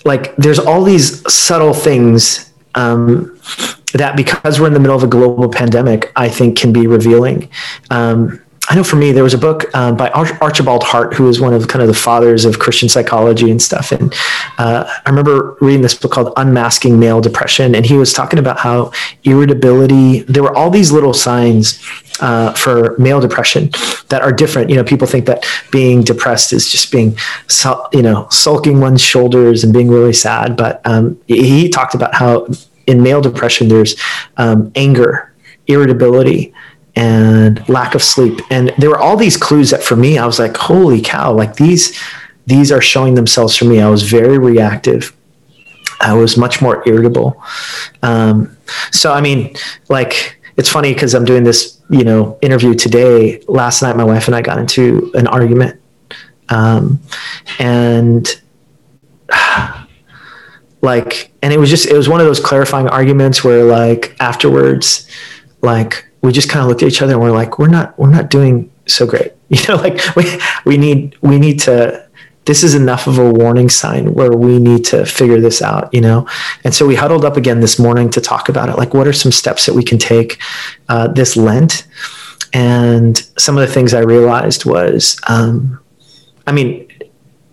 like 0.04 0.36
there's 0.36 0.58
all 0.58 0.84
these 0.84 1.32
subtle 1.32 1.72
things 1.72 2.52
um, 2.74 3.38
that 3.94 4.16
because 4.16 4.60
we're 4.60 4.66
in 4.66 4.74
the 4.74 4.80
middle 4.80 4.96
of 4.96 5.02
a 5.02 5.08
global 5.08 5.48
pandemic, 5.48 6.12
I 6.16 6.28
think 6.28 6.58
can 6.58 6.72
be 6.72 6.86
revealing. 6.86 7.48
Um, 7.90 8.43
I 8.68 8.74
know 8.74 8.84
for 8.84 8.96
me, 8.96 9.12
there 9.12 9.22
was 9.22 9.34
a 9.34 9.38
book 9.38 9.66
uh, 9.74 9.92
by 9.92 10.08
Archibald 10.10 10.84
Hart, 10.84 11.12
who 11.12 11.28
is 11.28 11.38
one 11.38 11.52
of 11.52 11.68
kind 11.68 11.82
of 11.82 11.88
the 11.88 11.94
fathers 11.94 12.46
of 12.46 12.58
Christian 12.58 12.88
psychology 12.88 13.50
and 13.50 13.60
stuff. 13.60 13.92
And 13.92 14.12
uh, 14.56 14.90
I 15.04 15.10
remember 15.10 15.56
reading 15.60 15.82
this 15.82 15.92
book 15.92 16.12
called 16.12 16.32
Unmasking 16.38 16.98
Male 16.98 17.20
Depression, 17.20 17.74
and 17.74 17.84
he 17.84 17.94
was 17.94 18.14
talking 18.14 18.38
about 18.38 18.58
how 18.58 18.90
irritability. 19.24 20.20
There 20.20 20.42
were 20.42 20.56
all 20.56 20.70
these 20.70 20.90
little 20.92 21.12
signs 21.12 21.78
uh, 22.20 22.54
for 22.54 22.96
male 22.98 23.20
depression 23.20 23.70
that 24.08 24.22
are 24.22 24.32
different. 24.32 24.70
You 24.70 24.76
know, 24.76 24.84
people 24.84 25.06
think 25.06 25.26
that 25.26 25.44
being 25.70 26.02
depressed 26.02 26.52
is 26.54 26.70
just 26.70 26.90
being, 26.90 27.18
you 27.92 28.02
know, 28.02 28.28
sulking 28.30 28.80
one's 28.80 29.02
shoulders 29.02 29.62
and 29.62 29.74
being 29.74 29.88
really 29.88 30.14
sad. 30.14 30.56
But 30.56 30.80
um, 30.86 31.20
he 31.26 31.68
talked 31.68 31.94
about 31.94 32.14
how 32.14 32.48
in 32.86 33.02
male 33.02 33.20
depression 33.20 33.68
there's 33.68 33.94
um, 34.38 34.72
anger, 34.74 35.32
irritability 35.66 36.54
and 36.96 37.66
lack 37.68 37.94
of 37.94 38.02
sleep. 38.02 38.40
And 38.50 38.72
there 38.78 38.90
were 38.90 38.98
all 38.98 39.16
these 39.16 39.36
clues 39.36 39.70
that 39.70 39.82
for 39.82 39.96
me, 39.96 40.18
I 40.18 40.26
was 40.26 40.38
like, 40.38 40.56
holy 40.56 41.00
cow, 41.00 41.32
like 41.32 41.56
these, 41.56 41.98
these 42.46 42.70
are 42.70 42.80
showing 42.80 43.14
themselves 43.14 43.56
for 43.56 43.64
me. 43.64 43.80
I 43.80 43.88
was 43.88 44.02
very 44.02 44.38
reactive. 44.38 45.14
I 46.00 46.14
was 46.14 46.36
much 46.36 46.60
more 46.60 46.86
irritable. 46.86 47.42
Um, 48.02 48.56
so, 48.92 49.12
I 49.12 49.20
mean, 49.20 49.54
like, 49.88 50.38
it's 50.56 50.68
funny 50.68 50.92
because 50.92 51.14
I'm 51.14 51.24
doing 51.24 51.44
this, 51.44 51.80
you 51.90 52.04
know, 52.04 52.38
interview 52.42 52.74
today. 52.74 53.42
Last 53.48 53.82
night, 53.82 53.96
my 53.96 54.04
wife 54.04 54.26
and 54.26 54.36
I 54.36 54.42
got 54.42 54.58
into 54.58 55.10
an 55.14 55.26
argument. 55.26 55.80
Um, 56.48 57.00
and 57.58 58.28
like, 60.82 61.32
and 61.42 61.52
it 61.52 61.58
was 61.58 61.70
just, 61.70 61.86
it 61.86 61.96
was 61.96 62.08
one 62.08 62.20
of 62.20 62.26
those 62.26 62.40
clarifying 62.40 62.88
arguments 62.88 63.42
where 63.42 63.64
like 63.64 64.14
afterwards, 64.20 65.08
like 65.62 66.06
we 66.24 66.32
just 66.32 66.48
kind 66.48 66.62
of 66.62 66.68
looked 66.68 66.82
at 66.82 66.88
each 66.88 67.02
other 67.02 67.12
and 67.12 67.22
we're 67.22 67.30
like, 67.30 67.58
we're 67.58 67.68
not, 67.68 67.96
we're 67.98 68.08
not 68.08 68.30
doing 68.30 68.72
so 68.86 69.06
great. 69.06 69.32
You 69.50 69.60
know, 69.68 69.76
like 69.76 70.16
we, 70.16 70.24
we 70.64 70.78
need, 70.78 71.16
we 71.20 71.38
need 71.38 71.60
to, 71.60 72.08
this 72.46 72.64
is 72.64 72.74
enough 72.74 73.06
of 73.06 73.18
a 73.18 73.30
warning 73.30 73.68
sign 73.68 74.12
where 74.14 74.32
we 74.32 74.58
need 74.58 74.84
to 74.86 75.06
figure 75.06 75.38
this 75.38 75.62
out, 75.62 75.92
you 75.92 76.00
know? 76.00 76.26
And 76.64 76.74
so 76.74 76.86
we 76.86 76.96
huddled 76.96 77.24
up 77.24 77.36
again 77.36 77.60
this 77.60 77.78
morning 77.78 78.10
to 78.10 78.20
talk 78.20 78.48
about 78.48 78.68
it. 78.70 78.76
Like, 78.78 78.94
what 78.94 79.06
are 79.06 79.12
some 79.12 79.30
steps 79.30 79.66
that 79.66 79.74
we 79.74 79.84
can 79.84 79.98
take 79.98 80.40
uh, 80.88 81.08
this 81.08 81.36
Lent? 81.36 81.86
And 82.52 83.16
some 83.38 83.56
of 83.56 83.66
the 83.66 83.72
things 83.72 83.94
I 83.94 84.00
realized 84.00 84.64
was, 84.64 85.20
um, 85.28 85.78
I 86.48 86.52
mean, 86.52 86.88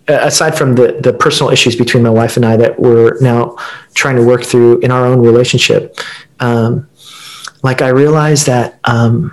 aside 0.08 0.56
from 0.56 0.74
the, 0.74 0.98
the 1.00 1.12
personal 1.12 1.52
issues 1.52 1.76
between 1.76 2.02
my 2.02 2.10
wife 2.10 2.36
and 2.36 2.44
I 2.44 2.56
that 2.56 2.80
we're 2.80 3.20
now 3.20 3.56
trying 3.94 4.16
to 4.16 4.24
work 4.24 4.42
through 4.42 4.80
in 4.80 4.90
our 4.90 5.06
own 5.06 5.20
relationship, 5.20 5.98
um, 6.40 6.88
like 7.62 7.80
I 7.80 7.88
realized 7.88 8.46
that 8.46 8.78
um, 8.84 9.32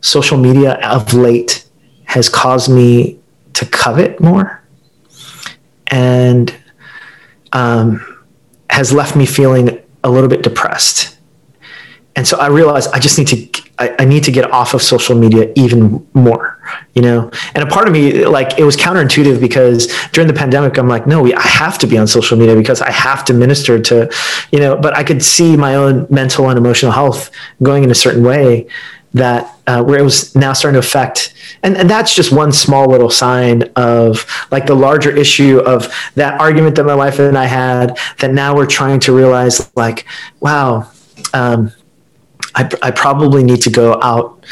social 0.00 0.38
media 0.38 0.74
of 0.82 1.12
late 1.12 1.64
has 2.04 2.28
caused 2.28 2.70
me 2.70 3.18
to 3.54 3.66
covet 3.66 4.20
more 4.20 4.62
and 5.88 6.54
um, 7.52 8.22
has 8.70 8.92
left 8.92 9.16
me 9.16 9.26
feeling 9.26 9.80
a 10.02 10.10
little 10.10 10.28
bit 10.28 10.42
depressed. 10.42 11.18
And 12.16 12.26
so 12.26 12.38
I 12.38 12.46
realized 12.48 12.90
I 12.92 12.98
just 12.98 13.18
need 13.18 13.28
to 13.28 13.63
I, 13.78 13.94
I, 13.98 14.04
need 14.04 14.24
to 14.24 14.32
get 14.32 14.50
off 14.50 14.74
of 14.74 14.82
social 14.82 15.16
media 15.16 15.52
even 15.56 16.06
more, 16.14 16.58
you 16.94 17.02
know? 17.02 17.30
And 17.54 17.64
a 17.64 17.66
part 17.66 17.86
of 17.88 17.92
me, 17.92 18.24
like, 18.24 18.58
it 18.58 18.64
was 18.64 18.76
counterintuitive 18.76 19.40
because 19.40 19.92
during 20.12 20.28
the 20.28 20.34
pandemic, 20.34 20.78
I'm 20.78 20.88
like, 20.88 21.06
no, 21.06 21.22
we, 21.22 21.34
I 21.34 21.42
have 21.42 21.78
to 21.78 21.86
be 21.86 21.98
on 21.98 22.06
social 22.06 22.38
media 22.38 22.54
because 22.54 22.80
I 22.80 22.90
have 22.90 23.24
to 23.26 23.34
minister 23.34 23.80
to, 23.80 24.10
you 24.52 24.60
know, 24.60 24.76
but 24.76 24.96
I 24.96 25.02
could 25.02 25.22
see 25.22 25.56
my 25.56 25.74
own 25.74 26.06
mental 26.08 26.48
and 26.48 26.58
emotional 26.58 26.92
health 26.92 27.30
going 27.62 27.84
in 27.84 27.90
a 27.90 27.94
certain 27.94 28.22
way 28.22 28.68
that 29.14 29.56
uh, 29.66 29.82
where 29.82 29.98
it 29.98 30.02
was 30.02 30.34
now 30.34 30.52
starting 30.52 30.80
to 30.80 30.86
affect 30.86 31.32
and, 31.62 31.76
and 31.76 31.88
that's 31.88 32.14
just 32.14 32.32
one 32.32 32.52
small 32.52 32.90
little 32.90 33.08
sign 33.08 33.62
of 33.76 34.26
like 34.50 34.66
the 34.66 34.74
larger 34.74 35.16
issue 35.16 35.58
of 35.60 35.88
that 36.16 36.38
argument 36.40 36.74
that 36.74 36.84
my 36.84 36.94
wife 36.94 37.20
and 37.20 37.38
i 37.38 37.46
had 37.46 37.96
that 38.18 38.32
now 38.32 38.54
we're 38.54 38.66
trying 38.66 38.98
to 38.98 39.16
realize 39.16 39.70
like 39.76 40.04
wow 40.40 40.90
um, 41.32 41.72
I, 42.54 42.70
I 42.82 42.90
probably 42.90 43.42
need 43.42 43.62
to 43.62 43.70
go 43.70 44.00
out 44.02 44.44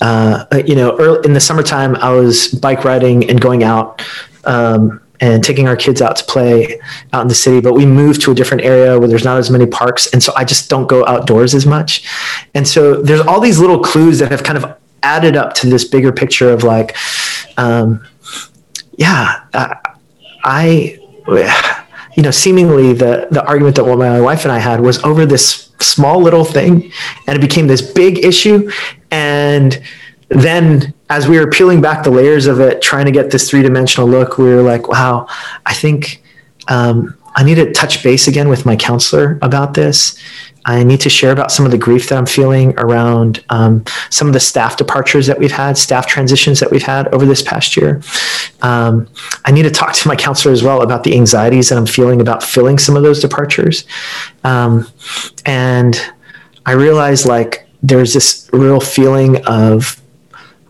uh, 0.00 0.44
you 0.64 0.76
know 0.76 0.96
early, 0.98 1.20
in 1.24 1.32
the 1.32 1.40
summertime 1.40 1.96
i 1.96 2.10
was 2.10 2.48
bike 2.48 2.84
riding 2.84 3.28
and 3.28 3.40
going 3.40 3.64
out 3.64 4.00
um, 4.44 5.00
and 5.20 5.42
taking 5.42 5.66
our 5.66 5.76
kids 5.76 6.00
out 6.00 6.16
to 6.16 6.24
play 6.24 6.80
out 7.12 7.22
in 7.22 7.28
the 7.28 7.34
city. 7.34 7.60
But 7.60 7.74
we 7.74 7.86
moved 7.86 8.22
to 8.22 8.32
a 8.32 8.34
different 8.34 8.62
area 8.62 8.98
where 8.98 9.08
there's 9.08 9.24
not 9.24 9.38
as 9.38 9.50
many 9.50 9.66
parks, 9.66 10.12
and 10.12 10.22
so 10.22 10.32
I 10.36 10.44
just 10.44 10.70
don't 10.70 10.86
go 10.86 11.04
outdoors 11.06 11.54
as 11.54 11.66
much. 11.66 12.08
And 12.54 12.66
so 12.66 13.02
there's 13.02 13.20
all 13.20 13.40
these 13.40 13.58
little 13.58 13.80
clues 13.80 14.18
that 14.20 14.30
have 14.30 14.42
kind 14.42 14.58
of 14.58 14.76
added 15.02 15.36
up 15.36 15.54
to 15.54 15.66
this 15.66 15.84
bigger 15.84 16.12
picture 16.12 16.50
of 16.50 16.62
like, 16.64 16.96
um, 17.56 18.04
yeah, 18.96 19.44
uh, 19.54 19.74
I, 20.44 20.98
you 22.16 22.22
know, 22.22 22.30
seemingly 22.30 22.92
the 22.92 23.28
the 23.30 23.44
argument 23.44 23.76
that 23.76 23.84
my 23.84 24.20
wife 24.20 24.44
and 24.44 24.52
I 24.52 24.58
had 24.58 24.80
was 24.80 25.02
over 25.04 25.26
this 25.26 25.67
small 25.80 26.20
little 26.20 26.44
thing, 26.44 26.92
and 27.26 27.36
it 27.36 27.40
became 27.40 27.66
this 27.66 27.82
big 27.82 28.24
issue, 28.24 28.70
and 29.10 29.82
then 30.28 30.94
as 31.10 31.26
we 31.26 31.38
were 31.38 31.48
peeling 31.48 31.80
back 31.80 32.04
the 32.04 32.10
layers 32.10 32.46
of 32.46 32.60
it, 32.60 32.82
trying 32.82 33.06
to 33.06 33.12
get 33.12 33.30
this 33.30 33.48
three 33.48 33.62
dimensional 33.62 34.08
look, 34.08 34.36
we 34.36 34.44
were 34.44 34.62
like, 34.62 34.88
wow, 34.88 35.26
I 35.64 35.72
think 35.72 36.22
um, 36.68 37.16
I 37.34 37.44
need 37.44 37.54
to 37.54 37.72
touch 37.72 38.02
base 38.02 38.28
again 38.28 38.48
with 38.48 38.66
my 38.66 38.76
counselor 38.76 39.38
about 39.40 39.74
this. 39.74 40.18
I 40.64 40.84
need 40.84 41.00
to 41.00 41.08
share 41.08 41.32
about 41.32 41.50
some 41.50 41.64
of 41.64 41.70
the 41.70 41.78
grief 41.78 42.08
that 42.08 42.18
I'm 42.18 42.26
feeling 42.26 42.78
around 42.78 43.42
um, 43.48 43.84
some 44.10 44.26
of 44.28 44.34
the 44.34 44.40
staff 44.40 44.76
departures 44.76 45.26
that 45.26 45.38
we've 45.38 45.52
had, 45.52 45.78
staff 45.78 46.06
transitions 46.06 46.60
that 46.60 46.70
we've 46.70 46.82
had 46.82 47.08
over 47.14 47.24
this 47.24 47.42
past 47.42 47.76
year. 47.76 48.02
Um, 48.60 49.08
I 49.44 49.50
need 49.50 49.62
to 49.62 49.70
talk 49.70 49.94
to 49.94 50.08
my 50.08 50.16
counselor 50.16 50.52
as 50.52 50.62
well 50.62 50.82
about 50.82 51.04
the 51.04 51.14
anxieties 51.14 51.68
that 51.68 51.78
I'm 51.78 51.86
feeling 51.86 52.20
about 52.20 52.42
filling 52.42 52.78
some 52.78 52.96
of 52.96 53.02
those 53.02 53.20
departures. 53.20 53.84
Um, 54.44 54.86
and 55.46 56.00
I 56.66 56.72
realize 56.72 57.24
like 57.24 57.66
there's 57.82 58.12
this 58.12 58.50
real 58.52 58.80
feeling 58.80 59.44
of 59.46 60.00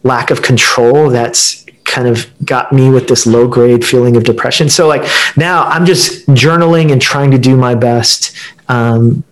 lack 0.04 0.30
of 0.30 0.42
control 0.42 1.10
that's 1.10 1.66
kind 1.84 2.06
of 2.06 2.30
got 2.44 2.72
me 2.72 2.90
with 2.90 3.08
this 3.08 3.26
low 3.26 3.48
grade 3.48 3.84
feeling 3.84 4.16
of 4.16 4.22
depression. 4.22 4.68
So 4.68 4.86
like 4.86 5.02
now 5.36 5.64
I'm 5.64 5.86
just 5.86 6.26
journaling 6.28 6.92
and 6.92 7.00
trying 7.00 7.30
to 7.30 7.38
do 7.38 7.56
my 7.56 7.74
best 7.74 8.36
um, 8.68 9.24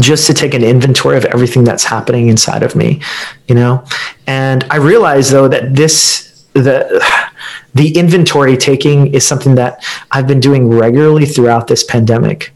just 0.00 0.26
to 0.26 0.34
take 0.34 0.54
an 0.54 0.62
inventory 0.62 1.16
of 1.16 1.24
everything 1.26 1.64
that's 1.64 1.84
happening 1.84 2.28
inside 2.28 2.62
of 2.62 2.76
me, 2.76 3.00
you 3.48 3.54
know. 3.54 3.84
And 4.26 4.64
I 4.70 4.76
realize 4.76 5.30
though 5.30 5.48
that 5.48 5.74
this 5.74 6.46
the 6.54 7.04
the 7.74 7.96
inventory 7.96 8.56
taking 8.56 9.12
is 9.14 9.26
something 9.26 9.54
that 9.54 9.84
I've 10.10 10.26
been 10.26 10.40
doing 10.40 10.68
regularly 10.68 11.26
throughout 11.26 11.66
this 11.66 11.84
pandemic. 11.84 12.52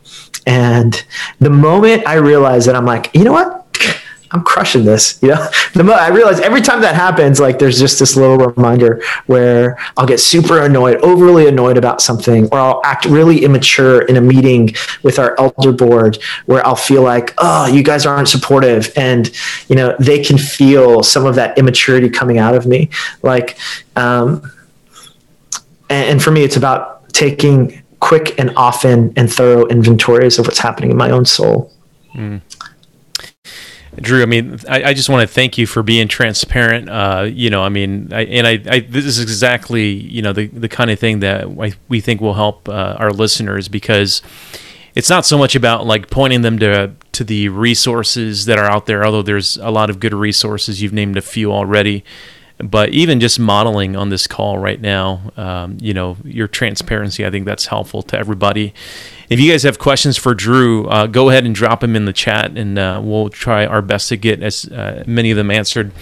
And 0.47 1.05
the 1.39 1.51
moment 1.51 2.07
I 2.07 2.15
realize 2.15 2.67
that 2.67 2.77
I'm 2.77 2.85
like, 2.85 3.11
you 3.15 3.25
know 3.25 3.33
what? 3.33 3.64
I'm 4.31 4.43
crushing 4.43 4.85
this. 4.85 5.19
You 5.23 5.29
know, 5.29 5.49
the 5.75 5.85
mo- 5.85 5.93
I 5.93 6.09
realize 6.09 6.41
every 6.41 6.61
time 6.61 6.81
that 6.81 6.95
happens, 6.95 7.41
like 7.41 7.59
there's 7.59 7.79
just 7.79 7.99
this 7.99 8.17
little 8.17 8.37
reminder 8.37 9.03
where 9.27 9.79
I'll 9.97 10.07
get 10.07 10.21
super 10.21 10.63
annoyed, 10.63 10.97
overly 10.99 11.47
annoyed 11.47 11.77
about 11.77 12.01
something, 12.01 12.49
or 12.51 12.59
I'll 12.59 12.81
act 12.85 13.05
really 13.05 13.45
immature 13.45 14.03
in 14.03 14.17
a 14.17 14.21
meeting 14.21 14.75
with 15.03 15.19
our 15.19 15.39
elder 15.39 15.73
board 15.73 16.19
where 16.47 16.67
I'll 16.67 16.77
feel 16.77 17.03
like, 17.03 17.35
oh, 17.39 17.67
you 17.67 17.83
guys 17.83 18.07
aren't 18.07 18.29
supportive. 18.29 18.93
And, 18.97 19.31
you 19.69 19.77
know, 19.77 19.97
they 19.99 20.23
can 20.23 20.39
feel 20.39 21.03
some 21.03 21.27
of 21.27 21.35
that 21.37 21.57
immaturity 21.59 22.09
coming 22.09 22.39
out 22.39 22.55
of 22.55 22.67
me. 22.67 22.91
Like, 23.23 23.59
um, 23.97 24.51
and, 25.91 26.11
and 26.11 26.23
for 26.23 26.31
me, 26.31 26.43
it's 26.43 26.57
about 26.57 27.09
taking 27.13 27.83
quick 28.01 28.39
and 28.39 28.53
often 28.57 29.13
and 29.17 29.33
thorough 29.33 29.67
inventories 29.69 30.39
of 30.39 30.47
what's 30.47 30.59
happening 30.59 30.91
in 30.91 30.97
my 30.97 31.11
own 31.11 31.25
soul. 31.25 31.73
Mm. 32.15 32.43
Drew, 33.97 34.23
I 34.23 34.27
mean, 34.27 34.59
I, 34.69 34.85
I, 34.85 34.95
just 34.95 35.09
want 35.09 35.29
to 35.29 35.33
thank 35.33 35.57
you 35.57 35.67
for 35.67 35.83
being 35.83 36.09
transparent. 36.09 36.89
Uh, 36.89 37.29
you 37.31 37.51
know, 37.51 37.63
I 37.63 37.69
mean, 37.69 38.13
I, 38.13 38.25
and 38.25 38.47
I, 38.47 38.61
I, 38.69 38.81
this 38.81 39.05
is 39.05 39.21
exactly 39.21 39.89
you 39.89 40.23
know 40.23 40.33
the 40.33 40.49
the 40.49 40.69
kind 40.69 40.91
of 40.91 40.99
thing 40.99 41.21
that 41.21 41.55
we 41.89 42.01
think 42.01 42.21
will 42.21 42.35
help 42.35 42.69
uh, 42.69 42.97
our 42.99 43.11
listeners 43.11 43.69
because 43.69 44.23
it's 44.95 45.11
not 45.11 45.25
so 45.27 45.37
much 45.37 45.55
about 45.55 45.87
like 45.87 46.11
pointing 46.11 46.43
them 46.43 46.59
to 46.61 46.93
to 47.13 47.25
the 47.25 47.49
resources 47.49 48.47
that 48.47 48.59
are 48.59 48.71
out 48.71 48.87
there, 48.87 49.05
although 49.05 49.23
there's 49.23 49.57
a 49.59 49.71
lot 49.71 49.91
of 49.91 50.01
good 50.01 50.15
resources. 50.15 50.83
You've 50.83 50.93
named 50.93 51.17
a 51.17 51.23
few 51.23 51.53
already, 51.53 52.05
but 52.59 52.91
even 52.91 53.21
just 53.21 53.41
modeling 53.41 53.97
on 53.97 54.11
this 54.11 54.27
call 54.27 54.59
right 54.59 54.81
now, 54.81 55.33
um, 55.37 55.77
you 55.81 55.93
know, 55.93 56.17
your 56.25 56.47
transparency, 56.47 57.27
I 57.27 57.31
think 57.31 57.47
that's 57.47 57.67
helpful 57.67 58.03
to 58.03 58.19
everybody. 58.19 58.73
If 59.29 59.41
you 59.41 59.51
guys 59.51 59.65
have 59.65 59.79
questions 59.79 60.17
for 60.17 60.35
Drew, 60.35 60.87
uh, 60.87 61.07
go 61.07 61.31
ahead 61.31 61.45
and 61.45 61.55
drop 61.55 61.81
them 61.81 61.97
in 61.97 62.05
the 62.05 62.13
chat, 62.13 62.57
and 62.57 62.79
uh, 62.79 63.01
we'll 63.03 63.29
try 63.29 63.67
our 63.67 63.83
best 63.83 64.09
to 64.11 64.17
get 64.17 64.43
as 64.43 64.67
uh, 64.67 65.03
many 65.07 65.31
of 65.31 65.37
them 65.37 65.51
answered 65.51 65.93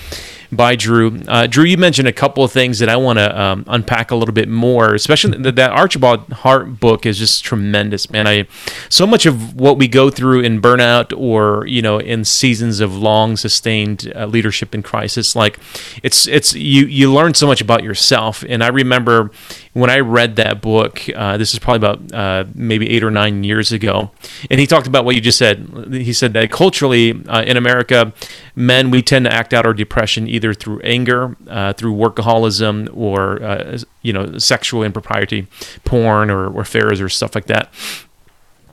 by 0.53 0.76
Drew. 0.76 1.18
Uh, 1.26 1.46
Drew, 1.46 1.64
you 1.64 1.78
mentioned 1.78 2.07
a 2.07 2.12
couple 2.12 2.44
of 2.44 2.53
things 2.53 2.78
that 2.78 2.90
I 2.90 2.96
want 2.96 3.18
to 3.18 3.40
um, 3.40 3.64
unpack 3.66 4.11
a 4.11 4.14
little 4.14 4.34
bit 4.34 4.48
more, 4.48 4.94
especially 4.94 5.38
that, 5.38 5.57
that 5.57 5.70
Archibald 5.70 6.30
Hart 6.30 6.78
book 6.78 7.07
is 7.07 7.18
just 7.18 7.42
tremendous, 7.42 8.11
man. 8.11 8.28
I 8.28 8.46
so 8.90 9.07
much 9.07 9.24
of 9.24 9.55
what 9.55 9.78
we 9.78 9.88
go 9.88 10.11
through 10.11 10.40
in 10.40 10.61
burnout 10.61 11.18
or 11.18 11.66
you 11.66 11.80
know 11.80 11.98
in 11.98 12.24
seasons 12.24 12.80
of 12.80 12.94
long 12.94 13.36
sustained 13.36 14.12
uh, 14.14 14.26
leadership 14.26 14.74
in 14.74 14.82
crisis, 14.82 15.34
like 15.34 15.59
it's 16.03 16.28
it's 16.28 16.55
you 16.55 16.84
you 16.84 17.12
learn 17.12 17.32
so 17.32 17.46
much 17.46 17.62
about 17.62 17.82
yourself. 17.82 18.44
And 18.46 18.62
I 18.62 18.68
remember 18.68 19.30
when 19.72 19.88
I 19.88 20.00
read 20.00 20.36
that 20.36 20.61
book, 20.61 21.00
uh, 21.16 21.38
this 21.38 21.55
is 21.55 21.59
probably 21.59 21.88
about 21.88 22.12
uh, 22.12 22.44
maybe 22.55 22.90
eight 22.90 23.03
or 23.03 23.11
nine 23.11 23.42
years 23.42 23.72
ago, 23.72 24.11
and 24.50 24.61
he 24.61 24.66
talked 24.66 24.86
about 24.86 25.07
what 25.07 25.14
you 25.14 25.22
just 25.22 25.38
said. 25.38 25.88
He 25.92 26.12
said 26.12 26.34
that 26.34 26.50
culturally 26.50 27.24
uh, 27.26 27.42
in 27.42 27.57
America, 27.57 28.12
men 28.55 28.90
we 28.90 29.00
tend 29.00 29.24
to 29.24 29.32
act 29.32 29.55
out 29.55 29.64
our 29.64 29.72
depression 29.72 30.28
either 30.28 30.41
through 30.51 30.80
anger, 30.80 31.36
uh, 31.49 31.72
through 31.72 31.95
workaholism, 31.95 32.88
or 32.97 33.43
uh, 33.43 33.78
you 34.03 34.12
know 34.12 34.38
sexual 34.38 34.82
impropriety, 34.82 35.47
porn 35.84 36.30
or, 36.30 36.51
or 36.51 36.62
affairs 36.62 37.01
or 37.01 37.09
stuff 37.09 37.34
like 37.34 37.47
that. 37.47 37.72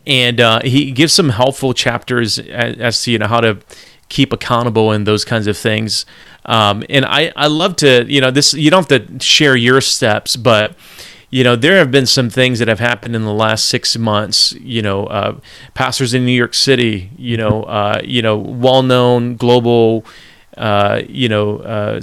And 0.07 0.41
uh, 0.41 0.61
he 0.63 0.91
gives 0.91 1.13
some 1.13 1.29
helpful 1.29 1.73
chapters 1.73 2.39
as, 2.39 2.77
as 2.77 3.03
to 3.03 3.11
you 3.11 3.19
know 3.19 3.27
how 3.27 3.41
to 3.41 3.59
keep 4.09 4.33
accountable 4.33 4.91
and 4.91 5.05
those 5.05 5.23
kinds 5.23 5.47
of 5.47 5.55
things. 5.55 6.05
Um, 6.45 6.83
and 6.89 7.05
I, 7.05 7.31
I 7.35 7.45
love 7.45 7.75
to, 7.77 8.05
you 8.11 8.21
know, 8.21 8.31
this, 8.31 8.55
you 8.55 8.71
don't 8.71 8.89
have 8.89 9.07
to 9.07 9.19
share 9.23 9.55
your 9.55 9.81
steps, 9.81 10.35
but, 10.35 10.75
you 11.29 11.43
know, 11.43 11.55
there 11.55 11.77
have 11.77 11.91
been 11.91 12.07
some 12.07 12.27
things 12.27 12.57
that 12.57 12.67
have 12.67 12.79
happened 12.79 13.15
in 13.15 13.23
the 13.23 13.33
last 13.33 13.65
six 13.65 13.95
months, 13.97 14.53
you 14.53 14.81
know, 14.81 15.05
uh, 15.05 15.39
pastors 15.75 16.15
in 16.15 16.25
New 16.25 16.31
York 16.31 16.55
City, 16.55 17.11
you 17.17 17.37
know, 17.37 17.63
uh, 17.63 18.01
you 18.03 18.23
know, 18.23 18.35
well-known 18.35 19.35
global, 19.35 20.03
uh, 20.59 21.03
you 21.07 21.29
know, 21.29 21.59
uh, 21.59 22.01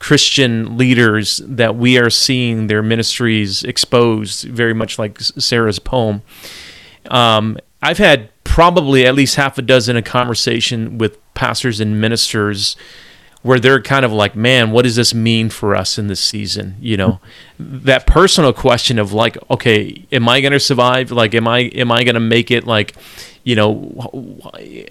Christian 0.00 0.78
leaders 0.78 1.42
that 1.44 1.76
we 1.76 1.98
are 1.98 2.08
seeing 2.08 2.66
their 2.66 2.82
ministries 2.82 3.62
exposed, 3.62 4.48
very 4.48 4.72
much 4.72 4.98
like 4.98 5.20
Sarah's 5.20 5.78
poem. 5.78 6.22
Um, 7.10 7.58
I've 7.82 7.98
had 7.98 8.30
probably 8.44 9.04
at 9.04 9.14
least 9.14 9.36
half 9.36 9.58
a 9.58 9.62
dozen 9.62 9.96
a 9.96 10.02
conversation 10.02 10.96
with 10.96 11.18
pastors 11.34 11.80
and 11.80 12.00
ministers 12.00 12.76
where 13.42 13.60
they're 13.60 13.80
kind 13.80 14.06
of 14.06 14.12
like, 14.12 14.34
man, 14.34 14.70
what 14.70 14.82
does 14.82 14.96
this 14.96 15.12
mean 15.12 15.50
for 15.50 15.76
us 15.76 15.98
in 15.98 16.08
this 16.08 16.20
season? 16.20 16.76
You 16.80 16.96
know, 16.96 17.20
that 17.58 18.06
personal 18.06 18.54
question 18.54 18.98
of 18.98 19.12
like, 19.12 19.36
okay, 19.50 20.06
am 20.10 20.30
I 20.30 20.40
going 20.40 20.52
to 20.52 20.60
survive? 20.60 21.10
Like, 21.10 21.34
am 21.34 21.46
I 21.46 21.60
am 21.60 21.92
I 21.92 22.04
going 22.04 22.14
to 22.14 22.20
make 22.20 22.50
it? 22.50 22.66
Like, 22.66 22.94
you 23.48 23.54
know, 23.54 23.76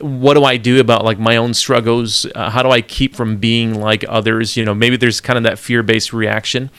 what 0.01 0.33
do 0.33 0.43
I 0.43 0.57
do 0.57 0.79
about 0.79 1.05
like 1.05 1.19
my 1.19 1.37
own 1.37 1.53
struggles? 1.53 2.25
Uh, 2.33 2.49
how 2.49 2.63
do 2.63 2.71
I 2.71 2.81
keep 2.81 3.15
from 3.15 3.37
being 3.37 3.79
like 3.79 4.03
others? 4.09 4.57
You 4.57 4.65
know, 4.65 4.73
maybe 4.73 4.97
there's 4.97 5.21
kind 5.21 5.37
of 5.37 5.43
that 5.43 5.59
fear 5.59 5.83
based 5.83 6.11
reaction. 6.11 6.71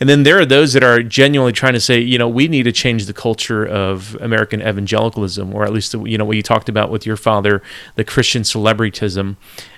And 0.00 0.08
then 0.08 0.22
there 0.22 0.38
are 0.38 0.46
those 0.46 0.72
that 0.72 0.82
are 0.82 1.02
genuinely 1.02 1.52
trying 1.52 1.74
to 1.74 1.80
say, 1.80 1.98
you 2.00 2.18
know, 2.18 2.28
we 2.28 2.48
need 2.48 2.64
to 2.64 2.72
change 2.72 3.06
the 3.06 3.12
culture 3.12 3.64
of 3.64 4.16
American 4.20 4.60
evangelicalism, 4.60 5.54
or 5.54 5.64
at 5.64 5.72
least, 5.72 5.94
you 5.94 6.18
know, 6.18 6.24
what 6.24 6.36
you 6.36 6.42
talked 6.42 6.68
about 6.68 6.90
with 6.90 7.06
your 7.06 7.16
father, 7.16 7.62
the 7.94 8.04
Christian 8.04 8.42
celebritism. 8.42 9.36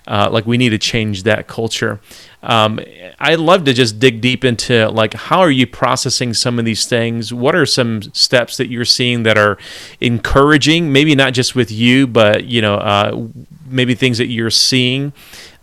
Uh, 0.08 0.28
like 0.30 0.46
we 0.46 0.56
need 0.56 0.68
to 0.70 0.78
change 0.78 1.24
that 1.24 1.48
culture. 1.48 2.00
Um, 2.40 2.78
I'd 3.18 3.40
love 3.40 3.64
to 3.64 3.72
just 3.72 3.98
dig 3.98 4.20
deep 4.20 4.44
into 4.44 4.88
like 4.88 5.14
how 5.14 5.40
are 5.40 5.50
you 5.50 5.66
processing 5.66 6.32
some 6.32 6.60
of 6.60 6.64
these 6.64 6.86
things? 6.86 7.34
What 7.34 7.56
are 7.56 7.66
some 7.66 8.02
steps 8.14 8.56
that 8.58 8.68
you're 8.68 8.84
seeing 8.84 9.24
that 9.24 9.36
are 9.36 9.58
encouraging? 10.00 10.92
Maybe 10.92 11.16
not 11.16 11.32
just 11.32 11.56
with 11.56 11.72
you, 11.72 12.06
but 12.06 12.44
you 12.44 12.62
know, 12.62 12.76
uh, 12.76 13.26
maybe 13.66 13.96
things 13.96 14.18
that 14.18 14.28
you're 14.28 14.50
seeing 14.50 15.12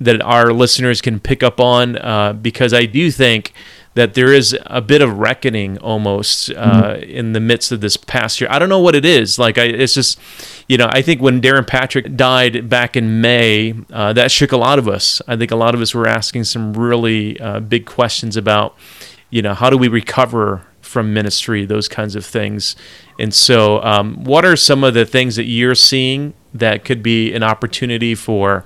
that 0.02 0.22
our 0.22 0.52
listeners 0.52 1.00
can 1.00 1.22
pick 1.22 1.42
up 1.42 1.62
on. 1.62 1.98
Uh, 1.98 2.34
because 2.34 2.74
I 2.74 2.86
do 2.86 3.12
think 3.12 3.54
that 3.96 4.16
there 4.16 4.34
is 4.34 4.58
a 4.66 4.82
bit 4.82 5.02
of 5.02 5.20
reckoning 5.20 5.78
almost 5.78 6.50
uh, 6.52 6.96
mm-hmm. 6.96 7.04
in 7.04 7.34
the 7.34 7.40
midst 7.40 7.72
of 7.72 7.82
this 7.82 7.96
past 7.96 8.42
year. 8.42 8.50
I 8.52 8.58
don't 8.58 8.70
know 8.70 8.80
what 8.80 8.96
it 8.96 9.06
is. 9.06 9.38
Like, 9.38 9.58
I, 9.58 9.66
it's 9.66 9.94
just, 9.94 10.20
you 10.68 10.78
know, 10.78 10.88
I 10.90 11.02
think 11.02 11.22
when 11.22 11.40
Darrin 11.40 11.66
Patrick 11.66 12.16
died 12.16 12.70
back 12.70 12.96
in 12.96 13.22
May, 13.22 13.76
uh, 13.92 14.14
that 14.14 14.32
shook 14.32 14.52
a 14.52 14.58
lot 14.58 14.80
of 14.80 14.88
us. 14.88 15.22
I 15.28 15.36
think 15.36 15.52
a 15.52 15.56
lot 15.56 15.76
of 15.76 15.82
us 15.82 15.94
were 15.94 16.08
asking 16.08 16.46
some 16.46 16.74
really 16.74 17.40
uh, 17.40 17.60
big 17.60 17.86
questions 17.86 18.36
about, 18.36 18.76
you 19.30 19.42
know, 19.42 19.54
how 19.54 19.70
do 19.70 19.78
we 19.78 19.88
recover 19.88 20.66
from 20.82 21.14
ministry, 21.14 21.66
those 21.66 21.88
kinds 21.88 22.16
of 22.16 22.26
things. 22.26 22.76
And 23.20 23.34
so, 23.34 23.82
um, 23.84 24.24
what 24.24 24.46
are 24.46 24.56
some 24.56 24.84
of 24.84 24.94
the 24.94 25.06
things 25.06 25.36
that 25.36 25.46
you're 25.46 25.76
seeing 25.76 26.34
that 26.54 26.84
could 26.86 27.02
be 27.02 27.34
an 27.34 27.44
opportunity 27.44 28.16
for 28.16 28.64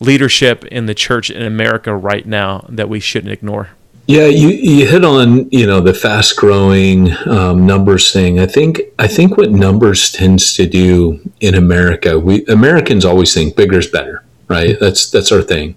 leadership 0.00 0.64
in 0.66 0.86
the 0.86 0.94
church 0.94 1.30
in 1.30 1.42
America 1.42 1.94
right 1.94 2.26
now 2.26 2.66
that 2.68 2.88
we 2.88 3.00
shouldn't 3.00 3.32
ignore? 3.32 3.70
Yeah, 4.06 4.26
you, 4.26 4.48
you 4.48 4.86
hit 4.86 5.04
on 5.04 5.48
you 5.50 5.66
know 5.66 5.80
the 5.80 5.94
fast 5.94 6.36
growing 6.36 7.12
um, 7.26 7.66
numbers 7.66 8.12
thing. 8.12 8.40
I 8.40 8.46
think 8.46 8.80
I 8.98 9.06
think 9.06 9.36
what 9.36 9.50
numbers 9.50 10.10
tends 10.10 10.54
to 10.54 10.66
do 10.66 11.20
in 11.40 11.54
America, 11.54 12.18
we 12.18 12.44
Americans 12.46 13.04
always 13.04 13.32
think 13.32 13.56
bigger 13.56 13.78
is 13.78 13.86
better, 13.86 14.24
right? 14.48 14.76
That's 14.80 15.08
that's 15.08 15.30
our 15.30 15.42
thing. 15.42 15.76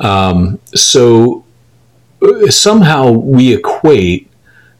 Um, 0.00 0.58
so 0.74 1.44
uh, 2.22 2.50
somehow 2.50 3.10
we 3.10 3.54
equate 3.54 4.30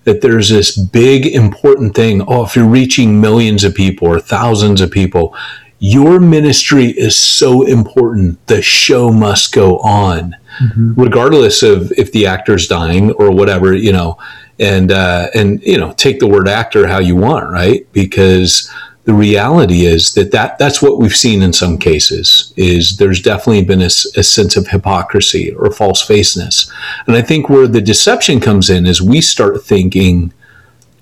that 0.05 0.23
there's 0.23 0.49
this 0.49 0.77
big 0.77 1.27
important 1.27 1.95
thing. 1.95 2.23
Oh, 2.27 2.45
if 2.45 2.57
you're 2.57 2.67
reaching 2.67 3.21
millions 3.21 3.65
of 3.65 3.75
people 3.75 4.09
or 4.09 4.19
thousands 4.19 4.81
of 4.81 4.91
people, 4.91 5.37
your 5.79 6.19
ministry 6.19 6.87
is 6.87 7.17
so 7.17 7.63
important. 7.65 8.45
The 8.47 8.63
show 8.63 9.13
must 9.13 9.53
go 9.53 9.79
on, 9.81 10.37
mm-hmm. 10.61 10.95
regardless 10.95 11.63
of 11.63 11.93
if 11.93 12.13
the 12.13 12.27
actor's 12.27 12.67
dying 12.67 13.13
or 13.13 13.31
whatever, 13.31 13.75
you 13.75 13.93
know. 13.93 14.19
And 14.61 14.91
uh, 14.91 15.29
and 15.35 15.63
you 15.63 15.79
know, 15.79 15.93
take 15.93 16.19
the 16.19 16.27
word 16.27 16.49
actor 16.49 16.89
how 16.89 16.99
you 16.99 17.15
want, 17.15 17.49
right? 17.49 17.87
Because 17.93 18.69
the 19.09 19.15
reality 19.15 19.87
is 19.87 20.13
that, 20.13 20.33
that 20.33 20.59
that's 20.59 20.83
what 20.83 20.99
we've 20.99 21.17
seen 21.17 21.41
in 21.41 21.51
some 21.51 21.79
cases 21.79 22.53
is 22.59 22.99
there's 22.99 23.23
definitely 23.23 23.65
been 23.65 23.81
a, 23.81 23.87
a 23.87 24.23
sense 24.23 24.55
of 24.55 24.69
hypocrisy 24.69 25.51
or 25.55 25.71
false 25.71 26.03
faceness 26.03 26.71
and 27.07 27.17
i 27.17 27.23
think 27.23 27.49
where 27.49 27.67
the 27.67 27.81
deception 27.81 28.39
comes 28.39 28.69
in 28.69 28.85
is 28.85 29.01
we 29.01 29.23
start 29.23 29.65
thinking 29.65 30.31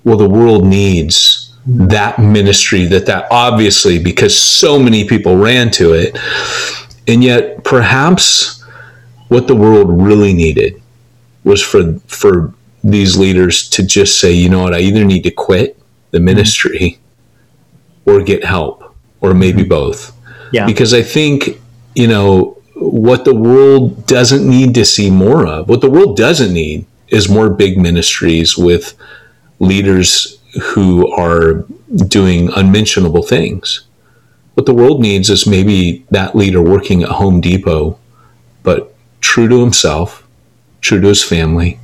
well 0.05 0.17
the 0.17 0.31
world 0.31 0.65
needs 0.65 1.53
that 1.67 2.17
ministry 2.21 2.85
that 2.85 3.07
that 3.07 3.27
obviously 3.33 3.99
because 3.99 4.39
so 4.39 4.79
many 4.79 5.05
people 5.09 5.37
ran 5.37 5.69
to 5.69 5.93
it 5.93 6.17
and 7.09 7.25
yet 7.25 7.65
perhaps 7.65 8.56
what 9.29 9.49
the 9.49 9.57
world 9.57 9.89
really 9.91 10.33
needed 10.33 10.81
was 11.45 11.62
for 11.62 11.99
for 12.07 12.55
these 12.85 13.16
leaders 13.16 13.68
to 13.68 13.85
just 13.85 14.20
say 14.20 14.31
you 14.33 14.49
know 14.49 14.62
what 14.62 14.74
i 14.74 14.79
either 14.79 15.05
need 15.05 15.22
to 15.22 15.31
quit 15.31 15.79
the 16.11 16.20
ministry 16.20 16.99
or 18.07 18.22
get 18.22 18.45
help 18.45 18.95
or 19.20 19.35
maybe 19.35 19.61
mm-hmm. 19.61 19.68
both. 19.68 20.16
Yeah. 20.53 20.66
Because 20.66 20.95
I 20.95 21.03
think, 21.03 21.61
you 21.95 22.07
know, 22.07 22.57
what 22.77 23.24
the 23.24 23.35
world 23.35 24.07
doesn't 24.07 24.49
need 24.49 24.74
to 24.74 24.85
see 24.85 25.11
more 25.11 25.47
of, 25.47 25.68
what 25.68 25.81
the 25.81 25.91
world 25.91 26.16
doesn't 26.16 26.53
need 26.53 26.87
is 27.09 27.29
more 27.29 27.51
big 27.51 27.79
ministries 27.79 28.57
with 28.57 28.95
leaders 29.59 30.39
who 30.62 31.11
are 31.12 31.64
doing 32.07 32.51
unmentionable 32.55 33.22
things. 33.22 33.87
What 34.55 34.66
the 34.66 34.74
world 34.74 35.01
needs 35.01 35.29
is 35.29 35.47
maybe 35.47 36.07
that 36.11 36.35
leader 36.35 36.62
working 36.62 37.03
at 37.03 37.11
Home 37.11 37.41
Depot, 37.41 37.99
but 38.62 38.95
true 39.37 39.49
to 39.49 39.61
himself, 39.61 40.26
true 40.80 40.99
to 40.99 41.09
his 41.09 41.22
family, 41.22 41.78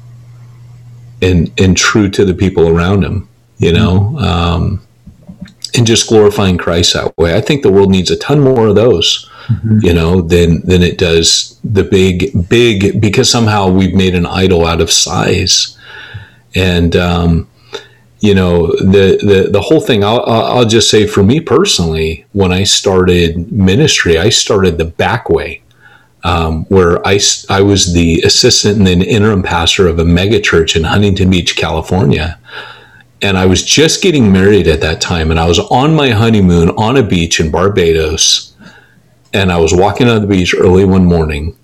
and 1.20 1.52
and 1.60 1.76
true 1.76 2.08
to 2.08 2.24
the 2.24 2.32
people 2.32 2.66
around 2.66 3.04
him. 3.04 3.28
You 3.58 3.74
know, 3.74 4.18
um, 4.18 4.80
and 5.76 5.86
just 5.86 6.08
glorifying 6.08 6.56
Christ 6.56 6.94
that 6.94 7.12
way. 7.18 7.36
I 7.36 7.42
think 7.42 7.62
the 7.62 7.70
world 7.70 7.90
needs 7.90 8.10
a 8.10 8.16
ton 8.16 8.40
more 8.40 8.68
of 8.68 8.74
those, 8.74 9.28
mm-hmm. 9.48 9.80
you 9.82 9.92
know, 9.92 10.22
than 10.22 10.64
than 10.66 10.82
it 10.82 10.96
does 10.96 11.60
the 11.62 11.84
big 11.84 12.48
big 12.48 12.98
because 13.02 13.28
somehow 13.28 13.68
we've 13.68 13.94
made 13.94 14.14
an 14.14 14.24
idol 14.24 14.64
out 14.64 14.80
of 14.80 14.90
size, 14.90 15.76
and 16.54 16.96
um, 16.96 17.50
you 18.20 18.34
know 18.34 18.68
the 18.78 19.20
the 19.30 19.50
the 19.50 19.60
whole 19.60 19.82
thing. 19.82 20.02
I'll 20.02 20.24
I'll 20.24 20.64
just 20.64 20.88
say 20.88 21.06
for 21.06 21.22
me 21.22 21.38
personally, 21.38 22.24
when 22.32 22.50
I 22.50 22.62
started 22.62 23.52
ministry, 23.52 24.16
I 24.16 24.30
started 24.30 24.78
the 24.78 24.86
back 24.86 25.28
way. 25.28 25.61
Um, 26.24 26.66
where 26.66 27.04
I, 27.04 27.18
I 27.50 27.62
was 27.62 27.94
the 27.94 28.22
assistant 28.22 28.78
and 28.78 28.86
then 28.86 29.02
interim 29.02 29.42
pastor 29.42 29.88
of 29.88 29.98
a 29.98 30.04
megachurch 30.04 30.76
in 30.76 30.84
Huntington 30.84 31.30
Beach, 31.30 31.56
California 31.56 32.38
and 33.22 33.38
I 33.38 33.46
was 33.46 33.64
just 33.64 34.02
getting 34.02 34.32
married 34.32 34.66
at 34.66 34.80
that 34.80 35.00
time, 35.00 35.30
and 35.30 35.38
I 35.38 35.46
was 35.46 35.60
on 35.60 35.94
my 35.94 36.10
honeymoon 36.10 36.70
on 36.70 36.96
a 36.96 37.02
beach 37.04 37.38
in 37.38 37.52
Barbados, 37.52 38.54
and 39.32 39.52
I 39.52 39.58
was 39.58 39.72
walking 39.72 40.08
on 40.08 40.20
the 40.20 40.26
beach 40.26 40.54
early 40.58 40.84
one 40.84 41.04
morning, 41.04 41.56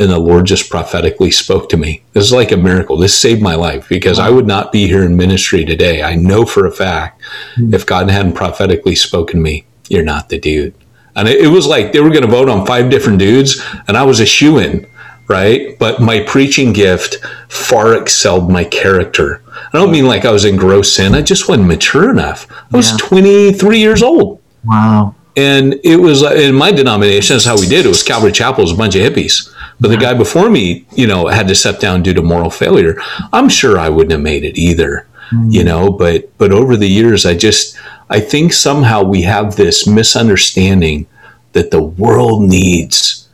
and 0.00 0.10
the 0.10 0.18
Lord 0.18 0.46
just 0.46 0.68
prophetically 0.68 1.30
spoke 1.30 1.68
to 1.70 1.76
me. 1.76 2.02
This 2.12 2.24
is 2.24 2.32
like 2.32 2.50
a 2.50 2.56
miracle. 2.56 2.96
This 2.96 3.18
saved 3.18 3.40
my 3.40 3.54
life 3.54 3.88
because 3.88 4.18
I 4.18 4.30
would 4.30 4.48
not 4.48 4.72
be 4.72 4.88
here 4.88 5.04
in 5.04 5.16
ministry 5.16 5.64
today. 5.64 6.02
I 6.02 6.16
know 6.16 6.44
for 6.44 6.66
a 6.66 6.72
fact 6.72 7.22
mm-hmm. 7.54 7.72
if 7.72 7.86
God 7.86 8.10
hadn't 8.10 8.34
prophetically 8.34 8.96
spoken 8.96 9.36
to 9.36 9.42
me, 9.42 9.64
you're 9.88 10.02
not 10.02 10.28
the 10.28 10.38
dude. 10.38 10.74
And 11.16 11.28
it, 11.28 11.48
was 11.48 11.66
like 11.66 11.92
they 11.92 12.00
were 12.00 12.10
going 12.10 12.22
to 12.22 12.28
vote 12.28 12.48
on 12.48 12.66
five 12.66 12.90
different 12.90 13.18
dudes, 13.18 13.64
and 13.88 13.96
I 13.96 14.04
was 14.04 14.20
a 14.20 14.26
shoe 14.26 14.58
in, 14.58 14.86
right? 15.28 15.78
But 15.78 16.00
my 16.00 16.20
preaching 16.20 16.72
gift 16.72 17.16
far 17.48 17.94
excelled 17.94 18.50
my 18.50 18.64
character 18.64 19.42
I 19.72 19.78
don't 19.78 19.90
mean 19.90 20.06
like 20.06 20.24
I 20.24 20.30
was 20.30 20.44
in 20.44 20.56
gross 20.56 20.92
sin. 20.92 21.14
I 21.14 21.22
just 21.22 21.48
wasn't 21.48 21.68
mature 21.68 22.10
enough. 22.10 22.46
I 22.72 22.76
was 22.76 22.92
yeah. 22.92 22.96
23 22.98 23.78
years 23.78 24.02
old. 24.02 24.40
Wow. 24.64 25.14
And 25.36 25.78
it 25.84 25.96
was 25.96 26.22
in 26.22 26.54
my 26.54 26.72
denomination, 26.72 27.34
that's 27.34 27.44
how 27.44 27.58
we 27.58 27.66
did. 27.66 27.84
It 27.84 27.90
was 27.90 28.02
Calvary 28.02 28.32
Chapel, 28.32 28.60
it 28.60 28.64
was 28.64 28.72
a 28.72 28.76
bunch 28.76 28.94
of 28.94 29.02
hippies. 29.02 29.52
But 29.78 29.88
the 29.88 29.98
guy 29.98 30.14
before 30.14 30.48
me, 30.48 30.86
you 30.94 31.06
know, 31.06 31.26
had 31.26 31.46
to 31.48 31.54
step 31.54 31.78
down 31.78 32.02
due 32.02 32.14
to 32.14 32.22
moral 32.22 32.48
failure. 32.48 32.98
I'm 33.34 33.50
sure 33.50 33.78
I 33.78 33.90
wouldn't 33.90 34.12
have 34.12 34.22
made 34.22 34.44
it 34.44 34.56
either, 34.56 35.06
mm. 35.30 35.52
you 35.52 35.62
know, 35.62 35.90
but 35.90 36.36
but 36.38 36.52
over 36.52 36.78
the 36.78 36.88
years 36.88 37.26
I 37.26 37.34
just 37.34 37.76
I 38.08 38.20
think 38.20 38.52
somehow 38.52 39.02
we 39.02 39.22
have 39.22 39.56
this 39.56 39.86
misunderstanding 39.86 41.06
that 41.52 41.70
the 41.70 41.82
world 41.82 42.42
needs 42.42 43.28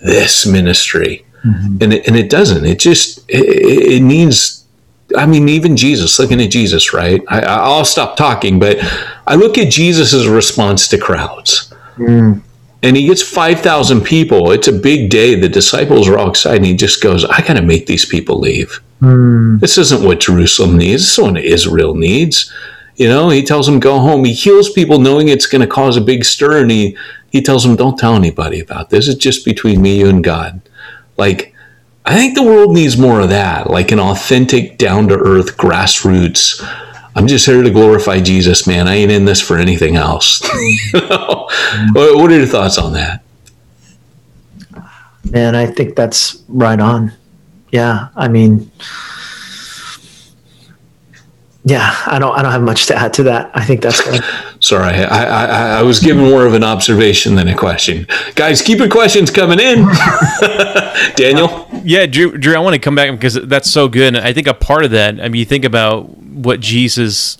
this 0.00 0.46
ministry. 0.46 1.24
Mm-hmm. 1.44 1.78
And 1.80 1.92
it, 1.92 2.06
and 2.06 2.16
it 2.16 2.30
doesn't. 2.30 2.64
It 2.64 2.78
just 2.78 3.18
it, 3.28 3.44
it 3.94 4.02
needs 4.02 4.62
I 5.16 5.26
mean, 5.26 5.48
even 5.48 5.76
Jesus, 5.76 6.18
looking 6.18 6.40
at 6.40 6.50
Jesus, 6.50 6.92
right? 6.92 7.22
I, 7.28 7.76
will 7.76 7.84
stop 7.84 8.16
talking, 8.16 8.58
but 8.58 8.78
I 9.26 9.34
look 9.34 9.58
at 9.58 9.70
Jesus' 9.70 10.26
response 10.26 10.88
to 10.88 10.98
crowds. 10.98 11.72
Mm. 11.96 12.40
And 12.82 12.96
he 12.96 13.06
gets 13.06 13.22
5,000 13.22 14.02
people. 14.02 14.50
It's 14.50 14.68
a 14.68 14.72
big 14.72 15.10
day. 15.10 15.34
The 15.34 15.48
disciples 15.48 16.08
are 16.08 16.18
all 16.18 16.30
excited. 16.30 16.58
And 16.58 16.66
he 16.66 16.74
just 16.74 17.02
goes, 17.02 17.24
I 17.24 17.42
got 17.42 17.54
to 17.54 17.62
make 17.62 17.86
these 17.86 18.04
people 18.04 18.38
leave. 18.38 18.80
Mm. 19.00 19.60
This 19.60 19.78
isn't 19.78 20.02
what 20.02 20.20
Jerusalem 20.20 20.78
needs. 20.78 21.02
This 21.02 21.18
is 21.18 21.24
what 21.24 21.44
Israel 21.44 21.94
needs. 21.94 22.52
You 22.96 23.08
know, 23.08 23.30
he 23.30 23.42
tells 23.42 23.66
them, 23.66 23.80
go 23.80 23.98
home. 23.98 24.24
He 24.24 24.32
heals 24.32 24.70
people 24.70 24.98
knowing 24.98 25.28
it's 25.28 25.46
going 25.46 25.62
to 25.62 25.66
cause 25.66 25.96
a 25.96 26.00
big 26.00 26.24
stir. 26.24 26.60
And 26.62 26.70
he, 26.70 26.96
he 27.30 27.40
tells 27.40 27.64
them, 27.64 27.76
don't 27.76 27.98
tell 27.98 28.14
anybody 28.14 28.60
about 28.60 28.90
this. 28.90 29.08
It's 29.08 29.18
just 29.18 29.44
between 29.44 29.80
me, 29.80 30.00
you, 30.00 30.08
and 30.08 30.22
God. 30.22 30.60
Like, 31.16 31.54
I 32.04 32.14
think 32.14 32.34
the 32.34 32.42
world 32.42 32.74
needs 32.74 32.98
more 32.98 33.20
of 33.20 33.28
that, 33.30 33.70
like 33.70 33.92
an 33.92 34.00
authentic, 34.00 34.76
down 34.76 35.08
to 35.08 35.14
earth, 35.14 35.56
grassroots. 35.56 36.60
I'm 37.14 37.26
just 37.26 37.46
here 37.46 37.62
to 37.62 37.70
glorify 37.70 38.20
Jesus, 38.20 38.66
man. 38.66 38.88
I 38.88 38.94
ain't 38.94 39.12
in 39.12 39.24
this 39.24 39.40
for 39.40 39.56
anything 39.56 39.96
else. 39.96 40.42
What 41.94 42.30
are 42.30 42.36
your 42.36 42.46
thoughts 42.46 42.78
on 42.78 42.92
that? 42.94 43.22
Man, 45.30 45.54
I 45.54 45.66
think 45.66 45.96
that's 45.96 46.42
right 46.48 46.80
on. 46.80 47.12
Yeah, 47.70 48.08
I 48.16 48.28
mean, 48.28 48.70
yeah, 51.64 51.96
I 52.06 52.18
don't. 52.18 52.36
I 52.36 52.42
don't 52.42 52.50
have 52.50 52.62
much 52.62 52.86
to 52.86 52.96
add 52.96 53.14
to 53.14 53.22
that. 53.24 53.52
I 53.54 53.64
think 53.64 53.82
that's 53.82 54.00
good. 54.00 54.20
Sorry, 54.60 54.94
I, 55.04 55.24
I, 55.24 55.78
I 55.78 55.82
was 55.82 56.00
giving 56.00 56.24
more 56.24 56.44
of 56.44 56.54
an 56.54 56.64
observation 56.64 57.36
than 57.36 57.46
a 57.46 57.56
question. 57.56 58.08
Guys, 58.34 58.60
keep 58.60 58.78
your 58.80 58.88
questions 58.88 59.30
coming 59.30 59.60
in. 59.60 59.86
Daniel. 61.14 61.68
Yeah, 61.84 62.06
Drew. 62.06 62.36
Drew, 62.36 62.56
I 62.56 62.58
want 62.58 62.74
to 62.74 62.80
come 62.80 62.96
back 62.96 63.12
because 63.12 63.34
that's 63.34 63.70
so 63.70 63.86
good. 63.88 64.16
And 64.16 64.24
I 64.24 64.32
think 64.32 64.48
a 64.48 64.54
part 64.54 64.84
of 64.84 64.90
that. 64.90 65.20
I 65.20 65.28
mean, 65.28 65.38
you 65.38 65.44
think 65.44 65.64
about 65.64 66.18
what 66.18 66.58
Jesus 66.58 67.38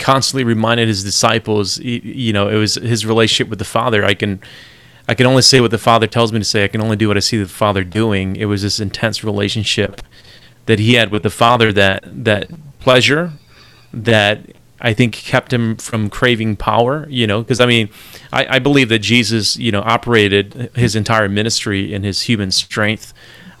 constantly 0.00 0.42
reminded 0.42 0.88
his 0.88 1.04
disciples. 1.04 1.78
You 1.78 2.32
know, 2.32 2.48
it 2.48 2.56
was 2.56 2.74
his 2.74 3.06
relationship 3.06 3.48
with 3.48 3.60
the 3.60 3.64
Father. 3.64 4.04
I 4.04 4.14
can. 4.14 4.40
I 5.08 5.14
can 5.14 5.26
only 5.26 5.42
say 5.42 5.60
what 5.60 5.72
the 5.72 5.78
Father 5.78 6.06
tells 6.06 6.32
me 6.32 6.38
to 6.38 6.44
say. 6.44 6.64
I 6.64 6.68
can 6.68 6.80
only 6.80 6.96
do 6.96 7.08
what 7.08 7.16
I 7.16 7.20
see 7.20 7.36
the 7.36 7.48
Father 7.48 7.84
doing. 7.84 8.36
It 8.36 8.46
was 8.46 8.62
this 8.62 8.80
intense 8.80 9.22
relationship 9.22 10.00
that 10.66 10.78
he 10.78 10.94
had 10.94 11.10
with 11.10 11.22
the 11.22 11.30
Father 11.30 11.72
that 11.72 12.04
that 12.24 12.48
pleasure 12.80 13.32
that 13.92 14.40
I 14.80 14.94
think 14.94 15.14
kept 15.14 15.52
him 15.52 15.76
from 15.76 16.10
craving 16.10 16.56
power, 16.56 17.06
you 17.08 17.26
know, 17.26 17.40
because 17.40 17.60
I 17.60 17.66
mean, 17.66 17.88
I, 18.32 18.56
I, 18.56 18.58
believe 18.58 18.88
that 18.88 18.98
Jesus, 18.98 19.56
you 19.56 19.70
know, 19.70 19.80
operated 19.80 20.72
his 20.74 20.96
entire 20.96 21.28
ministry 21.28 21.94
in 21.94 22.02
his 22.02 22.22
human 22.22 22.50
strength, 22.50 23.14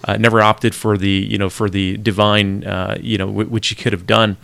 uh, 0.04 0.16
never 0.16 0.40
opted 0.40 0.74
for 0.74 0.98
the, 0.98 1.08
you 1.08 1.38
know, 1.38 1.48
for 1.48 1.70
the 1.70 1.96
divine, 1.98 2.64
uh, 2.64 2.98
you 3.00 3.18
know, 3.18 3.28
w- 3.28 3.48
which 3.48 3.68
he 3.68 3.76
could 3.76 3.92
have 3.92 4.04
done. 4.04 4.36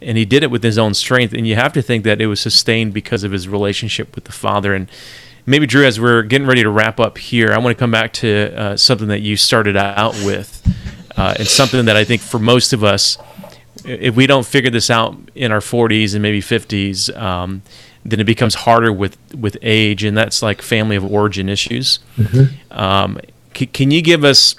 And 0.00 0.16
he 0.16 0.24
did 0.24 0.44
it 0.44 0.50
with 0.50 0.62
his 0.62 0.78
own 0.78 0.94
strength. 0.94 1.32
And 1.32 1.46
you 1.46 1.56
have 1.56 1.72
to 1.72 1.82
think 1.82 2.04
that 2.04 2.20
it 2.20 2.26
was 2.26 2.40
sustained 2.40 2.94
because 2.94 3.24
of 3.24 3.32
his 3.32 3.48
relationship 3.48 4.14
with 4.14 4.24
the 4.24 4.32
Father. 4.32 4.74
And 4.74 4.88
maybe, 5.44 5.66
Drew, 5.66 5.84
as 5.84 5.98
we're 5.98 6.22
getting 6.22 6.46
ready 6.46 6.62
to 6.62 6.70
wrap 6.70 7.00
up 7.00 7.18
here, 7.18 7.52
I 7.52 7.58
want 7.58 7.76
to 7.76 7.80
come 7.80 7.90
back 7.90 8.12
to 8.14 8.54
uh, 8.56 8.76
something 8.76 9.08
that 9.08 9.22
you 9.22 9.36
started 9.36 9.76
out 9.76 10.14
with 10.24 10.62
uh, 11.16 11.34
and 11.38 11.48
something 11.48 11.86
that 11.86 11.96
I 11.96 12.04
think 12.04 12.20
for 12.20 12.38
most 12.38 12.72
of 12.72 12.84
us, 12.84 13.18
if 13.84 14.14
we 14.14 14.26
don't 14.26 14.46
figure 14.46 14.70
this 14.70 14.90
out 14.90 15.16
in 15.34 15.52
our 15.52 15.60
40s 15.60 16.14
and 16.14 16.22
maybe 16.22 16.40
50s, 16.40 17.16
um, 17.16 17.62
then 18.04 18.20
it 18.20 18.24
becomes 18.24 18.54
harder 18.54 18.92
with 18.92 19.16
with 19.34 19.56
age, 19.62 20.04
and 20.04 20.16
that's 20.16 20.42
like 20.42 20.60
family 20.62 20.96
of 20.96 21.04
origin 21.04 21.48
issues. 21.48 22.00
Mm-hmm. 22.16 22.78
Um, 22.78 23.20
c- 23.54 23.66
can 23.66 23.90
you 23.90 24.02
give 24.02 24.24
us, 24.24 24.56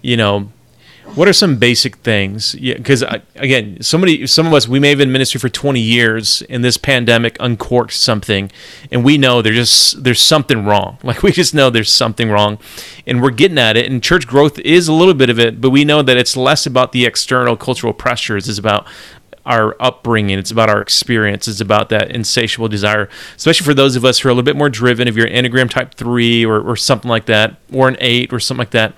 you 0.00 0.16
know, 0.16 0.50
what 1.14 1.28
are 1.28 1.32
some 1.32 1.56
basic 1.56 1.96
things? 1.96 2.54
Yeah, 2.54 2.76
because 2.76 3.04
again, 3.36 3.78
somebody, 3.82 4.26
some 4.26 4.46
of 4.46 4.54
us, 4.54 4.66
we 4.66 4.80
may 4.80 4.90
have 4.90 4.98
been 4.98 5.08
in 5.08 5.12
ministry 5.12 5.38
for 5.38 5.48
20 5.48 5.80
years, 5.80 6.42
and 6.48 6.64
this 6.64 6.76
pandemic 6.76 7.36
uncorked 7.40 7.92
something, 7.92 8.50
and 8.90 9.04
we 9.04 9.18
know 9.18 9.42
there's 9.42 9.56
just 9.56 10.04
there's 10.04 10.20
something 10.20 10.64
wrong. 10.64 10.98
Like 11.12 11.22
we 11.22 11.30
just 11.30 11.52
know 11.52 11.68
there's 11.68 11.92
something 11.92 12.30
wrong, 12.30 12.58
and 13.06 13.20
we're 13.20 13.30
getting 13.30 13.58
at 13.58 13.76
it. 13.76 13.90
And 13.90 14.02
church 14.02 14.26
growth 14.26 14.58
is 14.60 14.88
a 14.88 14.92
little 14.94 15.12
bit 15.12 15.28
of 15.28 15.38
it, 15.38 15.60
but 15.60 15.68
we 15.68 15.84
know 15.84 16.00
that 16.00 16.16
it's 16.16 16.38
less 16.38 16.64
about 16.64 16.92
the 16.92 17.04
external 17.04 17.54
cultural 17.54 17.92
pressures. 17.92 18.48
It's 18.48 18.58
about 18.58 18.86
our 19.44 19.76
upbringing. 19.80 20.38
It's 20.38 20.50
about 20.50 20.70
our 20.70 20.80
experience. 20.80 21.48
It's 21.48 21.60
about 21.60 21.88
that 21.90 22.10
insatiable 22.10 22.68
desire, 22.68 23.08
especially 23.36 23.64
for 23.64 23.74
those 23.74 23.96
of 23.96 24.04
us 24.04 24.20
who 24.20 24.28
are 24.28 24.32
a 24.32 24.34
little 24.34 24.44
bit 24.44 24.56
more 24.56 24.70
driven. 24.70 25.08
If 25.08 25.16
you're 25.16 25.26
an 25.26 25.44
Enneagram 25.44 25.68
Type 25.68 25.94
Three 25.94 26.46
or, 26.46 26.60
or 26.60 26.76
something 26.76 27.10
like 27.10 27.26
that, 27.26 27.56
or 27.72 27.88
an 27.88 27.96
Eight 28.00 28.32
or 28.32 28.40
something 28.40 28.60
like 28.60 28.70
that, 28.70 28.94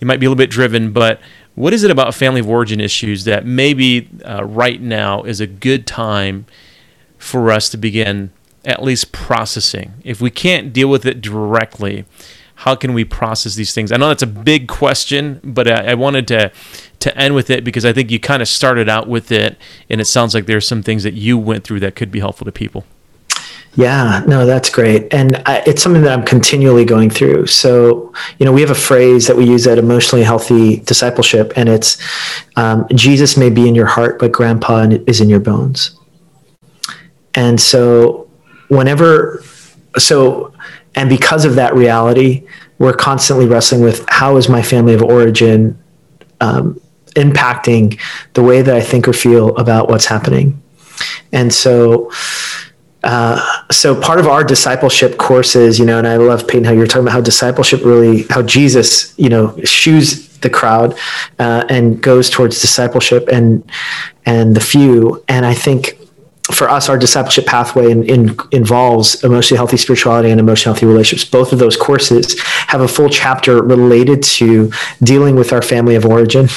you 0.00 0.06
might 0.06 0.20
be 0.20 0.26
a 0.26 0.30
little 0.30 0.38
bit 0.38 0.50
driven, 0.50 0.92
but 0.92 1.20
what 1.58 1.74
is 1.74 1.82
it 1.82 1.90
about 1.90 2.14
family 2.14 2.38
of 2.38 2.48
origin 2.48 2.80
issues 2.80 3.24
that 3.24 3.44
maybe 3.44 4.08
uh, 4.24 4.44
right 4.44 4.80
now 4.80 5.24
is 5.24 5.40
a 5.40 5.46
good 5.46 5.88
time 5.88 6.46
for 7.18 7.50
us 7.50 7.68
to 7.70 7.76
begin 7.76 8.30
at 8.64 8.80
least 8.80 9.10
processing? 9.10 9.94
If 10.04 10.20
we 10.20 10.30
can't 10.30 10.72
deal 10.72 10.88
with 10.88 11.04
it 11.04 11.20
directly, 11.20 12.04
how 12.54 12.76
can 12.76 12.94
we 12.94 13.04
process 13.04 13.56
these 13.56 13.72
things? 13.72 13.90
I 13.90 13.96
know 13.96 14.06
that's 14.06 14.22
a 14.22 14.26
big 14.26 14.68
question, 14.68 15.40
but 15.42 15.66
I, 15.68 15.90
I 15.90 15.94
wanted 15.94 16.28
to 16.28 16.52
to 17.00 17.16
end 17.16 17.34
with 17.34 17.50
it 17.50 17.64
because 17.64 17.84
I 17.84 17.92
think 17.92 18.10
you 18.10 18.20
kind 18.20 18.42
of 18.42 18.48
started 18.48 18.88
out 18.88 19.08
with 19.08 19.32
it, 19.32 19.56
and 19.90 20.00
it 20.00 20.04
sounds 20.04 20.34
like 20.34 20.46
there 20.46 20.56
are 20.56 20.60
some 20.60 20.82
things 20.82 21.02
that 21.02 21.14
you 21.14 21.36
went 21.38 21.64
through 21.64 21.80
that 21.80 21.96
could 21.96 22.12
be 22.12 22.20
helpful 22.20 22.44
to 22.44 22.52
people. 22.52 22.84
Yeah, 23.74 24.24
no, 24.26 24.44
that's 24.44 24.70
great. 24.70 25.12
And 25.14 25.36
I, 25.46 25.62
it's 25.66 25.82
something 25.82 26.02
that 26.02 26.12
I'm 26.12 26.24
continually 26.24 26.84
going 26.84 27.10
through. 27.10 27.46
So, 27.46 28.12
you 28.38 28.46
know, 28.46 28.52
we 28.52 28.60
have 28.60 28.70
a 28.70 28.74
phrase 28.74 29.26
that 29.28 29.36
we 29.36 29.44
use 29.44 29.66
at 29.66 29.78
Emotionally 29.78 30.24
Healthy 30.24 30.78
Discipleship, 30.78 31.52
and 31.54 31.68
it's 31.68 31.96
um, 32.56 32.86
Jesus 32.94 33.36
may 33.36 33.50
be 33.50 33.68
in 33.68 33.74
your 33.76 33.86
heart, 33.86 34.18
but 34.18 34.32
grandpa 34.32 34.88
is 35.06 35.20
in 35.20 35.28
your 35.28 35.38
bones. 35.38 35.96
And 37.34 37.60
so, 37.60 38.28
whenever, 38.68 39.44
so, 39.96 40.52
and 40.96 41.08
because 41.08 41.44
of 41.44 41.54
that 41.54 41.74
reality, 41.74 42.48
we're 42.78 42.94
constantly 42.94 43.46
wrestling 43.46 43.82
with 43.82 44.04
how 44.08 44.36
is 44.38 44.48
my 44.48 44.62
family 44.62 44.94
of 44.94 45.02
origin 45.02 45.78
um, 46.40 46.80
impacting 47.10 48.00
the 48.34 48.42
way 48.42 48.62
that 48.62 48.74
I 48.74 48.80
think 48.80 49.06
or 49.06 49.12
feel 49.12 49.56
about 49.56 49.88
what's 49.88 50.06
happening. 50.06 50.60
And 51.32 51.52
so, 51.52 52.10
uh, 53.08 53.62
so 53.70 53.98
part 53.98 54.20
of 54.20 54.26
our 54.26 54.44
discipleship 54.44 55.16
courses, 55.16 55.78
you 55.78 55.86
know, 55.86 55.96
and 55.96 56.06
I 56.06 56.18
love 56.18 56.46
Peyton 56.46 56.64
how 56.64 56.72
you're 56.72 56.86
talking 56.86 57.04
about 57.04 57.12
how 57.12 57.22
discipleship 57.22 57.82
really, 57.82 58.24
how 58.24 58.42
Jesus, 58.42 59.18
you 59.18 59.30
know, 59.30 59.56
shoos 59.64 60.28
the 60.40 60.50
crowd 60.50 60.92
uh, 61.38 61.64
and 61.70 62.02
goes 62.02 62.28
towards 62.28 62.60
discipleship 62.60 63.26
and 63.32 63.64
and 64.26 64.54
the 64.54 64.60
few. 64.60 65.24
And 65.26 65.46
I 65.46 65.54
think 65.54 65.98
for 66.52 66.68
us, 66.68 66.90
our 66.90 66.98
discipleship 66.98 67.46
pathway 67.46 67.90
in, 67.90 68.04
in, 68.04 68.36
involves 68.52 69.24
emotionally 69.24 69.56
healthy 69.56 69.78
spirituality 69.78 70.28
and 70.28 70.38
emotionally 70.38 70.74
healthy 70.74 70.86
relationships. 70.86 71.30
Both 71.30 71.54
of 71.54 71.58
those 71.58 71.78
courses 71.78 72.38
have 72.68 72.82
a 72.82 72.88
full 72.88 73.08
chapter 73.08 73.62
related 73.62 74.22
to 74.22 74.70
dealing 75.02 75.34
with 75.34 75.54
our 75.54 75.62
family 75.62 75.94
of 75.94 76.04
origin. 76.04 76.48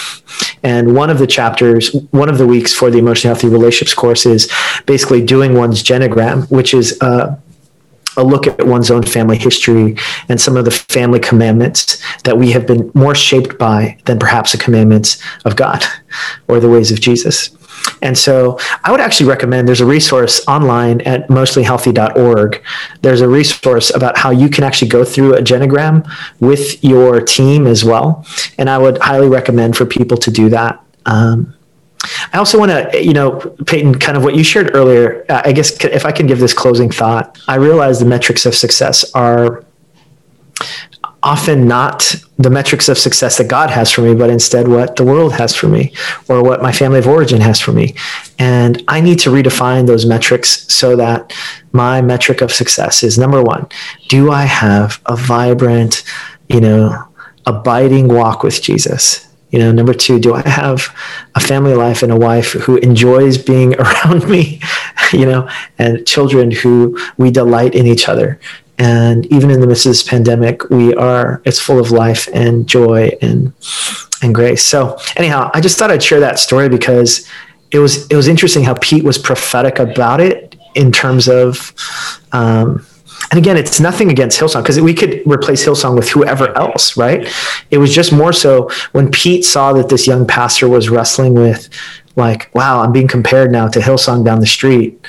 And 0.64 0.96
one 0.96 1.10
of 1.10 1.18
the 1.18 1.28
chapters, 1.28 1.92
one 2.12 2.30
of 2.30 2.38
the 2.38 2.46
weeks 2.46 2.74
for 2.74 2.92
the 2.92 3.00
emotionally 3.00 3.34
healthy 3.34 3.48
relationships 3.48 3.94
course 3.94 4.26
is 4.26 4.52
basically 4.86 5.24
doing 5.26 5.56
one's 5.56 5.84
genogram, 5.84 6.50
which 6.52 6.74
is 6.74 7.00
uh, 7.02 7.36
a 8.18 8.24
look 8.24 8.46
at 8.48 8.66
one's 8.66 8.92
own 8.92 9.04
family 9.04 9.38
history 9.38 9.96
and 10.30 10.40
some 10.40 10.58
of 10.58 10.66
the 10.66 10.72
family 10.72 11.20
commandments 11.20 12.02
that 12.24 12.38
we 12.38 12.52
have 12.52 12.68
been 12.68 12.92
more 12.94 13.16
shaped 13.16 13.58
by 13.58 13.98
than 14.06 14.20
perhaps 14.20 14.52
the 14.52 14.58
commandments 14.58 15.22
of 15.46 15.56
God 15.56 15.84
or 16.48 16.60
the 16.60 16.70
ways 16.70 16.92
of 16.92 17.00
Jesus. 17.00 17.50
And 18.02 18.18
so 18.18 18.58
I 18.84 18.92
would 18.92 19.00
actually 19.00 19.30
recommend 19.30 19.68
there's 19.68 19.82
a 19.82 19.86
resource 19.86 20.46
online 20.48 21.02
at 21.02 21.28
emotionallyhealthy.org. 21.28 22.64
There's 23.02 23.22
a 23.22 23.28
resource 23.28 23.94
about 23.94 24.18
how 24.18 24.32
you 24.32 24.50
can 24.50 24.64
actually 24.64 24.90
go 24.90 25.04
through 25.04 25.36
a 25.36 25.42
genogram 25.42 26.10
with 26.40 26.84
your 26.84 27.22
team 27.22 27.68
as 27.68 27.86
well. 27.86 28.26
And 28.58 28.70
I 28.70 28.78
would 28.78 28.98
highly 28.98 29.30
recommend 29.30 29.78
for 29.78 29.86
people 29.86 30.18
to 30.18 30.32
do 30.32 30.50
that. 30.50 30.84
Um, 31.06 31.56
I 32.34 32.38
also 32.38 32.58
want 32.58 32.72
to, 32.72 33.04
you 33.04 33.14
know, 33.14 33.40
Peyton, 33.68 34.00
kind 34.00 34.18
of 34.18 34.24
what 34.24 34.36
you 34.36 34.44
shared 34.44 34.76
earlier. 34.76 35.26
Uh, 35.30 35.44
I 35.46 35.52
guess 35.52 35.84
if 35.86 36.06
I 36.06 36.12
can 36.12 36.26
give 36.26 36.40
this 36.40 36.54
closing 36.54 36.90
thought, 36.90 37.40
I 37.48 37.56
realize 37.56 38.00
the 38.00 38.06
metrics 38.06 38.46
of 38.46 38.56
success 38.56 39.12
are 39.14 39.64
often 41.24 41.68
not 41.68 42.16
the 42.42 42.50
metrics 42.50 42.90
of 42.90 42.98
success 42.98 43.38
that 43.38 43.48
God 43.48 43.70
has 43.70 43.92
for 43.92 44.02
me, 44.02 44.14
but 44.14 44.30
instead 44.30 44.68
what 44.68 44.96
the 44.96 45.04
world 45.04 45.34
has 45.34 45.56
for 45.56 45.68
me 45.68 45.94
or 46.28 46.44
what 46.44 46.62
my 46.62 46.72
family 46.72 47.00
of 47.00 47.08
origin 47.08 47.42
has 47.42 47.60
for 47.60 47.72
me. 47.72 47.96
And 48.40 48.84
I 48.88 49.02
need 49.02 49.20
to 49.20 49.30
redefine 49.30 49.88
those 49.88 50.06
metrics 50.06 50.72
so 50.74 50.96
that 50.96 51.34
my 51.72 52.02
metric 52.02 52.42
of 52.42 52.52
success 52.52 53.04
is 53.04 53.18
number 53.18 53.42
one, 53.42 53.68
do 54.10 54.32
I 54.32 54.44
have 54.44 55.02
a 55.06 55.16
vibrant, 55.16 56.04
you 56.48 56.62
know, 56.62 57.08
abiding 57.46 58.08
walk 58.08 58.44
with 58.44 58.62
Jesus? 58.62 59.28
You 59.52 59.60
know, 59.60 59.72
number 59.72 59.94
two, 59.94 60.18
do 60.18 60.34
I 60.34 60.48
have 60.48 60.96
a 61.36 61.42
family 61.42 61.74
life 61.74 62.04
and 62.04 62.12
a 62.12 62.16
wife 62.16 62.54
who 62.54 62.78
enjoys 62.78 63.38
being 63.38 63.76
around 63.80 64.28
me, 64.30 64.62
you 65.12 65.26
know, 65.26 65.50
and 65.78 66.08
children 66.08 66.52
who 66.52 66.98
we 67.18 67.32
delight 67.32 67.76
in 67.76 67.86
each 67.86 68.08
other? 68.08 68.40
And 68.82 69.28
even 69.28 69.52
in 69.52 69.62
the 69.62 69.68
midst 69.68 69.86
of 69.86 69.92
this 69.92 70.02
pandemic 70.02 70.68
we 70.72 70.94
are 70.96 71.40
it's 71.46 71.60
full 71.60 71.80
of 71.80 71.92
life 71.92 72.28
and 72.34 72.68
joy 72.68 73.16
and 73.22 73.54
and 74.24 74.36
grace. 74.36 74.64
So 74.64 74.98
anyhow 75.16 75.50
i 75.54 75.62
just 75.62 75.78
thought 75.78 75.92
i'd 75.92 76.04
share 76.04 76.20
that 76.20 76.40
story 76.40 76.68
because 76.68 77.28
it 77.72 77.80
was 77.80 78.08
it 78.08 78.16
was 78.16 78.28
interesting 78.28 78.64
how 78.64 78.76
pete 78.82 79.04
was 79.04 79.18
prophetic 79.18 79.78
about 79.80 80.20
it 80.20 80.56
in 80.74 80.92
terms 80.92 81.28
of 81.28 81.74
um, 82.32 82.84
and 83.30 83.38
again 83.38 83.56
it's 83.56 83.80
nothing 83.80 84.10
against 84.10 84.40
hillsong 84.40 84.64
because 84.64 84.80
we 84.82 84.96
could 84.96 85.22
replace 85.26 85.64
hillsong 85.64 85.96
with 85.96 86.10
whoever 86.10 86.48
else 86.58 86.98
right? 86.98 87.32
It 87.70 87.78
was 87.78 87.94
just 87.94 88.12
more 88.12 88.34
so 88.34 88.70
when 88.94 89.12
pete 89.12 89.46
saw 89.46 89.74
that 89.74 89.90
this 89.90 90.08
young 90.08 90.26
pastor 90.26 90.68
was 90.68 90.90
wrestling 90.90 91.36
with 91.36 91.70
like 92.16 92.50
wow 92.56 92.82
i'm 92.82 92.92
being 92.92 93.08
compared 93.08 93.52
now 93.52 93.68
to 93.68 93.80
hillsong 93.80 94.26
down 94.26 94.40
the 94.40 94.48
street. 94.48 95.00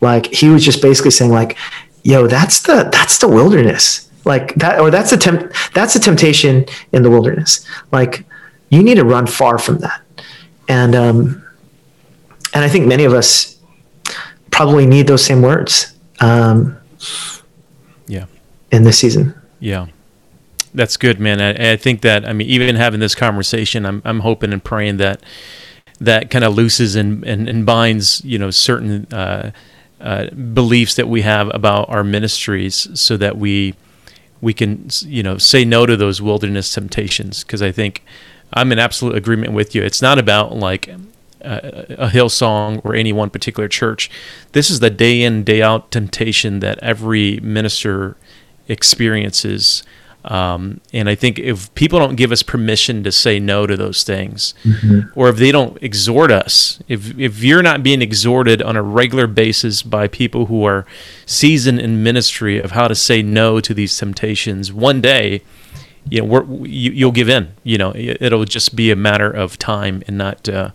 Like 0.00 0.26
he 0.26 0.48
was 0.48 0.64
just 0.64 0.80
basically 0.80 1.10
saying 1.10 1.32
like 1.32 1.58
yo, 2.02 2.26
that's 2.26 2.62
the 2.62 2.88
that's 2.92 3.18
the 3.18 3.28
wilderness. 3.28 4.08
Like 4.24 4.54
that, 4.56 4.80
or 4.80 4.90
that's 4.90 5.12
a 5.12 5.16
temp, 5.16 5.52
that's 5.72 5.96
a 5.96 6.00
temptation 6.00 6.66
in 6.92 7.02
the 7.02 7.10
wilderness. 7.10 7.66
Like 7.92 8.26
you 8.68 8.82
need 8.82 8.96
to 8.96 9.04
run 9.04 9.26
far 9.26 9.58
from 9.58 9.78
that. 9.78 10.02
And 10.68 10.94
um, 10.94 11.44
and 12.54 12.64
I 12.64 12.68
think 12.68 12.86
many 12.86 13.04
of 13.04 13.14
us 13.14 13.58
probably 14.50 14.86
need 14.86 15.06
those 15.06 15.24
same 15.24 15.40
words. 15.40 15.94
Um, 16.20 16.76
yeah. 18.06 18.26
In 18.70 18.82
this 18.82 18.98
season. 18.98 19.34
Yeah. 19.60 19.86
That's 20.74 20.96
good, 20.96 21.18
man. 21.18 21.40
I, 21.40 21.72
I 21.72 21.76
think 21.76 22.02
that 22.02 22.28
I 22.28 22.32
mean, 22.32 22.48
even 22.48 22.76
having 22.76 23.00
this 23.00 23.14
conversation, 23.14 23.86
I'm 23.86 24.02
I'm 24.04 24.20
hoping 24.20 24.52
and 24.52 24.62
praying 24.62 24.98
that 24.98 25.22
that 26.00 26.30
kind 26.30 26.44
of 26.44 26.54
looses 26.54 26.94
and, 26.94 27.24
and, 27.24 27.48
and 27.48 27.66
binds, 27.66 28.24
you 28.24 28.38
know, 28.38 28.50
certain 28.50 29.06
uh, 29.12 29.50
uh, 30.00 30.30
beliefs 30.30 30.94
that 30.94 31.08
we 31.08 31.22
have 31.22 31.50
about 31.54 31.88
our 31.88 32.04
ministries 32.04 32.88
so 32.98 33.16
that 33.16 33.36
we 33.36 33.74
we 34.40 34.54
can 34.54 34.88
you 35.04 35.22
know 35.22 35.38
say 35.38 35.64
no 35.64 35.86
to 35.86 35.96
those 35.96 36.22
wilderness 36.22 36.72
temptations 36.72 37.42
because 37.42 37.62
I 37.62 37.72
think 37.72 38.04
I'm 38.52 38.72
in 38.72 38.78
absolute 38.78 39.16
agreement 39.16 39.52
with 39.52 39.74
you. 39.74 39.82
It's 39.82 40.00
not 40.00 40.18
about 40.18 40.56
like 40.56 40.88
a, 41.40 41.96
a 41.98 42.08
Hillsong 42.08 42.80
or 42.84 42.94
any 42.94 43.12
one 43.12 43.30
particular 43.30 43.68
church. 43.68 44.10
This 44.52 44.70
is 44.70 44.80
the 44.80 44.90
day 44.90 45.22
in 45.22 45.44
day 45.44 45.62
out 45.62 45.90
temptation 45.90 46.60
that 46.60 46.78
every 46.80 47.40
minister 47.40 48.16
experiences 48.68 49.82
um, 50.28 50.82
and 50.92 51.08
I 51.08 51.14
think 51.14 51.38
if 51.38 51.74
people 51.74 51.98
don't 51.98 52.14
give 52.14 52.32
us 52.32 52.42
permission 52.42 53.02
to 53.02 53.10
say 53.10 53.40
no 53.40 53.66
to 53.66 53.78
those 53.78 54.04
things, 54.04 54.52
mm-hmm. 54.62 55.08
or 55.18 55.30
if 55.30 55.36
they 55.36 55.50
don't 55.50 55.82
exhort 55.82 56.30
us, 56.30 56.82
if 56.86 57.18
if 57.18 57.42
you're 57.42 57.62
not 57.62 57.82
being 57.82 58.02
exhorted 58.02 58.60
on 58.60 58.76
a 58.76 58.82
regular 58.82 59.26
basis 59.26 59.82
by 59.82 60.06
people 60.06 60.46
who 60.46 60.64
are 60.64 60.84
seasoned 61.24 61.80
in 61.80 62.02
ministry 62.02 62.60
of 62.60 62.72
how 62.72 62.86
to 62.88 62.94
say 62.94 63.22
no 63.22 63.58
to 63.58 63.72
these 63.72 63.96
temptations, 63.96 64.70
one 64.70 65.00
day, 65.00 65.40
you 66.10 66.22
know, 66.22 66.62
you, 66.62 67.06
will 67.06 67.12
give 67.12 67.30
in. 67.30 67.54
You 67.64 67.78
know, 67.78 67.92
it'll 67.96 68.44
just 68.44 68.76
be 68.76 68.90
a 68.90 68.96
matter 68.96 69.30
of 69.30 69.58
time 69.58 70.02
and 70.06 70.18
not. 70.18 70.46
Uh, 70.46 70.70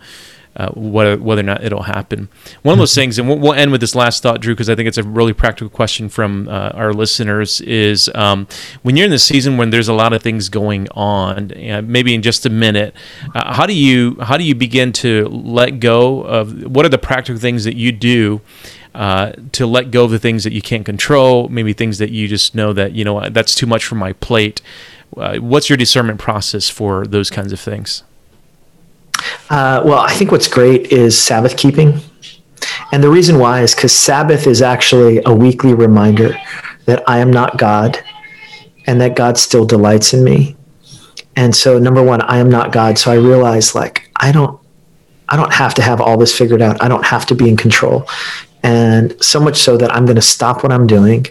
uh, 0.55 0.69
whether, 0.71 1.17
whether 1.17 1.41
or 1.41 1.43
not 1.43 1.63
it'll 1.63 1.83
happen. 1.83 2.29
One 2.61 2.73
of 2.73 2.79
those 2.79 2.95
things, 3.01 3.17
and 3.17 3.27
we'll, 3.27 3.39
we'll 3.39 3.53
end 3.53 3.71
with 3.71 3.81
this 3.81 3.95
last 3.95 4.23
thought, 4.23 4.41
Drew, 4.41 4.53
because 4.53 4.69
I 4.69 4.75
think 4.75 4.87
it's 4.87 4.97
a 4.97 5.03
really 5.03 5.33
practical 5.33 5.69
question 5.69 6.09
from 6.09 6.47
uh, 6.47 6.71
our 6.73 6.93
listeners, 6.93 7.61
is 7.61 8.09
um, 8.15 8.47
when 8.81 8.95
you're 8.95 9.05
in 9.05 9.11
the 9.11 9.19
season 9.19 9.57
when 9.57 9.69
there's 9.69 9.87
a 9.87 9.93
lot 9.93 10.13
of 10.13 10.21
things 10.21 10.49
going 10.49 10.87
on, 10.91 11.51
uh, 11.51 11.81
maybe 11.83 12.13
in 12.13 12.21
just 12.21 12.45
a 12.45 12.49
minute, 12.49 12.95
uh, 13.33 13.53
how 13.53 13.65
do 13.65 13.73
you 13.73 14.17
how 14.21 14.37
do 14.37 14.43
you 14.43 14.55
begin 14.55 14.91
to 14.93 15.27
let 15.27 15.79
go 15.79 16.21
of 16.23 16.63
what 16.63 16.85
are 16.85 16.89
the 16.89 16.97
practical 16.97 17.39
things 17.39 17.63
that 17.63 17.75
you 17.75 17.91
do? 17.91 18.41
Uh, 18.95 19.31
to 19.51 19.65
let 19.65 19.89
go 19.89 20.03
of 20.03 20.11
the 20.11 20.19
things 20.19 20.43
that 20.43 20.53
you 20.53 20.61
can't 20.61 20.85
control, 20.85 21.49
maybe 21.49 21.73
things 21.73 21.97
that 21.97 22.11
you 22.11 22.27
just 22.27 22.53
know 22.53 22.73
that 22.73 22.91
you 22.91 23.03
know 23.03 23.27
that's 23.29 23.55
too 23.55 23.65
much 23.65 23.83
for 23.83 23.95
my 23.95 24.13
plate. 24.13 24.61
Uh, 25.17 25.37
what's 25.37 25.67
your 25.67 25.77
discernment 25.77 26.19
process 26.19 26.69
for 26.69 27.07
those 27.07 27.31
kinds 27.31 27.51
of 27.51 27.59
things? 27.59 28.03
Uh, 29.49 29.81
well, 29.85 29.99
I 29.99 30.13
think 30.13 30.31
what's 30.31 30.47
great 30.47 30.91
is 30.91 31.19
Sabbath 31.19 31.57
keeping. 31.57 31.99
And 32.91 33.03
the 33.03 33.09
reason 33.09 33.39
why 33.39 33.61
is 33.61 33.75
because 33.75 33.95
Sabbath 33.95 34.47
is 34.47 34.61
actually 34.61 35.21
a 35.25 35.33
weekly 35.33 35.73
reminder 35.73 36.35
that 36.85 37.03
I 37.07 37.19
am 37.19 37.31
not 37.31 37.57
God 37.57 38.03
and 38.85 38.99
that 39.01 39.15
God 39.15 39.37
still 39.37 39.65
delights 39.65 40.13
in 40.13 40.23
me. 40.23 40.55
And 41.35 41.55
so, 41.55 41.79
number 41.79 42.03
one, 42.03 42.21
I 42.21 42.37
am 42.37 42.49
not 42.49 42.71
God. 42.71 42.97
So 42.97 43.11
I 43.11 43.15
realize 43.15 43.73
like, 43.73 44.09
I 44.17 44.31
don't, 44.31 44.59
I 45.29 45.35
don't 45.35 45.53
have 45.53 45.73
to 45.75 45.81
have 45.81 45.99
all 45.99 46.17
this 46.17 46.37
figured 46.37 46.61
out. 46.61 46.81
I 46.81 46.87
don't 46.87 47.05
have 47.05 47.25
to 47.27 47.35
be 47.35 47.49
in 47.49 47.57
control. 47.57 48.07
And 48.61 49.21
so 49.23 49.39
much 49.39 49.57
so 49.57 49.77
that 49.77 49.93
I'm 49.93 50.05
going 50.05 50.15
to 50.15 50.21
stop 50.21 50.63
what 50.63 50.71
I'm 50.71 50.87
doing. 50.87 51.25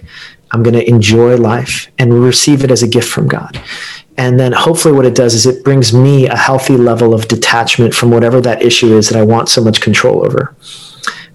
I'm 0.51 0.62
going 0.62 0.74
to 0.74 0.86
enjoy 0.88 1.36
life 1.36 1.90
and 1.99 2.12
receive 2.12 2.64
it 2.64 2.70
as 2.70 2.82
a 2.82 2.88
gift 2.88 3.09
from 3.09 3.26
God. 3.28 3.61
And 4.19 4.39
then 4.39 4.53
hopefully, 4.53 4.95
what 4.95 5.07
it 5.07 5.15
does 5.15 5.35
is 5.35 5.47
it 5.47 5.65
brings 5.65 5.95
me 5.95 6.27
a 6.27 6.37
healthy 6.37 6.77
level 6.77 7.15
of 7.15 7.29
detachment 7.29 7.95
from 7.95 8.11
whatever 8.11 8.41
that 8.43 8.63
issue 8.63 8.97
is 8.97 9.09
that 9.09 9.19
I 9.19 9.23
want 9.23 9.49
so 9.49 9.63
much 9.63 9.81
control 9.81 10.25
over. 10.25 10.55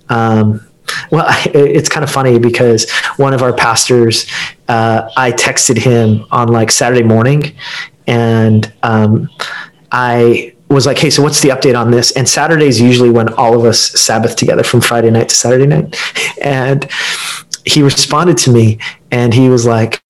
Um, 0.10 0.66
well, 1.12 1.26
it's 1.54 1.90
kind 1.90 2.04
of 2.04 2.12
funny 2.12 2.40
because 2.40 2.90
one 3.18 3.34
of 3.34 3.42
our 3.42 3.54
pastors, 3.54 4.28
uh, 4.68 5.10
I 5.18 5.32
texted 5.32 5.78
him 5.78 6.26
on 6.32 6.50
like 6.50 6.72
Saturday 6.72 7.04
morning, 7.04 7.56
and 8.06 8.72
um, 8.84 9.30
I 9.92 10.54
was 10.70 10.86
like, 10.86 10.98
"Hey, 10.98 11.10
so 11.10 11.24
what's 11.24 11.42
the 11.42 11.50
update 11.50 11.80
on 11.80 11.92
this?" 11.92 12.12
And 12.12 12.28
Saturday 12.28 12.68
is 12.68 12.80
usually 12.80 13.10
when 13.10 13.34
all 13.34 13.58
of 13.58 13.66
us 13.66 13.80
Sabbath 13.80 14.36
together 14.36 14.64
from 14.64 14.82
Friday 14.82 15.10
night 15.10 15.30
to 15.30 15.36
Saturday 15.36 15.66
night, 15.66 15.98
and 16.42 16.90
he 17.66 17.82
responded 17.82 18.38
to 18.40 18.52
me, 18.52 18.80
and 19.12 19.34
he 19.34 19.50
was 19.50 19.66
like, 19.66 20.02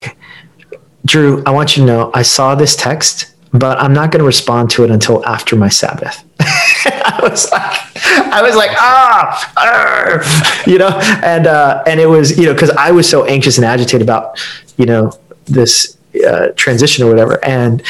"Drew, 1.07 1.41
I 1.45 1.51
want 1.51 1.77
you 1.77 1.83
to 1.83 1.87
know 1.87 2.11
I 2.13 2.21
saw 2.21 2.55
this 2.55 2.75
text, 2.75 3.33
but 3.51 3.79
I'm 3.79 3.93
not 3.93 4.11
going 4.11 4.19
to 4.19 4.25
respond 4.25 4.69
to 4.71 4.83
it 4.83 4.91
until 4.91 5.25
after 5.25 5.55
my 5.55 5.69
Sabbath." 5.69 6.23
I 6.39 7.19
was 7.21 7.51
like, 7.51 7.97
I 8.05 8.41
was 8.41 8.55
like, 8.55 8.71
ah, 8.79 10.63
you 10.67 10.77
know, 10.77 10.89
and 11.23 11.47
uh, 11.47 11.83
and 11.87 11.99
it 11.99 12.05
was, 12.05 12.37
you 12.37 12.45
know, 12.45 12.53
because 12.53 12.69
I 12.71 12.91
was 12.91 13.09
so 13.09 13.25
anxious 13.25 13.57
and 13.57 13.65
agitated 13.65 14.01
about, 14.01 14.39
you 14.77 14.85
know, 14.85 15.11
this 15.45 15.97
uh, 16.27 16.49
transition 16.55 17.05
or 17.05 17.09
whatever, 17.09 17.43
and 17.43 17.81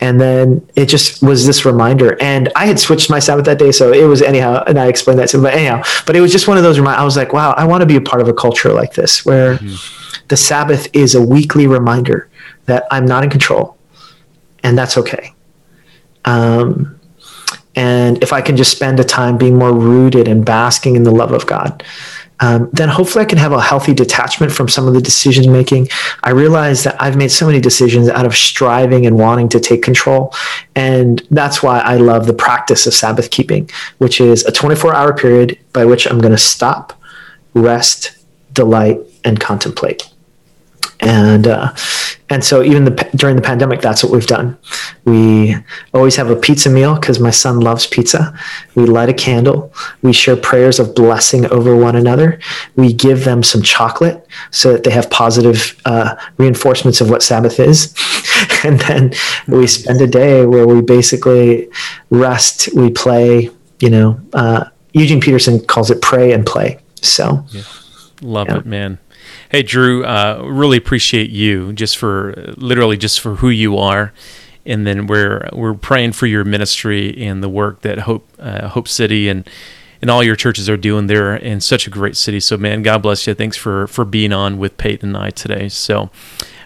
and 0.00 0.20
then 0.20 0.66
it 0.76 0.86
just 0.86 1.22
was 1.22 1.46
this 1.46 1.64
reminder. 1.64 2.16
And 2.22 2.50
I 2.56 2.66
had 2.66 2.80
switched 2.80 3.10
my 3.10 3.18
Sabbath 3.18 3.44
that 3.44 3.58
day, 3.58 3.72
so 3.72 3.92
it 3.92 4.04
was 4.04 4.22
anyhow. 4.22 4.64
And 4.66 4.78
I 4.78 4.86
explained 4.86 5.20
that 5.20 5.28
to 5.30 5.36
him, 5.36 5.42
but 5.42 5.54
anyhow, 5.54 5.82
but 6.06 6.16
it 6.16 6.20
was 6.20 6.32
just 6.32 6.48
one 6.48 6.56
of 6.56 6.62
those. 6.62 6.78
reminders. 6.78 7.00
I 7.00 7.04
was 7.04 7.16
like, 7.16 7.32
wow, 7.32 7.52
I 7.52 7.66
want 7.66 7.82
to 7.82 7.86
be 7.86 7.96
a 7.96 8.00
part 8.00 8.22
of 8.22 8.28
a 8.28 8.34
culture 8.34 8.72
like 8.72 8.94
this 8.94 9.26
where 9.26 9.56
mm-hmm. 9.56 10.24
the 10.28 10.36
Sabbath 10.36 10.88
is 10.94 11.14
a 11.14 11.22
weekly 11.22 11.66
reminder 11.66 12.29
that 12.70 12.86
I'm 12.90 13.04
not 13.04 13.24
in 13.24 13.30
control, 13.30 13.76
and 14.62 14.78
that's 14.78 14.96
okay. 14.96 15.34
Um, 16.24 17.00
and 17.76 18.22
if 18.22 18.32
I 18.32 18.40
can 18.40 18.56
just 18.56 18.72
spend 18.72 19.00
a 19.00 19.04
time 19.04 19.38
being 19.38 19.56
more 19.58 19.72
rooted 19.72 20.28
and 20.28 20.44
basking 20.44 20.96
in 20.96 21.02
the 21.02 21.10
love 21.10 21.32
of 21.32 21.46
God, 21.46 21.84
um, 22.40 22.70
then 22.72 22.88
hopefully 22.88 23.22
I 23.22 23.28
can 23.28 23.38
have 23.38 23.52
a 23.52 23.60
healthy 23.60 23.92
detachment 23.92 24.50
from 24.50 24.66
some 24.68 24.88
of 24.88 24.94
the 24.94 25.00
decision 25.00 25.52
making. 25.52 25.88
I 26.24 26.30
realize 26.30 26.84
that 26.84 27.00
I've 27.00 27.16
made 27.16 27.30
so 27.30 27.46
many 27.46 27.60
decisions 27.60 28.08
out 28.08 28.24
of 28.24 28.34
striving 28.34 29.06
and 29.06 29.18
wanting 29.18 29.50
to 29.50 29.60
take 29.60 29.82
control. 29.82 30.34
And 30.74 31.22
that's 31.30 31.62
why 31.62 31.80
I 31.80 31.96
love 31.96 32.26
the 32.26 32.32
practice 32.32 32.86
of 32.86 32.94
Sabbath 32.94 33.30
keeping, 33.30 33.70
which 33.98 34.20
is 34.20 34.44
a 34.46 34.52
24 34.52 34.94
hour 34.94 35.14
period 35.14 35.58
by 35.72 35.84
which 35.84 36.06
I'm 36.06 36.18
going 36.18 36.32
to 36.32 36.38
stop, 36.38 36.98
rest, 37.52 38.16
delight, 38.52 39.00
and 39.22 39.38
contemplate 39.38 40.10
and 41.00 41.46
uh, 41.46 41.74
and 42.28 42.44
so 42.44 42.62
even 42.62 42.84
the, 42.84 43.10
during 43.16 43.36
the 43.36 43.42
pandemic, 43.42 43.80
that's 43.80 44.04
what 44.04 44.12
we've 44.12 44.26
done. 44.26 44.56
We 45.04 45.56
always 45.92 46.16
have 46.16 46.30
a 46.30 46.36
pizza 46.36 46.70
meal 46.70 46.94
because 46.94 47.18
my 47.18 47.30
son 47.30 47.60
loves 47.60 47.86
pizza. 47.86 48.38
We 48.76 48.84
light 48.84 49.08
a 49.08 49.14
candle. 49.14 49.72
We 50.02 50.12
share 50.12 50.36
prayers 50.36 50.78
of 50.78 50.94
blessing 50.94 51.46
over 51.46 51.74
one 51.74 51.96
another. 51.96 52.38
We 52.76 52.92
give 52.92 53.24
them 53.24 53.42
some 53.42 53.62
chocolate 53.62 54.26
so 54.50 54.72
that 54.72 54.84
they 54.84 54.90
have 54.90 55.10
positive 55.10 55.80
uh, 55.86 56.14
reinforcements 56.36 57.00
of 57.00 57.10
what 57.10 57.22
Sabbath 57.22 57.58
is, 57.58 57.94
and 58.64 58.78
then 58.80 59.12
we 59.48 59.66
spend 59.66 60.00
a 60.00 60.06
day 60.06 60.46
where 60.46 60.66
we 60.66 60.82
basically 60.82 61.68
rest. 62.10 62.72
We 62.74 62.90
play. 62.90 63.50
You 63.80 63.88
know, 63.88 64.20
uh, 64.34 64.66
Eugene 64.92 65.22
Peterson 65.22 65.58
calls 65.64 65.90
it 65.90 66.02
pray 66.02 66.32
and 66.32 66.44
play. 66.44 66.78
So, 67.00 67.46
yeah. 67.48 67.62
love 68.20 68.48
yeah. 68.48 68.58
it, 68.58 68.66
man. 68.66 68.98
Hey, 69.50 69.64
Drew, 69.64 70.04
uh, 70.04 70.44
really 70.44 70.76
appreciate 70.76 71.30
you 71.30 71.72
just 71.72 71.98
for 71.98 72.54
literally 72.56 72.96
just 72.96 73.18
for 73.18 73.34
who 73.34 73.48
you 73.48 73.78
are. 73.78 74.12
And 74.64 74.86
then 74.86 75.08
we're 75.08 75.48
we're 75.52 75.74
praying 75.74 76.12
for 76.12 76.26
your 76.26 76.44
ministry 76.44 77.20
and 77.20 77.42
the 77.42 77.48
work 77.48 77.80
that 77.80 77.98
Hope 77.98 78.28
uh, 78.38 78.68
Hope 78.68 78.86
City 78.86 79.28
and 79.28 79.48
and 80.00 80.08
all 80.08 80.22
your 80.22 80.36
churches 80.36 80.68
are 80.68 80.76
doing 80.76 81.08
there 81.08 81.34
in 81.34 81.60
such 81.60 81.88
a 81.88 81.90
great 81.90 82.16
city. 82.16 82.38
So, 82.38 82.56
man, 82.56 82.82
God 82.82 83.02
bless 83.02 83.26
you. 83.26 83.34
Thanks 83.34 83.56
for 83.56 83.88
for 83.88 84.04
being 84.04 84.32
on 84.32 84.56
with 84.56 84.76
Peyton 84.76 85.16
and 85.16 85.16
I 85.16 85.30
today. 85.30 85.68
So, 85.68 86.10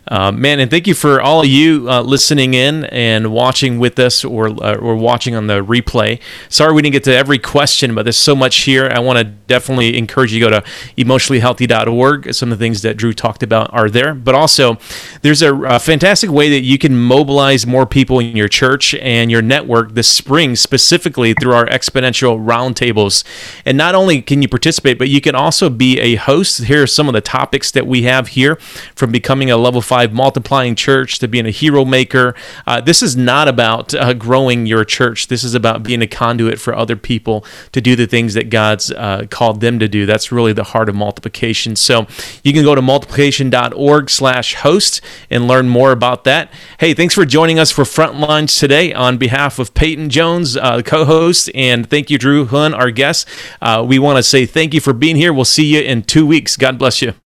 uh, 0.08 0.30
man, 0.30 0.60
and 0.60 0.70
thank 0.70 0.86
you 0.86 0.94
for 0.94 1.22
all 1.22 1.40
of 1.40 1.46
you 1.46 1.88
uh, 1.88 2.02
listening 2.02 2.52
in 2.52 2.84
and 2.84 3.32
watching 3.32 3.78
with 3.78 3.98
us 3.98 4.22
or 4.22 4.48
uh, 4.48 4.76
or 4.76 4.96
watching 4.96 5.34
on 5.34 5.46
the 5.46 5.64
replay. 5.64 6.20
Sorry 6.50 6.74
we 6.74 6.82
didn't 6.82 6.92
get 6.92 7.04
to 7.04 7.16
every 7.16 7.38
question, 7.38 7.94
but 7.94 8.02
there's 8.02 8.18
so 8.18 8.36
much 8.36 8.62
here. 8.62 8.90
I 8.92 8.98
want 8.98 9.18
to 9.18 9.24
definitely 9.24 9.96
encourage 9.96 10.32
you 10.32 10.40
to 10.40 10.50
go 10.50 10.60
to 10.60 10.66
emotionallyhealthy.org. 10.98 12.34
Some 12.34 12.52
of 12.52 12.58
the 12.58 12.62
things 12.62 12.82
that 12.82 12.98
Drew 12.98 13.14
talked 13.14 13.42
about 13.42 13.72
are 13.72 13.88
there, 13.88 14.14
but 14.14 14.34
also 14.34 14.78
there's 15.22 15.40
a, 15.40 15.54
a 15.54 15.78
fantastic 15.78 16.30
way 16.30 16.50
that 16.50 16.62
you 16.62 16.76
can 16.76 16.96
mobilize 16.98 17.66
more 17.66 17.86
people 17.86 18.18
in 18.18 18.36
your 18.36 18.48
church 18.48 18.94
and 18.96 19.30
your 19.30 19.42
network 19.42 19.94
this 19.94 20.08
spring, 20.08 20.54
specifically 20.54 21.32
through 21.32 21.54
our 21.54 21.66
exponential 21.66 22.44
roundtables. 22.44 23.24
And 23.64 23.78
not 23.78 23.94
only 23.94 24.20
can 24.20 24.42
you 24.42 24.48
participate, 24.48 24.98
but 24.98 25.08
you 25.08 25.22
can 25.22 25.34
also 25.34 25.70
be 25.70 25.98
a 25.98 26.16
host. 26.16 26.64
Here 26.64 26.82
are 26.82 26.86
some 26.86 27.08
of 27.08 27.14
the 27.14 27.22
topics 27.22 27.70
that 27.70 27.86
we 27.86 28.02
have 28.02 28.28
here 28.28 28.56
from 28.94 29.10
becoming 29.10 29.50
a 29.50 29.56
level 29.56 29.80
five 29.80 29.93
five 29.94 30.12
multiplying 30.12 30.74
church 30.74 31.20
to 31.20 31.28
being 31.28 31.46
a 31.46 31.52
hero 31.52 31.84
maker. 31.84 32.34
Uh, 32.66 32.80
this 32.80 33.00
is 33.00 33.16
not 33.16 33.46
about 33.46 33.94
uh, 33.94 34.12
growing 34.12 34.66
your 34.66 34.84
church. 34.84 35.28
This 35.28 35.44
is 35.44 35.54
about 35.54 35.84
being 35.84 36.02
a 36.02 36.06
conduit 36.08 36.58
for 36.58 36.74
other 36.74 36.96
people 36.96 37.44
to 37.70 37.80
do 37.80 37.94
the 37.94 38.08
things 38.08 38.34
that 38.34 38.50
God's 38.50 38.90
uh, 38.90 39.26
called 39.30 39.60
them 39.60 39.78
to 39.78 39.86
do. 39.86 40.04
That's 40.04 40.32
really 40.32 40.52
the 40.52 40.64
heart 40.64 40.88
of 40.88 40.96
multiplication. 40.96 41.76
So 41.76 42.08
you 42.42 42.52
can 42.52 42.64
go 42.64 42.74
to 42.74 42.82
multiplication.org 42.82 44.10
slash 44.10 44.54
host 44.56 45.00
and 45.30 45.46
learn 45.46 45.68
more 45.68 45.92
about 45.92 46.24
that. 46.24 46.52
Hey, 46.80 46.92
thanks 46.92 47.14
for 47.14 47.24
joining 47.24 47.60
us 47.60 47.70
for 47.70 47.84
Frontlines 47.84 48.58
today 48.58 48.92
on 48.92 49.16
behalf 49.16 49.60
of 49.60 49.74
Peyton 49.74 50.10
Jones, 50.10 50.56
uh, 50.56 50.82
co-host, 50.82 51.52
and 51.54 51.88
thank 51.88 52.10
you, 52.10 52.18
Drew 52.18 52.46
Hyun, 52.46 52.76
our 52.76 52.90
guest. 52.90 53.28
Uh, 53.62 53.84
we 53.86 54.00
want 54.00 54.16
to 54.16 54.24
say 54.24 54.44
thank 54.44 54.74
you 54.74 54.80
for 54.80 54.92
being 54.92 55.14
here. 55.14 55.32
We'll 55.32 55.44
see 55.44 55.66
you 55.66 55.82
in 55.82 56.02
two 56.02 56.26
weeks. 56.26 56.56
God 56.56 56.80
bless 56.80 57.00
you. 57.00 57.14